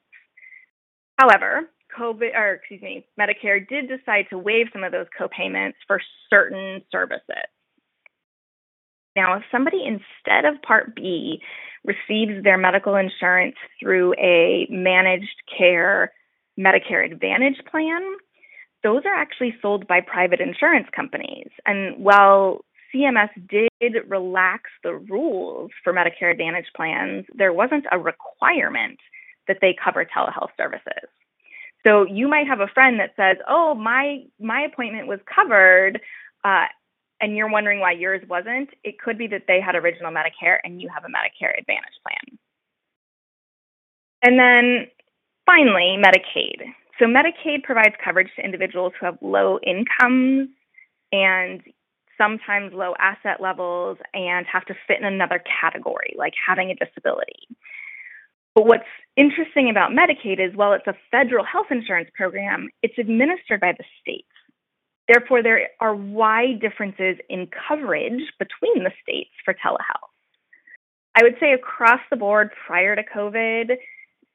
However, 1.18 1.70
COVID, 1.98 2.36
or 2.36 2.54
excuse 2.54 2.82
me, 2.82 3.06
Medicare 3.20 3.66
did 3.68 3.88
decide 3.88 4.26
to 4.30 4.38
waive 4.38 4.68
some 4.74 4.84
of 4.84 4.92
those 4.92 5.08
copayments 5.20 5.76
for 5.88 6.02
certain 6.30 6.82
services. 6.92 7.50
Now, 9.16 9.38
if 9.38 9.44
somebody 9.52 9.84
instead 9.86 10.46
of 10.46 10.62
Part 10.62 10.96
B 10.96 11.42
receives 11.84 12.44
their 12.44 12.58
medical 12.58 12.96
insurance 12.96 13.56
through 13.80 14.14
a 14.16 14.68
managed 14.70 15.44
care 15.58 16.12
Medicare 16.60 17.06
Advantage 17.06 17.62
plan, 17.70 18.02
those 18.84 19.04
are 19.06 19.16
actually 19.16 19.56
sold 19.62 19.88
by 19.88 20.02
private 20.02 20.40
insurance 20.40 20.88
companies. 20.96 21.50
And 21.66 22.04
while 22.04 22.66
CMS 22.94 23.30
did 23.50 23.94
relax 24.08 24.64
the 24.84 24.96
rules 24.96 25.72
for 25.84 25.94
Medicare 25.94 26.32
Advantage 26.32 26.68
plans, 26.76 27.26
there 27.36 27.54
wasn't 27.54 27.86
a 27.92 28.00
requirement 28.00 29.00
that 29.48 29.58
they 29.62 29.76
cover 29.84 30.06
telehealth 30.06 30.52
services. 30.58 31.10
So 31.86 32.06
you 32.06 32.28
might 32.28 32.48
have 32.48 32.62
a 32.62 32.68
friend 32.68 33.00
that 33.00 33.14
says, 33.16 33.38
"Oh, 33.48 33.76
my 33.76 34.24
my 34.40 34.62
appointment 34.62 35.08
was 35.08 35.20
covered," 35.34 36.02
uh, 36.44 36.66
and 37.22 37.36
you're 37.38 37.50
wondering 37.50 37.80
why 37.80 37.92
yours 37.94 38.22
wasn't. 38.28 38.70
It 38.84 39.00
could 39.00 39.18
be 39.18 39.28
that 39.28 39.44
they 39.48 39.62
had 39.62 39.76
original 39.76 40.12
Medicare 40.12 40.58
and 40.64 40.82
you 40.82 40.90
have 40.90 41.04
a 41.06 41.08
Medicare 41.08 41.58
Advantage 41.58 41.96
plan. 42.04 42.40
And 44.24 44.40
then 44.40 44.88
finally, 45.46 45.98
Medicaid. 46.00 46.64
So 47.00 47.06
Medicaid 47.06 47.64
provides 47.64 47.96
coverage 48.04 48.30
to 48.38 48.44
individuals 48.46 48.94
who 49.00 49.06
have 49.06 49.18
low 49.22 49.60
incomes 49.66 50.50
and 51.12 51.62
sometimes 52.18 52.74
low 52.74 52.94
asset 53.00 53.42
levels 53.42 53.98
and 54.14 54.46
have 54.46 54.66
to 54.66 54.76
fit 54.88 55.00
in 55.00 55.06
another 55.06 55.42
category, 55.62 56.14
like 56.18 56.34
having 56.48 56.72
a 56.72 56.76
disability. 56.76 57.48
But 58.56 58.66
what's 58.68 58.84
interesting 59.18 59.70
about 59.70 59.92
Medicaid 59.92 60.40
is 60.40 60.56
while 60.56 60.74
it's 60.74 60.88
a 60.88 60.96
federal 61.12 61.44
health 61.44 61.68
insurance 61.72 62.10
program, 62.16 62.70
it's 62.82 62.98
administered 62.98 63.60
by 63.60 63.74
the 63.78 63.84
states. 64.02 64.28
Therefore, 65.08 65.44
there 65.44 65.70
are 65.80 65.96
wide 65.96 66.62
differences 66.62 67.18
in 67.30 67.50
coverage 67.68 68.22
between 68.40 68.84
the 68.84 68.92
states 69.02 69.32
for 69.44 69.54
telehealth. 69.54 70.10
I 71.16 71.24
would 71.24 71.36
say 71.40 71.54
across 71.54 72.00
the 72.10 72.16
board 72.16 72.52
prior 72.66 72.96
to 72.96 73.04
COVID, 73.04 73.76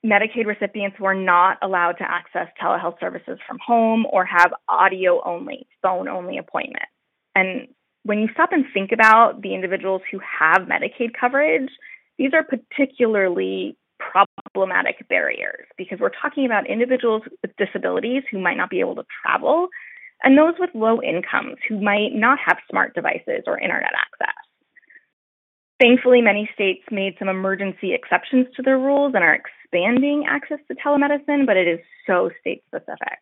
Medicaid 0.05 0.47
recipients 0.47 1.01
were 1.01 1.15
not 1.15 1.59
allowed 1.63 1.93
to 1.93 2.09
access 2.09 2.49
telehealth 2.63 3.01
services 3.01 3.39
from 3.47 3.59
home 3.65 4.07
or 4.11 4.25
have 4.25 4.53
audio 4.69 5.21
only, 5.25 5.67
phone 5.83 6.09
only 6.09 6.39
appointments. 6.39 6.87
And 7.35 7.69
when 8.05 8.21
you 8.21 8.29
stop 8.33 8.53
and 8.53 8.65
think 8.73 8.93
about 8.93 9.43
the 9.43 9.55
individuals 9.55 10.03
who 10.11 10.21
have 10.21 10.69
Medicaid 10.69 11.11
coverage, 11.19 11.71
these 12.17 12.31
are 12.33 12.45
particularly 12.45 13.77
problematic 14.11 15.07
barriers 15.09 15.67
because 15.77 15.99
we're 16.01 16.11
talking 16.11 16.47
about 16.47 16.69
individuals 16.69 17.23
with 17.43 17.51
disabilities 17.57 18.23
who 18.31 18.39
might 18.39 18.57
not 18.57 18.71
be 18.71 18.81
able 18.81 18.95
to 18.95 19.05
travel 19.23 19.69
and 20.23 20.37
those 20.37 20.55
with 20.59 20.71
low 20.75 21.01
incomes 21.01 21.57
who 21.69 21.81
might 21.81 22.13
not 22.13 22.39
have 22.45 22.59
smart 22.71 22.95
devices 22.95 23.45
or 23.47 23.59
internet 23.59 23.93
access. 23.95 24.35
Thankfully, 25.81 26.21
many 26.21 26.51
states 26.55 26.83
made 26.91 27.15
some 27.19 27.29
emergency 27.29 27.95
exceptions 27.95 28.47
to 28.57 28.63
their 28.63 28.79
rules 28.79 29.13
and 29.15 29.23
are 29.23 29.39
expanding 29.39 30.25
access 30.29 30.59
to 30.67 30.75
telemedicine, 30.75 31.47
but 31.47 31.57
it 31.57 31.69
is 31.69 31.79
so 32.05 32.31
state 32.41 32.65
specific. 32.67 33.21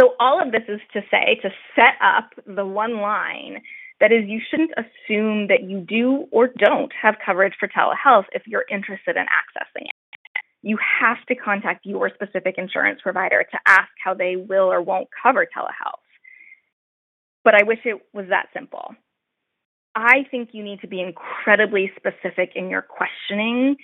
So, 0.00 0.14
all 0.18 0.42
of 0.42 0.50
this 0.50 0.62
is 0.68 0.80
to 0.94 1.02
say, 1.10 1.38
to 1.42 1.50
set 1.76 1.94
up 2.02 2.30
the 2.44 2.66
one 2.66 3.00
line 3.00 3.62
that 4.00 4.12
is, 4.12 4.28
you 4.28 4.40
shouldn't 4.48 4.70
assume 4.76 5.48
that 5.48 5.64
you 5.64 5.80
do 5.80 6.26
or 6.30 6.48
don't 6.48 6.92
have 7.00 7.16
coverage 7.24 7.54
for 7.58 7.68
telehealth 7.68 8.26
if 8.32 8.42
you're 8.46 8.64
interested 8.70 9.16
in 9.16 9.24
accessing 9.24 9.86
it. 9.86 9.94
You 10.62 10.78
have 11.00 11.24
to 11.26 11.34
contact 11.34 11.86
your 11.86 12.10
specific 12.12 12.56
insurance 12.58 13.00
provider 13.02 13.44
to 13.50 13.58
ask 13.66 13.88
how 14.02 14.14
they 14.14 14.36
will 14.36 14.72
or 14.72 14.82
won't 14.82 15.08
cover 15.22 15.46
telehealth. 15.46 16.02
But 17.44 17.54
I 17.54 17.62
wish 17.64 17.78
it 17.84 18.00
was 18.12 18.26
that 18.30 18.46
simple. 18.52 18.94
I 19.94 20.24
think 20.30 20.50
you 20.52 20.62
need 20.62 20.80
to 20.82 20.86
be 20.86 21.00
incredibly 21.00 21.90
specific 21.96 22.52
in 22.54 22.70
your 22.70 22.82
questioning. 22.82 23.76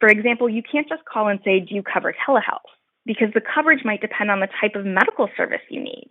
For 0.00 0.08
example, 0.08 0.48
you 0.48 0.62
can't 0.62 0.88
just 0.88 1.04
call 1.04 1.28
and 1.28 1.40
say, 1.44 1.60
Do 1.60 1.74
you 1.74 1.82
cover 1.82 2.14
telehealth? 2.26 2.68
Because 3.06 3.28
the 3.34 3.40
coverage 3.40 3.84
might 3.84 4.00
depend 4.00 4.30
on 4.30 4.40
the 4.40 4.48
type 4.60 4.74
of 4.74 4.84
medical 4.84 5.28
service 5.36 5.60
you 5.70 5.82
need. 5.82 6.08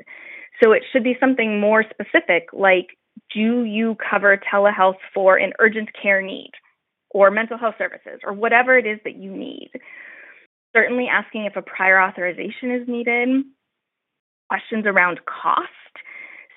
So 0.63 0.71
it 0.71 0.83
should 0.91 1.03
be 1.03 1.15
something 1.19 1.59
more 1.59 1.83
specific, 1.83 2.47
like, 2.53 2.97
Do 3.33 3.63
you 3.63 3.95
cover 4.09 4.37
telehealth 4.51 4.97
for 5.13 5.37
an 5.37 5.53
urgent 5.59 5.89
care 6.01 6.21
need 6.21 6.51
or 7.09 7.31
mental 7.31 7.57
health 7.57 7.75
services 7.77 8.19
or 8.23 8.33
whatever 8.33 8.77
it 8.77 8.85
is 8.85 8.99
that 9.03 9.15
you 9.15 9.31
need? 9.31 9.71
Certainly 10.75 11.07
asking 11.07 11.45
if 11.45 11.55
a 11.55 11.61
prior 11.61 12.01
authorization 12.01 12.71
is 12.71 12.87
needed, 12.87 13.43
questions 14.49 14.85
around 14.85 15.19
cost. 15.25 15.67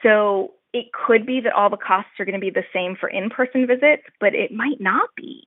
So 0.03 0.53
it 0.73 0.87
could 0.93 1.25
be 1.27 1.41
that 1.41 1.53
all 1.53 1.71
the 1.71 1.77
costs 1.77 2.11
are 2.19 2.25
going 2.25 2.39
to 2.39 2.45
be 2.45 2.51
the 2.51 2.65
same 2.73 2.97
for 2.99 3.09
in 3.09 3.31
person 3.31 3.67
visits, 3.67 4.03
but 4.21 4.35
it 4.35 4.53
might 4.53 4.81
not 4.81 5.11
be. 5.17 5.47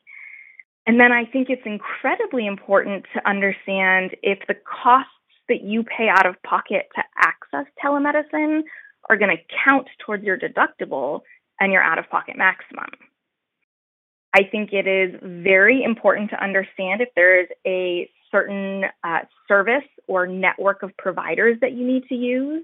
And 0.86 1.00
then 1.00 1.12
I 1.12 1.26
think 1.26 1.50
it's 1.50 1.66
incredibly 1.66 2.48
important 2.48 3.06
to 3.14 3.30
understand 3.30 4.16
if 4.24 4.40
the 4.48 4.56
costs 4.56 5.12
that 5.50 5.62
you 5.62 5.84
pay 5.84 6.08
out 6.10 6.26
of 6.26 6.42
pocket 6.44 6.88
to 6.96 7.04
access 7.18 7.66
telemedicine 7.84 8.62
are 9.10 9.18
going 9.18 9.36
to 9.36 9.44
count 9.64 9.88
towards 10.06 10.24
your 10.24 10.38
deductible 10.38 11.22
and 11.60 11.72
your 11.72 11.82
out 11.82 11.98
of 11.98 12.10
pocket 12.10 12.38
maximum. 12.38 12.90
I 14.34 14.44
think 14.44 14.74
it 14.74 14.88
is 14.88 15.20
very 15.22 15.84
important 15.84 16.30
to 16.32 16.44
understand 16.44 17.02
if 17.02 17.10
there 17.16 17.42
is 17.42 17.48
a 17.66 18.10
certain 18.32 18.84
uh, 19.04 19.20
service 19.48 19.88
or 20.08 20.28
network 20.28 20.84
of 20.84 20.96
providers 20.98 21.58
that 21.62 21.72
you 21.72 21.88
need 21.88 22.04
to 22.10 22.16
use 22.16 22.64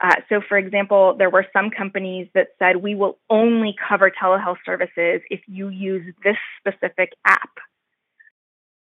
uh, 0.00 0.16
so, 0.28 0.40
for 0.48 0.56
example, 0.56 1.14
there 1.18 1.30
were 1.30 1.46
some 1.52 1.70
companies 1.70 2.28
that 2.34 2.48
said 2.58 2.76
we 2.76 2.94
will 2.94 3.18
only 3.28 3.74
cover 3.88 4.10
telehealth 4.10 4.56
services 4.64 5.20
if 5.30 5.40
you 5.46 5.68
use 5.68 6.14
this 6.24 6.36
specific 6.58 7.12
app. 7.26 7.50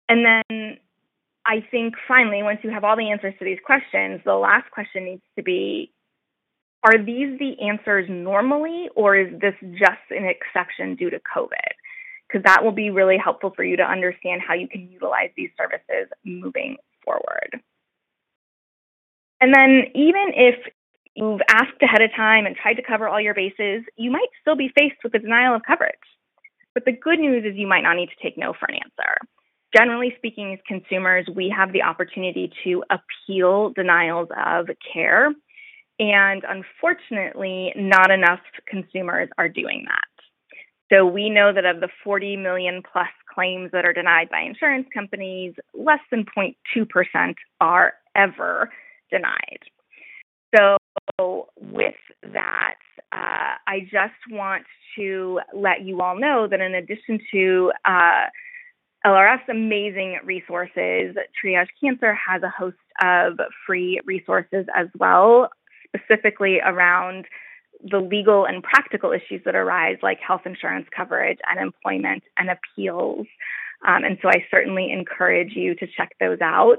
And 0.07 0.25
then 0.25 0.77
I 1.45 1.65
think 1.71 1.95
finally, 2.07 2.43
once 2.43 2.59
you 2.63 2.69
have 2.69 2.83
all 2.83 2.95
the 2.95 3.09
answers 3.09 3.33
to 3.39 3.45
these 3.45 3.59
questions, 3.65 4.21
the 4.25 4.35
last 4.35 4.69
question 4.71 5.05
needs 5.05 5.23
to 5.37 5.43
be 5.43 5.91
Are 6.83 6.97
these 6.97 7.37
the 7.37 7.55
answers 7.61 8.07
normally, 8.09 8.89
or 8.95 9.15
is 9.15 9.39
this 9.39 9.53
just 9.77 10.01
an 10.09 10.25
exception 10.25 10.95
due 10.95 11.09
to 11.11 11.19
COVID? 11.19 11.73
Because 12.27 12.43
that 12.45 12.63
will 12.63 12.71
be 12.71 12.89
really 12.89 13.17
helpful 13.17 13.51
for 13.55 13.63
you 13.63 13.77
to 13.77 13.83
understand 13.83 14.41
how 14.45 14.55
you 14.55 14.67
can 14.67 14.89
utilize 14.89 15.29
these 15.35 15.51
services 15.57 16.09
moving 16.25 16.77
forward. 17.05 17.61
And 19.41 19.53
then, 19.53 19.85
even 19.93 20.31
if 20.35 20.55
you've 21.15 21.41
asked 21.49 21.81
ahead 21.81 22.01
of 22.01 22.11
time 22.15 22.45
and 22.45 22.55
tried 22.55 22.75
to 22.75 22.83
cover 22.83 23.07
all 23.07 23.19
your 23.19 23.33
bases, 23.33 23.83
you 23.97 24.11
might 24.11 24.29
still 24.41 24.55
be 24.55 24.71
faced 24.77 25.03
with 25.03 25.13
a 25.13 25.19
denial 25.19 25.55
of 25.55 25.61
coverage. 25.67 25.95
But 26.73 26.85
the 26.85 26.93
good 26.93 27.19
news 27.19 27.43
is 27.45 27.57
you 27.57 27.67
might 27.67 27.81
not 27.81 27.95
need 27.95 28.09
to 28.09 28.23
take 28.23 28.37
no 28.37 28.53
for 28.53 28.65
an 28.69 28.75
answer. 28.75 29.17
Generally 29.75 30.15
speaking, 30.17 30.53
as 30.53 30.59
consumers, 30.67 31.27
we 31.33 31.53
have 31.55 31.73
the 31.73 31.83
opportunity 31.83 32.51
to 32.63 32.83
appeal 32.89 33.69
denials 33.69 34.29
of 34.45 34.67
care. 34.93 35.31
And 36.01 36.43
unfortunately, 36.49 37.73
not 37.75 38.09
enough 38.09 38.39
consumers 38.67 39.29
are 39.37 39.47
doing 39.47 39.85
that. 39.87 40.23
So 40.91 41.05
we 41.05 41.29
know 41.29 41.53
that 41.53 41.63
of 41.63 41.79
the 41.79 41.89
40 42.03 42.37
million 42.37 42.81
plus 42.91 43.07
claims 43.31 43.69
that 43.71 43.85
are 43.85 43.93
denied 43.93 44.27
by 44.31 44.41
insurance 44.41 44.87
companies, 44.91 45.53
less 45.75 45.99
than 46.09 46.25
0.2% 46.35 47.35
are 47.61 47.93
ever 48.15 48.71
denied. 49.11 49.59
So 50.57 50.77
with 51.61 51.93
that, 52.33 52.79
uh, 53.13 53.55
I 53.67 53.81
just 53.81 54.15
want 54.31 54.63
to 54.97 55.39
let 55.53 55.83
you 55.83 56.01
all 56.01 56.19
know 56.19 56.47
that 56.49 56.59
in 56.59 56.73
addition 56.73 57.19
to 57.31 57.71
uh, 57.85 58.25
LRF's 59.05 59.49
amazing 59.49 60.17
resources, 60.25 61.15
Triage 61.45 61.67
Cancer 61.79 62.15
has 62.15 62.41
a 62.41 62.49
host 62.49 62.77
of 63.03 63.39
free 63.67 64.01
resources 64.03 64.65
as 64.75 64.87
well, 64.97 65.49
specifically 65.95 66.59
around 66.59 67.25
the 67.83 67.99
legal 67.99 68.45
and 68.45 68.63
practical 68.63 69.11
issues 69.11 69.41
that 69.45 69.55
arise, 69.55 69.97
like 70.03 70.19
health 70.19 70.41
insurance 70.45 70.87
coverage 70.95 71.39
and 71.49 71.59
employment 71.59 72.23
and 72.37 72.49
appeals. 72.49 73.27
Um, 73.87 74.03
and 74.03 74.17
so 74.21 74.29
I 74.29 74.45
certainly 74.51 74.91
encourage 74.91 75.53
you 75.55 75.73
to 75.75 75.87
check 75.97 76.15
those 76.19 76.39
out. 76.41 76.77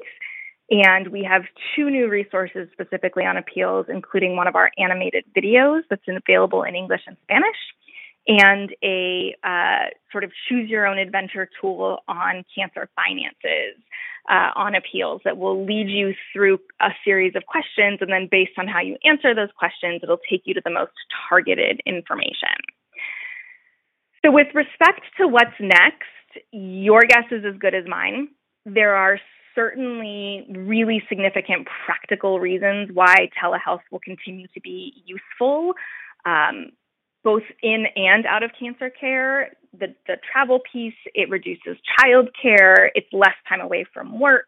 And 0.70 1.08
we 1.08 1.22
have 1.24 1.42
two 1.74 1.90
new 1.90 2.08
resources 2.08 2.68
specifically 2.72 3.24
on 3.24 3.36
appeals, 3.36 3.86
including 3.88 4.36
one 4.36 4.46
of 4.46 4.54
our 4.54 4.70
animated 4.78 5.24
videos 5.36 5.82
that's 5.90 6.02
available 6.08 6.62
in 6.62 6.74
English 6.74 7.02
and 7.06 7.16
Spanish, 7.24 7.56
and 8.26 8.74
a 8.84 9.34
uh, 9.42 9.90
sort 10.10 10.24
of 10.24 10.30
choose 10.48 10.70
your 10.70 10.86
own 10.86 10.98
adventure 10.98 11.48
tool 11.60 11.98
on 12.08 12.44
cancer 12.54 12.88
finances 12.94 13.82
uh, 14.30 14.50
on 14.54 14.74
appeals 14.74 15.20
that 15.24 15.36
will 15.36 15.64
lead 15.64 15.88
you 15.88 16.14
through 16.32 16.58
a 16.80 16.90
series 17.04 17.34
of 17.34 17.44
questions. 17.46 17.98
And 18.00 18.12
then, 18.12 18.28
based 18.30 18.52
on 18.58 18.68
how 18.68 18.80
you 18.80 18.96
answer 19.04 19.34
those 19.34 19.50
questions, 19.58 20.00
it'll 20.02 20.20
take 20.30 20.42
you 20.44 20.54
to 20.54 20.62
the 20.64 20.70
most 20.70 20.92
targeted 21.28 21.80
information. 21.86 22.54
So, 24.24 24.30
with 24.30 24.48
respect 24.54 25.00
to 25.18 25.26
what's 25.26 25.58
next, 25.58 26.06
your 26.52 27.02
guess 27.02 27.24
is 27.30 27.44
as 27.44 27.58
good 27.58 27.74
as 27.74 27.84
mine. 27.88 28.28
There 28.64 28.94
are 28.94 29.18
certainly 29.54 30.46
really 30.48 31.02
significant 31.08 31.68
practical 31.84 32.40
reasons 32.40 32.90
why 32.92 33.28
telehealth 33.42 33.82
will 33.90 34.00
continue 34.00 34.46
to 34.54 34.60
be 34.60 35.02
useful, 35.04 35.74
um, 36.24 36.70
both 37.24 37.42
in 37.62 37.86
and 37.96 38.26
out 38.26 38.42
of 38.42 38.50
cancer 38.58 38.90
care. 38.90 39.52
The, 39.78 39.94
the 40.06 40.16
travel 40.30 40.60
piece, 40.70 40.94
it 41.14 41.30
reduces 41.30 41.76
childcare, 41.98 42.90
it's 42.94 43.08
less 43.12 43.34
time 43.48 43.60
away 43.60 43.84
from 43.92 44.18
work. 44.20 44.46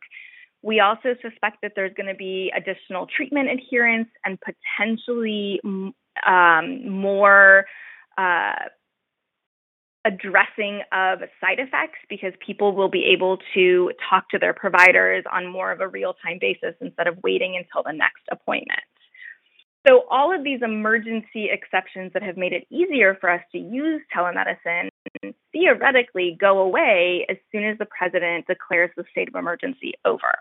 We 0.62 0.80
also 0.80 1.14
suspect 1.20 1.58
that 1.62 1.72
there's 1.76 1.92
going 1.94 2.08
to 2.08 2.14
be 2.14 2.50
additional 2.56 3.06
treatment 3.06 3.48
adherence 3.50 4.08
and 4.24 4.38
potentially 4.40 5.60
um, 6.26 6.90
more 6.90 7.66
uh, 8.16 8.52
addressing 10.04 10.82
of 10.92 11.20
side 11.40 11.58
effects 11.58 11.98
because 12.08 12.32
people 12.44 12.74
will 12.74 12.90
be 12.90 13.04
able 13.14 13.38
to 13.54 13.90
talk 14.08 14.28
to 14.30 14.38
their 14.38 14.52
providers 14.52 15.24
on 15.32 15.46
more 15.46 15.72
of 15.72 15.80
a 15.80 15.88
real 15.88 16.14
time 16.22 16.38
basis 16.40 16.74
instead 16.80 17.06
of 17.06 17.16
waiting 17.22 17.56
until 17.56 17.82
the 17.82 17.96
next 17.96 18.22
appointment. 18.30 18.80
So, 19.87 20.05
all 20.11 20.35
of 20.35 20.45
these 20.45 20.61
emergency 20.62 21.51
exceptions 21.53 22.12
that 22.14 22.22
have 22.22 22.37
made 22.39 22.53
it 22.53 22.66
easier 22.70 23.16
for 23.20 23.28
us 23.28 23.43
to 23.53 23.59
use 23.59 24.01
telemedicine 24.16 24.89
theoretically 25.53 26.37
go 26.41 26.61
away 26.61 27.26
as 27.28 27.37
soon 27.53 27.64
as 27.64 27.78
the 27.78 27.87
president 27.87 28.47
declares 28.47 28.91
the 28.97 29.05
state 29.11 29.28
of 29.28 29.35
emergency 29.35 29.93
over. 30.05 30.39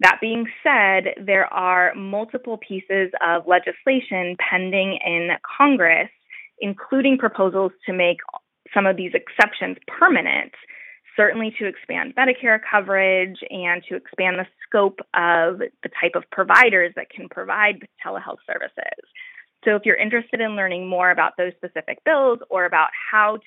That 0.00 0.18
being 0.20 0.46
said, 0.62 1.24
there 1.24 1.52
are 1.52 1.94
multiple 1.94 2.58
pieces 2.58 3.10
of 3.26 3.46
legislation 3.46 4.36
pending 4.38 4.98
in 5.04 5.30
Congress, 5.58 6.10
including 6.60 7.18
proposals 7.18 7.72
to 7.86 7.92
make 7.92 8.18
some 8.74 8.86
of 8.86 8.96
these 8.96 9.12
exceptions 9.14 9.76
permanent, 9.86 10.52
certainly 11.16 11.54
to 11.58 11.66
expand 11.66 12.14
Medicare 12.14 12.60
coverage 12.70 13.38
and 13.50 13.82
to 13.88 13.96
expand 13.96 14.38
the 14.38 14.46
scope 14.66 15.00
of 15.14 15.58
the 15.58 15.90
type 16.00 16.12
of 16.14 16.24
providers 16.30 16.92
that 16.96 17.10
can 17.10 17.28
provide 17.28 17.86
telehealth 18.04 18.38
services. 18.46 19.04
So, 19.64 19.74
if 19.74 19.82
you're 19.84 19.96
interested 19.96 20.40
in 20.40 20.54
learning 20.54 20.88
more 20.88 21.10
about 21.10 21.32
those 21.36 21.52
specific 21.56 21.98
bills 22.04 22.38
or 22.50 22.66
about 22.66 22.90
how 23.10 23.38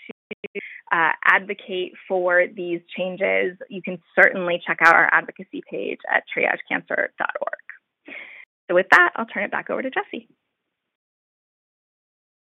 uh, 0.91 1.11
advocate 1.23 1.93
for 2.07 2.45
these 2.53 2.81
changes, 2.97 3.57
you 3.69 3.81
can 3.81 3.99
certainly 4.15 4.61
check 4.65 4.79
out 4.81 4.95
our 4.95 5.09
advocacy 5.13 5.61
page 5.69 5.99
at 6.11 6.23
triagecancer.org. 6.35 8.15
So, 8.67 8.75
with 8.75 8.87
that, 8.91 9.11
I'll 9.15 9.27
turn 9.27 9.43
it 9.43 9.51
back 9.51 9.69
over 9.69 9.81
to 9.81 9.89
Jesse. 9.89 10.27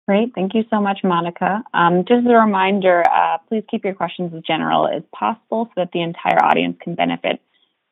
Great. 0.07 0.35
Thank 0.35 0.55
you 0.55 0.65
so 0.69 0.81
much, 0.81 0.99
Monica. 1.03 1.63
Um, 1.73 2.05
just 2.07 2.27
as 2.27 2.31
a 2.31 2.35
reminder, 2.35 3.03
uh, 3.09 3.39
please 3.49 3.65
keep 3.71 3.85
your 3.85 3.95
questions 3.95 4.35
as 4.35 4.43
general 4.43 4.87
as 4.87 5.03
possible 5.15 5.67
so 5.67 5.73
that 5.77 5.93
the 5.93 6.03
entire 6.03 6.43
audience 6.45 6.77
can 6.83 6.95
benefit 6.95 7.41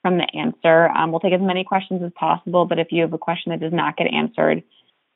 from 0.03 0.19
the 0.19 0.27
answer. 0.35 0.91
Um, 0.91 1.11
we'll 1.11 1.21
take 1.21 1.33
as 1.33 1.41
many 1.41 1.65
questions 1.65 2.03
as 2.03 2.13
possible, 2.15 2.67
but 2.67 2.79
if 2.79 2.89
you 2.91 3.01
have 3.03 3.15
a 3.15 3.19
question 3.19 3.51
that 3.51 3.61
does 3.61 3.73
not 3.73 3.97
get 3.97 4.09
answered, 4.09 4.63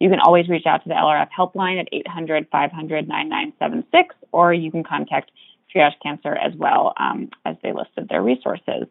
you 0.00 0.08
can 0.08 0.20
always 0.20 0.48
reach 0.48 0.64
out 0.66 0.82
to 0.84 0.88
the 0.88 0.94
LRF 0.94 1.28
helpline 1.36 1.80
at 1.80 1.88
800 1.92 2.48
500 2.50 3.08
9976, 3.08 4.14
or 4.32 4.54
you 4.54 4.70
can 4.70 4.82
contact 4.82 5.30
Triage 5.74 6.00
Cancer 6.02 6.34
as 6.34 6.54
well 6.56 6.94
um, 6.98 7.28
as 7.44 7.56
they 7.62 7.72
listed 7.72 8.08
their 8.08 8.22
resources. 8.22 8.86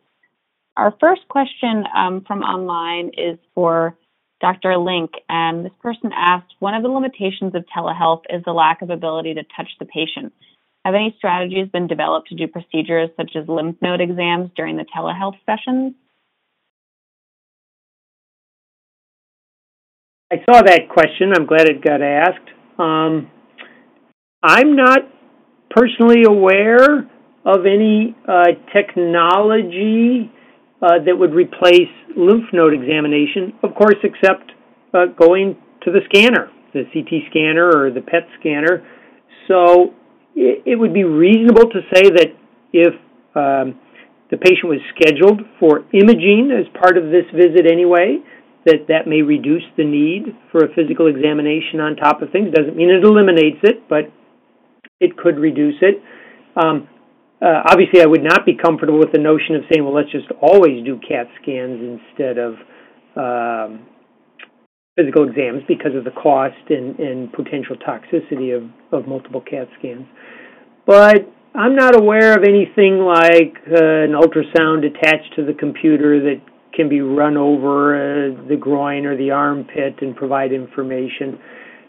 Our 0.78 0.94
first 1.00 1.28
question 1.30 1.86
um, 1.96 2.24
from 2.28 2.42
online 2.42 3.12
is 3.18 3.40
for 3.56 3.98
Dr. 4.46 4.78
Link, 4.78 5.10
and 5.28 5.66
this 5.66 5.74
person 5.82 6.12
asked 6.16 6.54
One 6.60 6.76
of 6.76 6.84
the 6.84 6.90
limitations 6.90 7.56
of 7.56 7.66
telehealth 7.76 8.22
is 8.30 8.44
the 8.46 8.52
lack 8.52 8.84
of 8.84 8.92
ability 8.92 9.34
to 9.34 9.44
touch 9.58 9.70
the 9.80 9.86
patient. 9.86 10.34
Have 10.86 10.94
any 10.94 11.16
strategies 11.18 11.68
been 11.70 11.88
developed 11.88 12.28
to 12.28 12.36
do 12.36 12.48
procedures 12.48 13.10
such 13.18 13.32
as 13.36 13.48
lymph 13.48 13.78
node 13.82 14.02
exams 14.02 14.52
during 14.56 14.78
the 14.78 14.86
telehealth 14.96 15.38
sessions? 15.48 15.96
I 20.32 20.44
saw 20.48 20.62
that 20.62 20.90
question. 20.90 21.34
I'm 21.36 21.48
glad 21.48 21.68
it 21.68 21.84
got 21.84 22.04
asked. 22.04 22.50
Um, 22.78 23.32
I'm 24.44 24.76
not 24.76 25.00
personally 25.72 26.22
aware 26.24 27.10
of 27.46 27.66
any 27.66 28.16
uh, 28.28 28.52
technology 28.72 30.32
uh, 30.86 31.02
that 31.04 31.18
would 31.18 31.34
replace 31.34 31.90
lymph 32.16 32.46
node 32.54 32.74
examination, 32.74 33.54
of 33.64 33.74
course, 33.74 33.98
except 34.04 34.52
uh, 34.94 35.08
going 35.18 35.58
to 35.82 35.92
the 35.92 36.02
scanner, 36.06 36.52
the 36.74 36.84
CT 36.94 37.26
scanner 37.32 37.66
or 37.66 37.90
the 37.90 38.02
PET 38.02 38.30
scanner. 38.40 38.86
So 39.48 39.96
it, 40.36 40.62
it 40.66 40.76
would 40.76 40.94
be 40.94 41.04
reasonable 41.04 41.72
to 41.74 41.82
say 41.92 42.04
that 42.14 42.30
if 42.72 42.94
um, 43.34 43.80
the 44.30 44.38
patient 44.38 44.70
was 44.70 44.80
scheduled 44.94 45.42
for 45.60 45.86
imaging 45.90 46.54
as 46.54 46.70
part 46.80 46.98
of 46.98 47.06
this 47.06 47.26
visit 47.34 47.66
anyway, 47.66 48.22
that 48.66 48.86
that 48.88 49.08
may 49.08 49.22
reduce 49.22 49.66
the 49.78 49.86
need 49.86 50.38
for 50.52 50.66
a 50.66 50.70
physical 50.76 51.08
examination 51.08 51.80
on 51.82 51.96
top 51.96 52.22
of 52.22 52.30
things. 52.30 52.54
Doesn't 52.54 52.76
mean 52.76 52.90
it 52.90 53.04
eliminates 53.04 53.62
it, 53.64 53.90
but 53.90 54.14
it 55.00 55.18
could 55.18 55.38
reduce 55.40 55.82
it. 55.82 56.02
Um, 56.56 56.88
uh, 57.42 57.64
obviously, 57.70 58.02
I 58.02 58.06
would 58.06 58.24
not 58.24 58.46
be 58.46 58.56
comfortable 58.56 59.00
with 59.00 59.12
the 59.12 59.20
notion 59.20 59.56
of 59.56 59.64
saying, 59.72 59.84
well, 59.84 59.94
let's 59.94 60.12
just 60.12 60.32
always 60.42 60.86
do 60.86 61.00
CAT 61.06 61.28
scans 61.42 62.00
instead 62.00 62.38
of 62.38 62.54
um, 63.16 63.86
physical 64.96 65.28
exams 65.28 65.64
because 65.68 65.96
of 65.96 66.06
the 66.06 66.12
cost 66.12 66.56
and, 66.70 66.98
and 67.00 67.32
potential 67.34 67.76
toxicity 67.76 68.56
of, 68.56 68.64
of 68.94 69.08
multiple 69.08 69.42
CAT 69.42 69.68
scans. 69.80 70.06
But 70.88 71.28
I'm 71.54 71.76
not 71.76 71.96
aware 71.96 72.38
of 72.38 72.44
anything 72.44 73.00
like 73.00 73.56
uh, 73.68 74.08
an 74.08 74.16
ultrasound 74.16 74.86
attached 74.86 75.36
to 75.36 75.46
the 75.46 75.54
computer 75.54 76.20
that 76.22 76.42
can 76.74 76.90
be 76.90 77.02
run 77.02 77.38
over 77.38 77.96
uh, 77.96 78.48
the 78.48 78.58
groin 78.58 79.06
or 79.06 79.18
the 79.18 79.32
armpit 79.32 80.02
and 80.02 80.16
provide 80.16 80.52
information. 80.52 81.40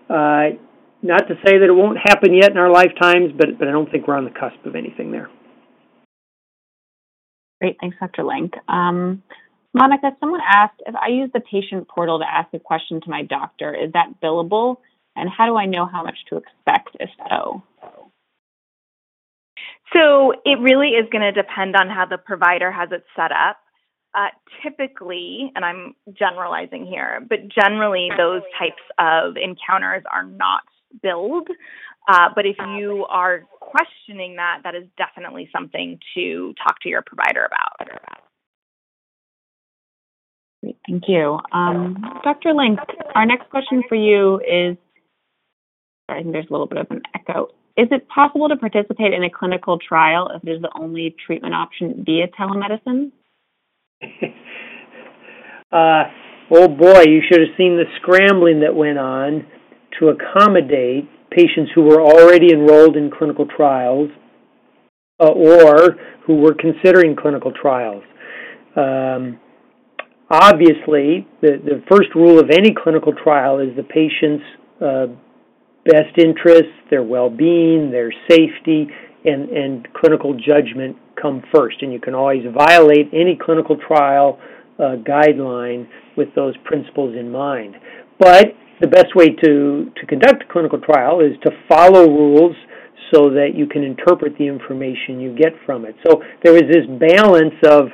Uh, 0.08 0.58
not 1.02 1.28
to 1.28 1.34
say 1.44 1.58
that 1.58 1.66
it 1.68 1.74
won't 1.74 1.98
happen 1.98 2.34
yet 2.34 2.50
in 2.50 2.56
our 2.56 2.70
lifetimes, 2.70 3.32
but 3.36 3.58
but 3.58 3.68
I 3.68 3.72
don't 3.72 3.90
think 3.90 4.06
we're 4.08 4.16
on 4.16 4.24
the 4.24 4.30
cusp 4.30 4.64
of 4.64 4.74
anything 4.74 5.12
there. 5.12 5.28
Great, 7.60 7.76
thanks, 7.80 7.96
Dr. 7.98 8.24
Link. 8.24 8.54
Um, 8.68 9.22
Monica, 9.72 10.16
someone 10.20 10.40
asked 10.46 10.80
if 10.86 10.94
I 10.94 11.08
use 11.08 11.30
the 11.32 11.40
patient 11.40 11.88
portal 11.88 12.18
to 12.18 12.24
ask 12.24 12.48
a 12.54 12.58
question 12.58 13.00
to 13.02 13.10
my 13.10 13.22
doctor, 13.22 13.74
is 13.74 13.92
that 13.92 14.20
billable? 14.22 14.76
And 15.16 15.30
how 15.30 15.46
do 15.46 15.56
I 15.56 15.66
know 15.66 15.86
how 15.86 16.02
much 16.02 16.18
to 16.28 16.36
expect 16.36 16.96
if 17.00 17.10
so? 17.28 17.62
So 19.92 20.32
it 20.44 20.58
really 20.60 20.88
is 20.88 21.06
going 21.10 21.22
to 21.22 21.32
depend 21.32 21.76
on 21.76 21.88
how 21.88 22.06
the 22.06 22.18
provider 22.18 22.70
has 22.70 22.90
it 22.92 23.04
set 23.14 23.32
up. 23.32 23.58
Uh, 24.14 24.28
typically, 24.62 25.52
and 25.54 25.62
I'm 25.62 25.94
generalizing 26.18 26.86
here, 26.86 27.22
but 27.28 27.48
generally 27.48 28.08
those 28.16 28.40
types 28.58 28.82
of 28.98 29.36
encounters 29.36 30.04
are 30.10 30.24
not 30.24 30.62
billed. 31.02 31.48
Uh, 32.06 32.28
but 32.34 32.46
if 32.46 32.56
you 32.76 33.04
are 33.08 33.44
questioning 33.60 34.36
that, 34.36 34.60
that 34.64 34.74
is 34.74 34.84
definitely 34.96 35.48
something 35.52 35.98
to 36.14 36.54
talk 36.62 36.80
to 36.82 36.88
your 36.88 37.02
provider 37.02 37.44
about. 37.44 37.88
Great, 40.62 40.78
thank 40.88 41.04
you. 41.08 41.38
Um, 41.52 41.96
Dr. 42.22 42.54
Link, 42.54 42.78
our 43.14 43.26
next 43.26 43.50
question 43.50 43.82
for 43.88 43.96
you 43.96 44.36
is 44.36 44.76
sorry, 46.06 46.20
I 46.20 46.22
think 46.22 46.32
there's 46.32 46.46
a 46.48 46.52
little 46.52 46.66
bit 46.66 46.78
of 46.78 46.86
an 46.90 47.02
echo. 47.14 47.48
Is 47.76 47.88
it 47.90 48.08
possible 48.08 48.48
to 48.48 48.56
participate 48.56 49.12
in 49.12 49.22
a 49.22 49.30
clinical 49.30 49.78
trial 49.78 50.30
if 50.34 50.42
it 50.46 50.50
is 50.50 50.62
the 50.62 50.70
only 50.78 51.14
treatment 51.26 51.54
option 51.54 52.04
via 52.06 52.28
telemedicine? 52.28 53.12
uh, 55.72 56.04
oh 56.50 56.68
boy, 56.68 57.02
you 57.02 57.20
should 57.28 57.40
have 57.40 57.56
seen 57.58 57.76
the 57.76 57.84
scrambling 58.00 58.60
that 58.60 58.74
went 58.74 58.98
on 58.98 59.46
to 59.98 60.08
accommodate 60.08 61.08
patients 61.30 61.70
who 61.74 61.82
were 61.82 62.00
already 62.00 62.52
enrolled 62.52 62.96
in 62.96 63.10
clinical 63.10 63.46
trials 63.46 64.10
uh, 65.20 65.28
or 65.28 65.96
who 66.26 66.36
were 66.36 66.54
considering 66.54 67.16
clinical 67.16 67.52
trials. 67.52 68.02
Um, 68.76 69.40
obviously, 70.30 71.26
the, 71.40 71.60
the 71.62 71.82
first 71.90 72.14
rule 72.14 72.38
of 72.38 72.50
any 72.50 72.74
clinical 72.74 73.12
trial 73.12 73.60
is 73.60 73.74
the 73.76 73.82
patient's 73.82 74.44
uh, 74.82 75.06
best 75.84 76.18
interests, 76.18 76.74
their 76.90 77.02
well 77.02 77.30
being, 77.30 77.90
their 77.90 78.12
safety, 78.28 78.88
and, 79.24 79.48
and 79.48 79.88
clinical 79.94 80.34
judgment 80.34 80.96
come 81.20 81.42
first. 81.54 81.76
And 81.80 81.92
you 81.92 82.00
can 82.00 82.14
always 82.14 82.44
violate 82.54 83.08
any 83.12 83.38
clinical 83.40 83.76
trial 83.76 84.38
uh, 84.78 84.96
guideline 84.96 85.88
with 86.16 86.28
those 86.34 86.54
principles 86.64 87.16
in 87.18 87.30
mind. 87.30 87.76
But 88.18 88.48
the 88.80 88.86
best 88.86 89.14
way 89.14 89.30
to, 89.30 89.90
to 89.96 90.06
conduct 90.06 90.44
a 90.44 90.52
clinical 90.52 90.80
trial 90.80 91.20
is 91.20 91.32
to 91.44 91.50
follow 91.68 92.06
rules 92.06 92.56
so 93.14 93.30
that 93.30 93.50
you 93.54 93.66
can 93.66 93.82
interpret 93.82 94.36
the 94.38 94.46
information 94.46 95.20
you 95.20 95.34
get 95.36 95.52
from 95.64 95.84
it. 95.84 95.94
So 96.06 96.22
there 96.42 96.52
was 96.52 96.64
this 96.68 96.86
balance 96.98 97.54
of 97.64 97.88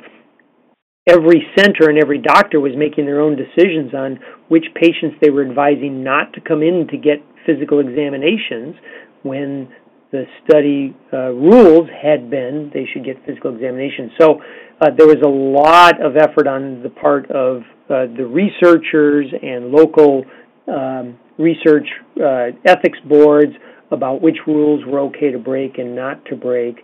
every 1.07 1.45
center 1.57 1.89
and 1.89 2.01
every 2.01 2.19
doctor 2.19 2.59
was 2.59 2.73
making 2.75 3.05
their 3.05 3.21
own 3.21 3.35
decisions 3.35 3.93
on 3.93 4.19
which 4.47 4.65
patients 4.75 5.17
they 5.21 5.29
were 5.29 5.45
advising 5.45 6.03
not 6.03 6.33
to 6.33 6.41
come 6.41 6.63
in 6.63 6.87
to 6.89 6.97
get 6.97 7.19
physical 7.45 7.79
examinations 7.79 8.75
when 9.23 9.67
the 10.11 10.23
study 10.45 10.95
uh, 11.11 11.31
rules 11.33 11.89
had 11.89 12.29
been 12.29 12.71
they 12.73 12.85
should 12.93 13.03
get 13.03 13.17
physical 13.25 13.53
examinations. 13.53 14.11
So 14.19 14.39
uh, 14.79 14.89
there 14.95 15.07
was 15.07 15.21
a 15.23 15.29
lot 15.29 15.99
of 16.03 16.15
effort 16.15 16.47
on 16.47 16.83
the 16.83 16.89
part 16.89 17.29
of 17.31 17.63
uh, 17.89 18.07
the 18.15 18.25
researchers 18.25 19.27
and 19.41 19.71
local 19.71 20.23
um, 20.67 21.17
research 21.37 21.87
uh, 22.17 22.47
ethics 22.65 22.99
boards 23.07 23.53
about 23.91 24.21
which 24.21 24.37
rules 24.47 24.83
were 24.85 24.99
okay 25.01 25.31
to 25.31 25.39
break 25.39 25.77
and 25.77 25.95
not 25.95 26.23
to 26.25 26.35
break. 26.35 26.77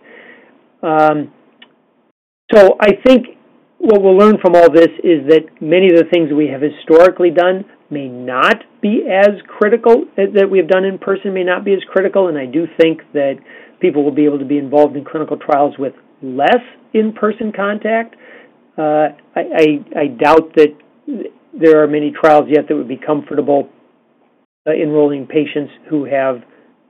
Um, 0.82 1.32
so 2.52 2.76
I 2.80 2.92
think 3.04 3.26
what 3.78 4.02
we'll 4.02 4.16
learn 4.16 4.36
from 4.40 4.54
all 4.54 4.70
this 4.70 4.90
is 5.02 5.26
that 5.28 5.48
many 5.60 5.88
of 5.88 5.96
the 5.96 6.04
things 6.12 6.30
we 6.32 6.48
have 6.48 6.60
historically 6.60 7.30
done 7.30 7.64
may 7.90 8.08
not 8.08 8.56
be 8.80 9.02
as 9.10 9.30
critical 9.48 10.04
that 10.16 10.48
we 10.50 10.58
have 10.58 10.68
done 10.68 10.84
in 10.84 10.98
person 10.98 11.34
may 11.34 11.42
not 11.42 11.64
be 11.64 11.72
as 11.72 11.80
critical 11.90 12.28
and 12.28 12.38
I 12.38 12.46
do 12.46 12.66
think 12.80 13.00
that 13.14 13.34
people 13.80 14.04
will 14.04 14.14
be 14.14 14.24
able 14.24 14.38
to 14.38 14.44
be 14.44 14.58
involved 14.58 14.96
in 14.96 15.04
clinical 15.04 15.36
trials 15.36 15.74
with 15.78 15.94
less 16.22 16.60
in-person 16.92 17.52
contact. 17.52 18.14
Uh, 18.78 19.08
I, 19.34 19.40
I, 19.56 19.66
I 19.96 20.06
doubt 20.06 20.54
that 20.56 20.76
there 21.58 21.82
are 21.82 21.86
many 21.86 22.12
trials 22.12 22.46
yet 22.48 22.68
that 22.68 22.76
would 22.76 22.88
be 22.88 22.98
comfortable 22.98 23.68
uh, 24.66 24.72
enrolling 24.72 25.26
patients 25.26 25.72
who 25.88 26.04
have 26.04 26.42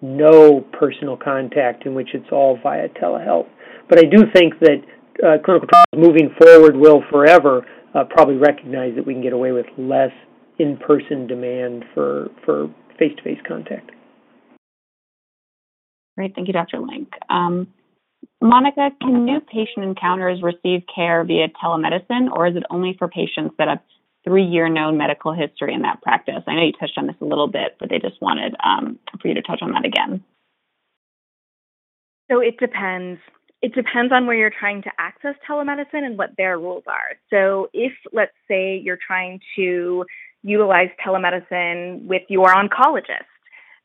no 0.03 0.65
personal 0.79 1.17
contact 1.17 1.87
in 1.87 1.95
which 1.95 2.09
it's 2.15 2.31
all 2.33 2.59
via 2.63 2.89
telehealth. 2.89 3.49
But 3.89 3.99
I 3.99 4.03
do 4.03 4.25
think 4.33 4.55
that 4.61 4.83
uh, 5.23 5.43
clinical 5.45 5.69
trials 5.69 5.87
moving 5.97 6.35
forward 6.41 6.77
will 6.77 7.03
forever 7.11 7.67
uh, 7.95 8.05
probably 8.09 8.37
recognize 8.37 8.95
that 8.97 9.07
we 9.07 9.15
can 9.15 9.23
get 9.23 9.33
away 9.33 9.53
with 9.53 9.67
less 9.77 10.13
in-person 10.59 11.27
demand 11.27 11.85
for 11.95 12.29
for 12.45 12.73
face-to-face 12.99 13.39
contact. 13.47 13.91
Great, 16.17 16.35
thank 16.35 16.49
you, 16.49 16.53
Dr. 16.53 16.81
Link. 16.81 17.09
Um, 17.31 17.69
Monica, 18.43 18.91
can 19.01 19.25
new 19.25 19.41
patient 19.41 19.85
encounters 19.85 20.43
receive 20.43 20.83
care 20.95 21.25
via 21.25 21.49
telemedicine, 21.63 22.31
or 22.31 22.47
is 22.47 22.57
it 22.57 22.63
only 22.71 22.95
for 22.99 23.09
patients 23.09 23.55
that 23.59 23.69
have 23.69 23.79
three-year 24.25 24.69
known 24.69 24.97
medical 24.97 25.33
history 25.33 25.75
in 25.75 25.83
that 25.83 26.03
practice? 26.03 26.43
I 26.47 26.55
know 26.55 26.63
you 26.63 26.73
touched 26.73 26.99
on 26.99 27.07
this 27.07 27.17
a 27.21 27.25
little 27.25 27.49
bit, 27.49 27.77
but 27.79 27.89
they 27.89 27.99
just 27.99 28.21
wanted 28.21 28.55
um, 28.65 28.99
for 29.21 29.29
you 29.29 29.35
to 29.35 29.43
touch 29.43 29.61
on 29.63 29.73
that 29.73 29.85
again. 29.85 30.23
So 32.31 32.41
it 32.41 32.59
depends. 32.59 33.21
It 33.63 33.75
depends 33.75 34.13
on 34.13 34.27
where 34.27 34.37
you're 34.37 34.53
trying 34.57 34.83
to 34.83 34.91
access 34.99 35.35
telemedicine 35.49 36.05
and 36.05 36.17
what 36.17 36.31
their 36.39 36.59
rules 36.59 36.85
are. 36.87 37.17
So 37.29 37.69
if, 37.73 37.93
let's 38.13 38.33
say, 38.49 38.79
you're 38.79 38.99
trying 39.05 39.41
to 39.57 40.05
utilize 40.43 40.89
telemedicine 41.05 42.07
with 42.07 42.23
your 42.29 42.47
oncologist, 42.47 43.29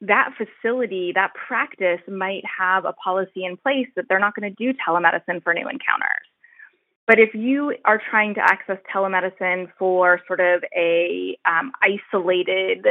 that 0.02 0.30
facility, 0.38 1.12
that 1.16 1.32
practice 1.34 2.00
might 2.08 2.44
have 2.46 2.86
a 2.86 2.94
policy 2.94 3.44
in 3.44 3.58
place 3.58 3.88
that 3.96 4.06
they're 4.08 4.20
not 4.20 4.36
going 4.36 4.54
to 4.54 4.56
do 4.56 4.78
telemedicine 4.88 5.44
for 5.44 5.54
new 5.54 5.68
encounters. 5.68 6.28
But 7.08 7.20
if 7.20 7.36
you 7.36 7.76
are 7.86 8.02
trying 8.10 8.34
to 8.36 8.42
access 8.42 8.78
telemedicine 8.94 9.72
for 9.78 10.20
sort 10.28 10.40
of 10.40 10.64
a 10.76 11.38
um, 11.46 11.72
isolated 11.82 12.86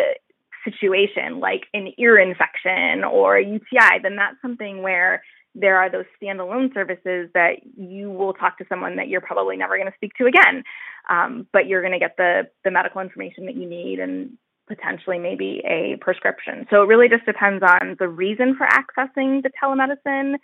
situation, 0.64 1.40
like 1.40 1.64
an 1.74 1.92
ear 1.98 2.18
infection 2.18 3.04
or 3.04 3.36
a 3.36 3.44
UTI, 3.44 3.98
then 4.02 4.16
that's 4.16 4.40
something 4.40 4.82
where 4.82 5.22
there 5.54 5.78
are 5.78 5.90
those 5.90 6.04
standalone 6.20 6.72
services 6.74 7.28
that 7.34 7.56
you 7.76 8.10
will 8.10 8.32
talk 8.32 8.58
to 8.58 8.64
someone 8.68 8.96
that 8.96 9.08
you're 9.08 9.20
probably 9.20 9.56
never 9.56 9.76
going 9.76 9.90
to 9.90 9.96
speak 9.96 10.12
to 10.18 10.26
again, 10.26 10.64
um, 11.08 11.46
but 11.52 11.66
you're 11.66 11.80
going 11.80 11.92
to 11.92 11.98
get 11.98 12.16
the 12.16 12.48
the 12.64 12.70
medical 12.70 13.00
information 13.00 13.46
that 13.46 13.56
you 13.56 13.68
need 13.68 14.00
and 14.00 14.36
potentially 14.66 15.18
maybe 15.18 15.62
a 15.64 15.96
prescription. 16.00 16.66
So 16.70 16.82
it 16.82 16.86
really 16.86 17.08
just 17.08 17.26
depends 17.26 17.62
on 17.62 17.96
the 17.98 18.08
reason 18.08 18.56
for 18.56 18.66
accessing 18.66 19.42
the 19.42 19.50
telemedicine, 19.62 20.36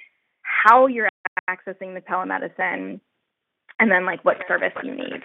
how 0.42 0.86
you're 0.86 1.08
accessing 1.48 1.94
the 1.94 2.02
telemedicine, 2.08 3.00
and 3.80 3.90
then 3.90 4.04
like 4.04 4.24
what 4.24 4.36
service 4.46 4.72
you 4.84 4.94
need. 4.94 5.22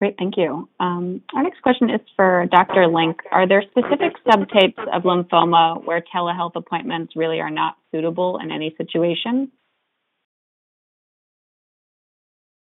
Great, 0.00 0.16
thank 0.18 0.36
you. 0.36 0.68
Um, 0.80 1.22
our 1.34 1.44
next 1.44 1.62
question 1.62 1.88
is 1.88 2.00
for 2.16 2.46
Dr. 2.50 2.88
Link. 2.88 3.20
Are 3.30 3.48
there 3.48 3.62
specific 3.62 4.12
subtypes 4.26 4.78
of 4.92 5.04
lymphoma 5.04 5.84
where 5.84 6.02
telehealth 6.14 6.56
appointments 6.56 7.14
really 7.14 7.40
are 7.40 7.50
not 7.50 7.76
suitable 7.92 8.38
in 8.42 8.50
any 8.50 8.74
situation? 8.76 9.52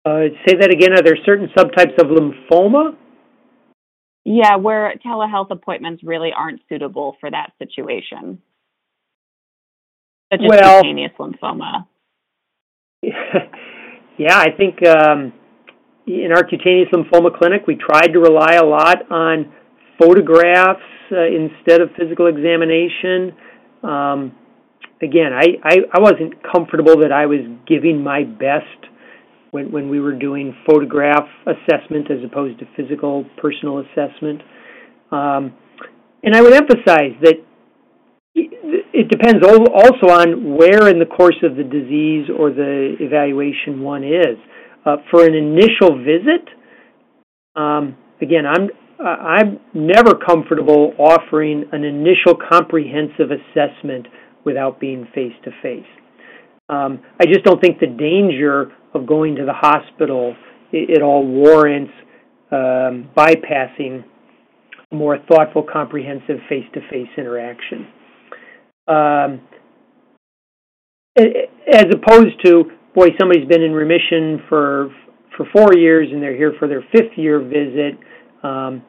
Uh, 0.07 0.29
say 0.47 0.57
that 0.61 0.71
again. 0.71 0.93
Are 0.95 1.03
there 1.03 1.19
certain 1.27 1.49
subtypes 1.57 1.99
of 1.99 2.07
lymphoma? 2.07 2.97
Yeah, 4.25 4.57
where 4.57 4.95
telehealth 5.05 5.51
appointments 5.51 6.03
really 6.03 6.33
aren't 6.37 6.61
suitable 6.71 7.17
for 7.21 7.31
that 7.31 7.53
situation, 7.59 8.41
such 10.33 10.41
as 10.41 10.49
Well- 10.49 10.83
cutaneous 10.83 11.13
lymphoma. 11.19 11.87
yeah, 14.19 14.39
I 14.39 14.51
think 14.57 14.85
um, 14.87 15.33
in 16.07 16.31
our 16.35 16.45
cutaneous 16.45 16.89
lymphoma 16.93 17.37
clinic, 17.37 17.67
we 17.67 17.77
tried 17.77 18.09
to 18.09 18.21
rely 18.21 18.55
a 18.55 18.65
lot 18.65 19.11
on 19.11 19.53
photographs 19.99 20.81
uh, 21.13 21.25
instead 21.25 21.81
of 21.81 21.91
physical 21.99 22.27
examination. 22.27 23.35
Um, 23.83 24.35
again, 25.03 25.33
I, 25.33 25.59
I, 25.63 25.77
I 25.93 26.01
wasn't 26.01 26.35
comfortable 26.43 27.01
that 27.03 27.13
I 27.13 27.27
was 27.27 27.41
giving 27.67 28.03
my 28.03 28.25
best 28.25 28.91
when, 29.51 29.71
when 29.71 29.89
we 29.89 30.01
were 30.01 30.15
doing 30.15 30.55
photograph 30.67 31.29
assessment 31.47 32.11
as 32.11 32.19
opposed 32.25 32.59
to 32.61 32.67
physical 32.77 33.25
personal 33.41 33.79
assessment. 33.79 34.43
Um, 35.11 35.55
and 36.23 36.35
I 36.35 36.41
would 36.41 36.53
emphasize 36.53 37.13
that 37.23 37.37
it 38.97 39.09
depends 39.09 39.45
also 39.45 40.07
on 40.09 40.57
where 40.57 40.89
in 40.89 40.99
the 40.99 41.05
course 41.05 41.37
of 41.43 41.55
the 41.55 41.65
disease 41.65 42.31
or 42.33 42.49
the 42.51 42.97
evaluation 42.99 43.83
one 43.83 44.03
is. 44.03 44.39
Uh, 44.87 44.97
for 45.11 45.27
an 45.27 45.35
initial 45.35 45.99
visit, 45.99 46.49
um, 47.57 47.97
again, 48.23 48.47
I'm 48.47 48.71
I'm 48.99 49.61
never 49.75 50.15
comfortable 50.15 50.95
offering 50.99 51.67
an 51.73 51.85
initial 51.85 52.35
comprehensive 52.35 53.29
assessment 53.31 54.07
without 54.47 54.81
being 54.81 55.07
face 55.15 55.35
to 55.45 55.51
face. 55.61 55.85
I 56.71 57.27
just 57.27 57.45
don't 57.45 57.61
think 57.61 57.79
the 57.79 57.89
danger 57.89 58.73
of 58.95 59.07
going 59.07 59.35
to 59.37 59.45
the 59.45 59.53
hospital 59.53 60.35
it, 60.73 60.97
it 60.97 61.03
all 61.03 61.27
warrants 61.27 61.93
um, 62.51 63.11
bypassing 63.15 64.05
more 64.91 65.19
thoughtful, 65.29 65.67
comprehensive 65.71 66.39
face 66.49 66.65
to 66.73 66.81
face 66.89 67.09
interaction 67.19 67.87
um, 68.89 69.41
as 71.19 71.87
opposed 71.93 72.45
to 72.45 72.71
boy, 72.95 73.09
somebody's 73.19 73.49
been 73.49 73.63
in 73.63 73.73
remission 73.73 74.43
for 74.49 74.91
for 75.37 75.47
four 75.53 75.77
years 75.77 76.09
and 76.11 76.23
they're 76.23 76.37
here 76.37 76.55
for 76.59 76.67
their 76.67 76.85
fifth 76.93 77.17
year 77.17 77.41
visit. 77.41 77.99
Um, 78.43 78.83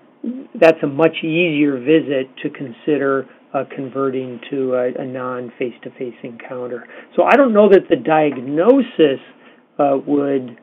that's 0.59 0.81
a 0.83 0.87
much 0.87 1.15
easier 1.23 1.77
visit 1.77 2.29
to 2.41 2.49
consider 2.49 3.27
uh, 3.53 3.63
converting 3.75 4.39
to 4.49 4.73
a, 4.73 5.01
a 5.01 5.05
non 5.05 5.51
face 5.59 5.73
to 5.83 5.89
face 5.91 6.15
encounter. 6.23 6.87
So 7.15 7.23
I 7.23 7.35
don't 7.35 7.53
know 7.53 7.69
that 7.69 7.87
the 7.89 7.95
diagnosis 7.95 9.19
uh, 9.79 9.97
would 10.05 10.57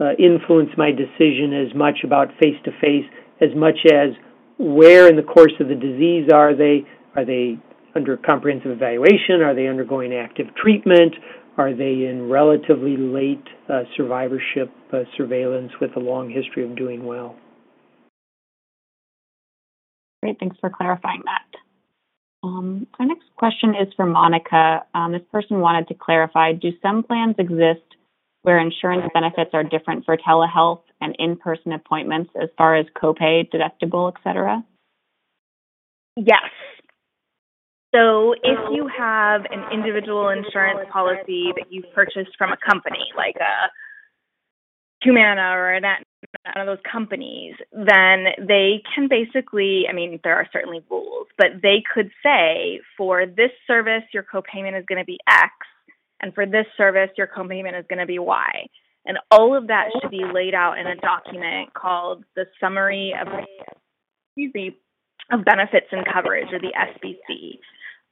uh, 0.00 0.12
influence 0.18 0.70
my 0.76 0.90
decision 0.90 1.66
as 1.66 1.74
much 1.74 1.98
about 2.04 2.28
face 2.40 2.56
to 2.64 2.70
face 2.80 3.04
as 3.40 3.50
much 3.56 3.78
as 3.86 4.10
where 4.58 5.08
in 5.08 5.16
the 5.16 5.22
course 5.22 5.52
of 5.60 5.68
the 5.68 5.74
disease 5.74 6.30
are 6.32 6.54
they? 6.54 6.86
Are 7.14 7.24
they 7.24 7.58
under 7.96 8.16
comprehensive 8.16 8.70
evaluation? 8.70 9.40
Are 9.42 9.54
they 9.54 9.66
undergoing 9.66 10.14
active 10.14 10.46
treatment? 10.54 11.14
Are 11.56 11.74
they 11.74 12.04
in 12.04 12.28
relatively 12.28 12.96
late 12.96 13.42
uh, 13.68 13.84
survivorship 13.96 14.70
uh, 14.92 15.04
surveillance 15.16 15.72
with 15.80 15.96
a 15.96 16.00
long 16.00 16.30
history 16.30 16.64
of 16.64 16.76
doing 16.76 17.04
well? 17.06 17.34
Great, 20.22 20.38
thanks 20.38 20.56
for 20.60 20.70
clarifying 20.70 21.22
that. 21.24 21.58
Um, 22.46 22.86
our 22.98 23.06
next 23.06 23.24
question 23.36 23.70
is 23.70 23.92
for 23.96 24.06
Monica. 24.06 24.84
Um, 24.94 25.12
this 25.12 25.22
person 25.32 25.60
wanted 25.60 25.88
to 25.88 25.94
clarify 25.94 26.52
Do 26.52 26.70
some 26.82 27.02
plans 27.02 27.36
exist 27.38 27.82
where 28.42 28.58
insurance 28.58 29.10
benefits 29.12 29.50
are 29.54 29.64
different 29.64 30.04
for 30.04 30.16
telehealth 30.16 30.82
and 31.00 31.16
in 31.18 31.36
person 31.36 31.72
appointments 31.72 32.30
as 32.40 32.48
far 32.56 32.76
as 32.76 32.86
copay, 32.94 33.48
deductible, 33.50 34.12
et 34.14 34.20
cetera? 34.22 34.62
Yes. 36.16 36.44
So 37.94 38.32
if 38.32 38.58
you 38.72 38.88
have 38.88 39.42
an 39.50 39.72
individual 39.72 40.28
insurance 40.28 40.88
policy 40.92 41.52
that 41.56 41.66
you've 41.70 41.92
purchased 41.94 42.36
from 42.36 42.52
a 42.52 42.56
company 42.56 43.12
like 43.16 43.36
a 43.36 43.70
Humana 45.02 45.50
or 45.52 45.72
an 45.72 45.84
one 46.54 46.68
of 46.68 46.78
those 46.78 46.84
companies, 46.90 47.54
then 47.72 48.26
they 48.38 48.82
can 48.94 49.08
basically, 49.08 49.84
I 49.88 49.92
mean, 49.92 50.20
there 50.24 50.36
are 50.36 50.48
certainly 50.52 50.82
rules, 50.90 51.26
but 51.38 51.48
they 51.62 51.82
could 51.94 52.10
say 52.22 52.80
for 52.96 53.26
this 53.26 53.50
service, 53.66 54.02
your 54.12 54.24
copayment 54.24 54.78
is 54.78 54.84
going 54.86 54.98
to 54.98 55.04
be 55.04 55.18
X, 55.28 55.52
and 56.20 56.34
for 56.34 56.46
this 56.46 56.66
service, 56.76 57.10
your 57.16 57.26
copayment 57.26 57.78
is 57.78 57.84
going 57.88 57.98
to 57.98 58.06
be 58.06 58.18
Y. 58.18 58.66
And 59.04 59.18
all 59.30 59.56
of 59.56 59.68
that 59.68 59.90
should 60.00 60.10
be 60.10 60.24
laid 60.24 60.54
out 60.54 60.78
in 60.78 60.86
a 60.86 60.96
document 60.96 61.74
called 61.74 62.24
the 62.34 62.46
Summary 62.60 63.14
of, 63.20 63.28
excuse 63.28 64.52
me, 64.54 64.76
of 65.30 65.44
Benefits 65.44 65.86
and 65.92 66.06
Coverage, 66.06 66.52
or 66.52 66.60
the 66.60 66.72
SBC. 66.72 67.58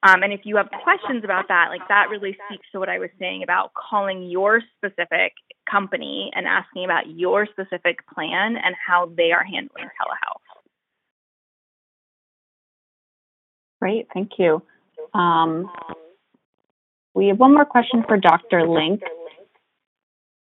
Um, 0.02 0.22
and 0.22 0.32
if 0.32 0.40
you 0.44 0.56
have 0.56 0.68
questions 0.82 1.24
about 1.24 1.48
that, 1.48 1.68
like 1.70 1.86
that 1.88 2.08
really 2.10 2.36
speaks 2.46 2.66
to 2.72 2.78
what 2.78 2.90
I 2.90 2.98
was 2.98 3.08
saying 3.18 3.42
about 3.42 3.72
calling 3.72 4.24
your 4.24 4.60
specific 4.76 5.32
company 5.70 6.30
and 6.34 6.46
asking 6.46 6.84
about 6.84 7.08
your 7.08 7.46
specific 7.46 8.06
plan 8.14 8.56
and 8.62 8.74
how 8.86 9.10
they 9.16 9.32
are 9.32 9.44
handling 9.44 9.86
telehealth. 9.86 10.44
Great, 13.80 14.08
thank 14.12 14.32
you. 14.38 14.62
Um, 15.14 15.70
we 17.14 17.28
have 17.28 17.38
one 17.38 17.54
more 17.54 17.64
question 17.64 18.04
for 18.06 18.18
Dr. 18.18 18.68
Link. 18.68 19.00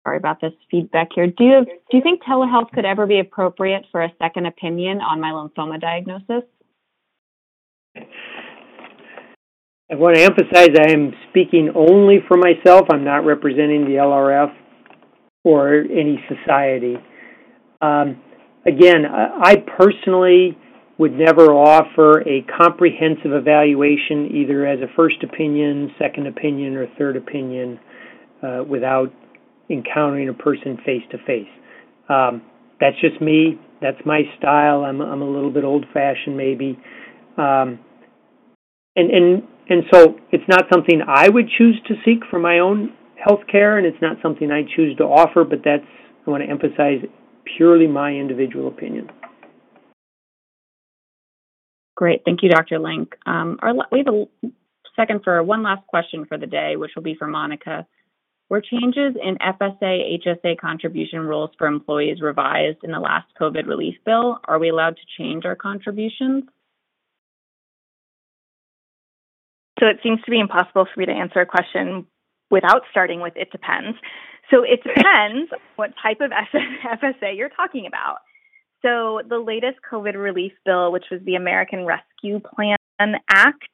Sorry 0.07 0.19
about 0.19 0.41
this 0.41 0.53
feedback 0.71 1.09
here. 1.17 1.27
Do 1.27 1.43
you 1.43 1.65
do 1.65 1.97
you 1.97 2.01
think 2.01 2.23
telehealth 2.23 2.71
could 2.73 2.85
ever 2.85 3.07
be 3.07 3.19
appropriate 3.19 3.87
for 3.91 4.05
a 4.05 4.13
second 4.23 4.47
opinion 4.47 5.01
on 5.01 5.21
my 5.21 5.33
lymphoma 5.33 5.81
diagnosis? 5.81 6.45
I 9.91 9.95
want 9.97 10.17
to 10.17 10.23
emphasize 10.23 10.69
I 10.81 10.93
am 10.93 11.13
speaking 11.31 11.73
only 11.75 12.19
for 12.29 12.37
myself. 12.37 12.87
I'm 12.93 13.03
not 13.03 13.27
representing 13.27 13.85
the 13.85 13.95
LRF 13.95 14.55
or 15.43 15.75
any 15.75 16.23
society. 16.29 16.95
Um, 17.83 18.23
again, 18.65 19.07
I 19.11 19.57
personally 19.77 20.57
would 20.99 21.15
never 21.15 21.53
offer 21.53 22.21
a 22.21 22.43
comprehensive 22.57 23.33
evaluation 23.33 24.31
either 24.33 24.67
as 24.67 24.79
a 24.81 24.95
first 24.95 25.17
opinion, 25.25 25.91
second 25.99 26.29
opinion, 26.29 26.77
or 26.77 26.87
third 26.97 27.17
opinion 27.17 27.81
uh, 28.43 28.63
without 28.69 29.13
encountering 29.71 30.29
a 30.29 30.35
person 30.35 30.79
face 30.85 31.03
to 31.11 31.19
face. 31.19 31.49
That's 32.81 33.01
just 33.01 33.21
me. 33.21 33.59
That's 33.81 33.99
my 34.05 34.23
style. 34.39 34.85
I'm, 34.85 35.01
I'm 35.01 35.23
a 35.23 35.29
little 35.29 35.51
bit 35.51 35.65
old 35.65 35.85
fashioned, 35.93 36.37
maybe. 36.37 36.79
Um, 37.37 37.79
and, 38.97 39.11
and 39.11 39.43
and 39.69 39.83
so 39.93 40.17
it's 40.31 40.45
not 40.49 40.67
something 40.73 41.03
I 41.07 41.29
would 41.29 41.49
choose 41.59 41.81
to 41.89 41.95
seek 42.05 42.21
for 42.31 42.39
my 42.39 42.61
own 42.61 42.93
health 43.17 43.41
care, 43.51 43.79
and 43.79 43.87
it's 43.87 44.01
not 44.01 44.17
something 44.23 44.51
I 44.51 44.63
choose 44.63 44.97
to 44.99 45.05
offer, 45.05 45.45
but 45.45 45.59
that's, 45.65 45.83
I 46.27 46.31
want 46.31 46.45
to 46.45 46.51
emphasize, 46.51 47.05
purely 47.57 47.87
my 47.87 48.13
individual 48.13 48.69
opinion. 48.69 49.11
Great. 51.97 52.23
Thank 52.25 52.43
you, 52.43 52.51
Dr. 52.51 52.79
Link. 52.79 53.15
Um, 53.27 53.59
our, 53.61 53.75
we 53.91 54.05
have 54.05 54.15
a, 54.15 54.49
second 54.95 55.23
for 55.25 55.43
one 55.43 55.63
last 55.63 55.87
question 55.87 56.25
for 56.27 56.39
the 56.39 56.47
day, 56.47 56.77
which 56.77 56.93
will 56.95 57.03
be 57.03 57.15
for 57.15 57.27
Monica. 57.27 57.87
Were 58.49 58.61
changes 58.61 59.17
in 59.21 59.37
FSA 59.39 60.21
HSA 60.25 60.59
contribution 60.59 61.21
rules 61.21 61.51
for 61.59 61.67
employees 61.67 62.21
revised 62.21 62.79
in 62.85 62.93
the 62.93 63.01
last 63.01 63.27
COVID 63.41 63.67
relief 63.67 63.97
bill? 64.05 64.39
Are 64.45 64.59
we 64.59 64.69
allowed 64.69 64.97
to 64.97 65.03
change 65.19 65.45
our 65.45 65.57
contributions? 65.57 66.45
So 69.81 69.87
it 69.87 69.99
seems 70.03 70.23
to 70.23 70.31
be 70.31 70.39
impossible 70.39 70.87
for 70.93 71.01
me 71.01 71.07
to 71.07 71.13
answer 71.13 71.41
a 71.41 71.47
question 71.47 72.07
without 72.51 72.83
starting 72.91 73.21
with 73.21 73.35
it 73.37 73.51
depends. 73.51 73.99
So 74.51 74.63
it 74.63 74.81
depends 74.85 75.51
what 75.75 75.91
type 76.01 76.21
of 76.21 76.31
FSA 76.31 77.37
you're 77.37 77.49
talking 77.49 77.87
about. 77.87 78.19
So 78.83 79.23
the 79.29 79.39
latest 79.39 79.79
COVID 79.91 80.15
relief 80.15 80.53
bill, 80.65 80.93
which 80.93 81.07
was 81.11 81.21
the 81.25 81.35
American 81.35 81.85
Rescue 81.85 82.41
Plan 82.41 82.77
Act, 83.29 83.69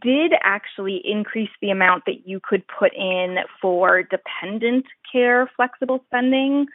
did 0.00 0.32
actually 0.42 1.00
increase 1.04 1.50
the 1.60 1.70
amount 1.70 2.04
that 2.06 2.26
you 2.26 2.40
could 2.42 2.64
put 2.66 2.92
in 2.94 3.38
for 3.60 4.02
dependent 4.02 4.86
care 5.10 5.50
flexible 5.56 6.00
spending. 6.06 6.66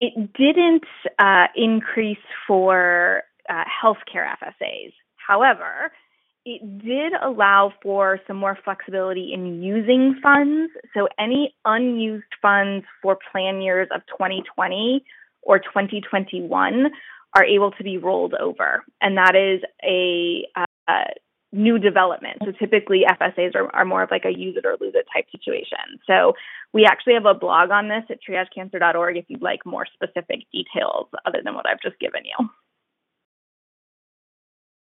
It 0.00 0.32
didn't 0.34 0.84
uh, 1.18 1.46
increase 1.54 2.18
for 2.46 3.22
uh, 3.48 3.64
healthcare 3.82 4.26
FSAs. 4.42 4.92
However, 5.16 5.92
it 6.44 6.78
did 6.78 7.12
allow 7.20 7.72
for 7.82 8.20
some 8.26 8.36
more 8.36 8.58
flexibility 8.64 9.32
in 9.32 9.62
using 9.62 10.18
funds. 10.22 10.70
So, 10.94 11.08
any 11.18 11.54
unused 11.64 12.24
funds 12.40 12.86
for 13.02 13.18
plan 13.32 13.60
years 13.62 13.88
of 13.94 14.02
2020 14.06 15.04
or 15.42 15.58
2021 15.58 16.90
are 17.34 17.44
able 17.44 17.70
to 17.72 17.82
be 17.82 17.98
rolled 17.98 18.34
over. 18.34 18.84
And 19.00 19.16
that 19.16 19.34
is 19.34 19.62
a 19.82 20.46
uh, 20.88 21.04
new 21.56 21.78
development. 21.78 22.38
So, 22.44 22.52
typically, 22.52 23.04
FSAs 23.08 23.54
are, 23.54 23.74
are 23.74 23.84
more 23.84 24.02
of 24.02 24.10
like 24.10 24.24
a 24.24 24.30
use 24.30 24.56
it 24.56 24.66
or 24.66 24.76
lose 24.80 24.94
it 24.94 25.06
type 25.12 25.26
situation. 25.32 25.98
So, 26.06 26.34
we 26.72 26.84
actually 26.84 27.14
have 27.14 27.26
a 27.26 27.34
blog 27.34 27.70
on 27.70 27.88
this 27.88 28.04
at 28.10 28.18
triagecancer.org 28.22 29.16
if 29.16 29.24
you'd 29.28 29.42
like 29.42 29.64
more 29.64 29.86
specific 29.92 30.40
details 30.52 31.08
other 31.24 31.40
than 31.44 31.54
what 31.54 31.66
I've 31.68 31.80
just 31.80 31.98
given 31.98 32.22
you. 32.24 32.48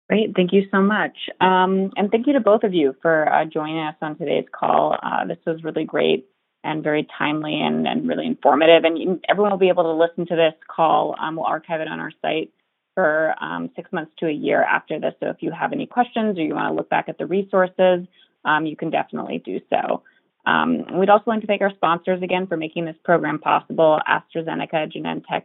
Great. 0.08 0.34
Thank 0.36 0.52
you 0.52 0.64
so 0.70 0.82
much. 0.82 1.16
Um, 1.40 1.90
and 1.96 2.10
thank 2.10 2.26
you 2.26 2.34
to 2.34 2.40
both 2.40 2.64
of 2.64 2.74
you 2.74 2.94
for 3.00 3.32
uh, 3.32 3.44
joining 3.46 3.78
us 3.78 3.94
on 4.02 4.18
today's 4.18 4.44
call. 4.52 4.98
Uh, 5.02 5.24
this 5.26 5.38
was 5.46 5.64
really 5.64 5.84
great 5.84 6.26
and 6.64 6.82
very 6.82 7.06
timely 7.18 7.60
and, 7.60 7.86
and 7.86 8.06
really 8.06 8.26
informative. 8.26 8.84
And 8.84 9.24
everyone 9.28 9.52
will 9.52 9.58
be 9.58 9.70
able 9.70 9.84
to 9.84 9.92
listen 9.92 10.26
to 10.26 10.36
this 10.36 10.54
call. 10.68 11.16
Um, 11.18 11.36
we'll 11.36 11.46
archive 11.46 11.80
it 11.80 11.88
on 11.88 11.98
our 11.98 12.12
site 12.20 12.52
for 12.94 13.34
um, 13.40 13.70
six 13.74 13.92
months 13.92 14.12
to 14.18 14.26
a 14.26 14.32
year 14.32 14.62
after 14.62 14.98
this. 15.00 15.14
So 15.20 15.28
if 15.28 15.36
you 15.40 15.50
have 15.50 15.72
any 15.72 15.86
questions 15.86 16.38
or 16.38 16.42
you 16.42 16.54
want 16.54 16.70
to 16.70 16.74
look 16.74 16.90
back 16.90 17.08
at 17.08 17.18
the 17.18 17.26
resources, 17.26 18.06
um, 18.44 18.66
you 18.66 18.76
can 18.76 18.90
definitely 18.90 19.42
do 19.44 19.60
so. 19.70 20.02
Um, 20.44 20.98
we'd 20.98 21.08
also 21.08 21.24
like 21.30 21.40
to 21.40 21.46
thank 21.46 21.62
our 21.62 21.72
sponsors 21.74 22.22
again 22.22 22.46
for 22.46 22.56
making 22.56 22.84
this 22.84 22.96
program 23.04 23.38
possible 23.38 24.00
AstraZeneca, 24.08 24.92
Genentech, 24.92 25.44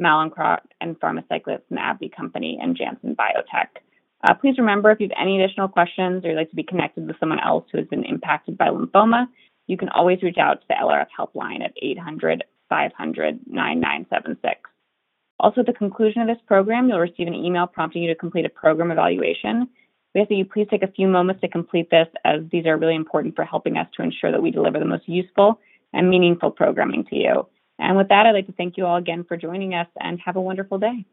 Mallinckrodt, 0.00 0.60
and 0.80 0.98
Pharmacyclics 0.98 1.62
and 1.70 1.78
AbbVie 1.78 2.14
Company, 2.14 2.58
and 2.60 2.76
Janssen 2.76 3.14
Biotech. 3.14 3.68
Uh, 4.26 4.34
please 4.34 4.56
remember 4.58 4.90
if 4.90 5.00
you 5.00 5.08
have 5.08 5.16
any 5.20 5.40
additional 5.40 5.68
questions 5.68 6.24
or 6.24 6.30
you'd 6.30 6.36
like 6.36 6.50
to 6.50 6.56
be 6.56 6.62
connected 6.62 7.06
with 7.06 7.16
someone 7.20 7.38
else 7.40 7.64
who 7.70 7.78
has 7.78 7.86
been 7.86 8.04
impacted 8.04 8.56
by 8.56 8.68
lymphoma, 8.68 9.26
you 9.66 9.76
can 9.76 9.88
always 9.90 10.22
reach 10.22 10.38
out 10.38 10.60
to 10.60 10.66
the 10.68 10.74
LRF 10.74 11.06
helpline 11.16 11.62
at 11.62 11.72
800 11.80 12.42
500 12.68 13.40
9976. 13.46 14.60
Also, 15.40 15.60
at 15.60 15.66
the 15.66 15.72
conclusion 15.72 16.22
of 16.22 16.28
this 16.28 16.42
program, 16.46 16.88
you'll 16.88 16.98
receive 16.98 17.28
an 17.28 17.34
email 17.34 17.66
prompting 17.66 18.02
you 18.02 18.08
to 18.08 18.18
complete 18.18 18.44
a 18.44 18.48
program 18.48 18.90
evaluation. 18.90 19.68
We 20.14 20.20
ask 20.20 20.28
that 20.30 20.34
you 20.34 20.44
please 20.44 20.66
take 20.70 20.82
a 20.82 20.92
few 20.92 21.06
moments 21.06 21.40
to 21.42 21.48
complete 21.48 21.90
this, 21.90 22.08
as 22.24 22.40
these 22.50 22.66
are 22.66 22.76
really 22.76 22.96
important 22.96 23.36
for 23.36 23.44
helping 23.44 23.76
us 23.76 23.86
to 23.96 24.02
ensure 24.02 24.32
that 24.32 24.42
we 24.42 24.50
deliver 24.50 24.78
the 24.78 24.84
most 24.84 25.08
useful 25.08 25.60
and 25.92 26.10
meaningful 26.10 26.50
programming 26.50 27.04
to 27.06 27.16
you. 27.16 27.46
And 27.78 27.96
with 27.96 28.08
that, 28.08 28.26
I'd 28.26 28.32
like 28.32 28.46
to 28.46 28.52
thank 28.52 28.76
you 28.76 28.86
all 28.86 28.96
again 28.96 29.24
for 29.24 29.36
joining 29.36 29.74
us 29.74 29.86
and 30.00 30.18
have 30.24 30.36
a 30.36 30.40
wonderful 30.40 30.78
day. 30.78 31.04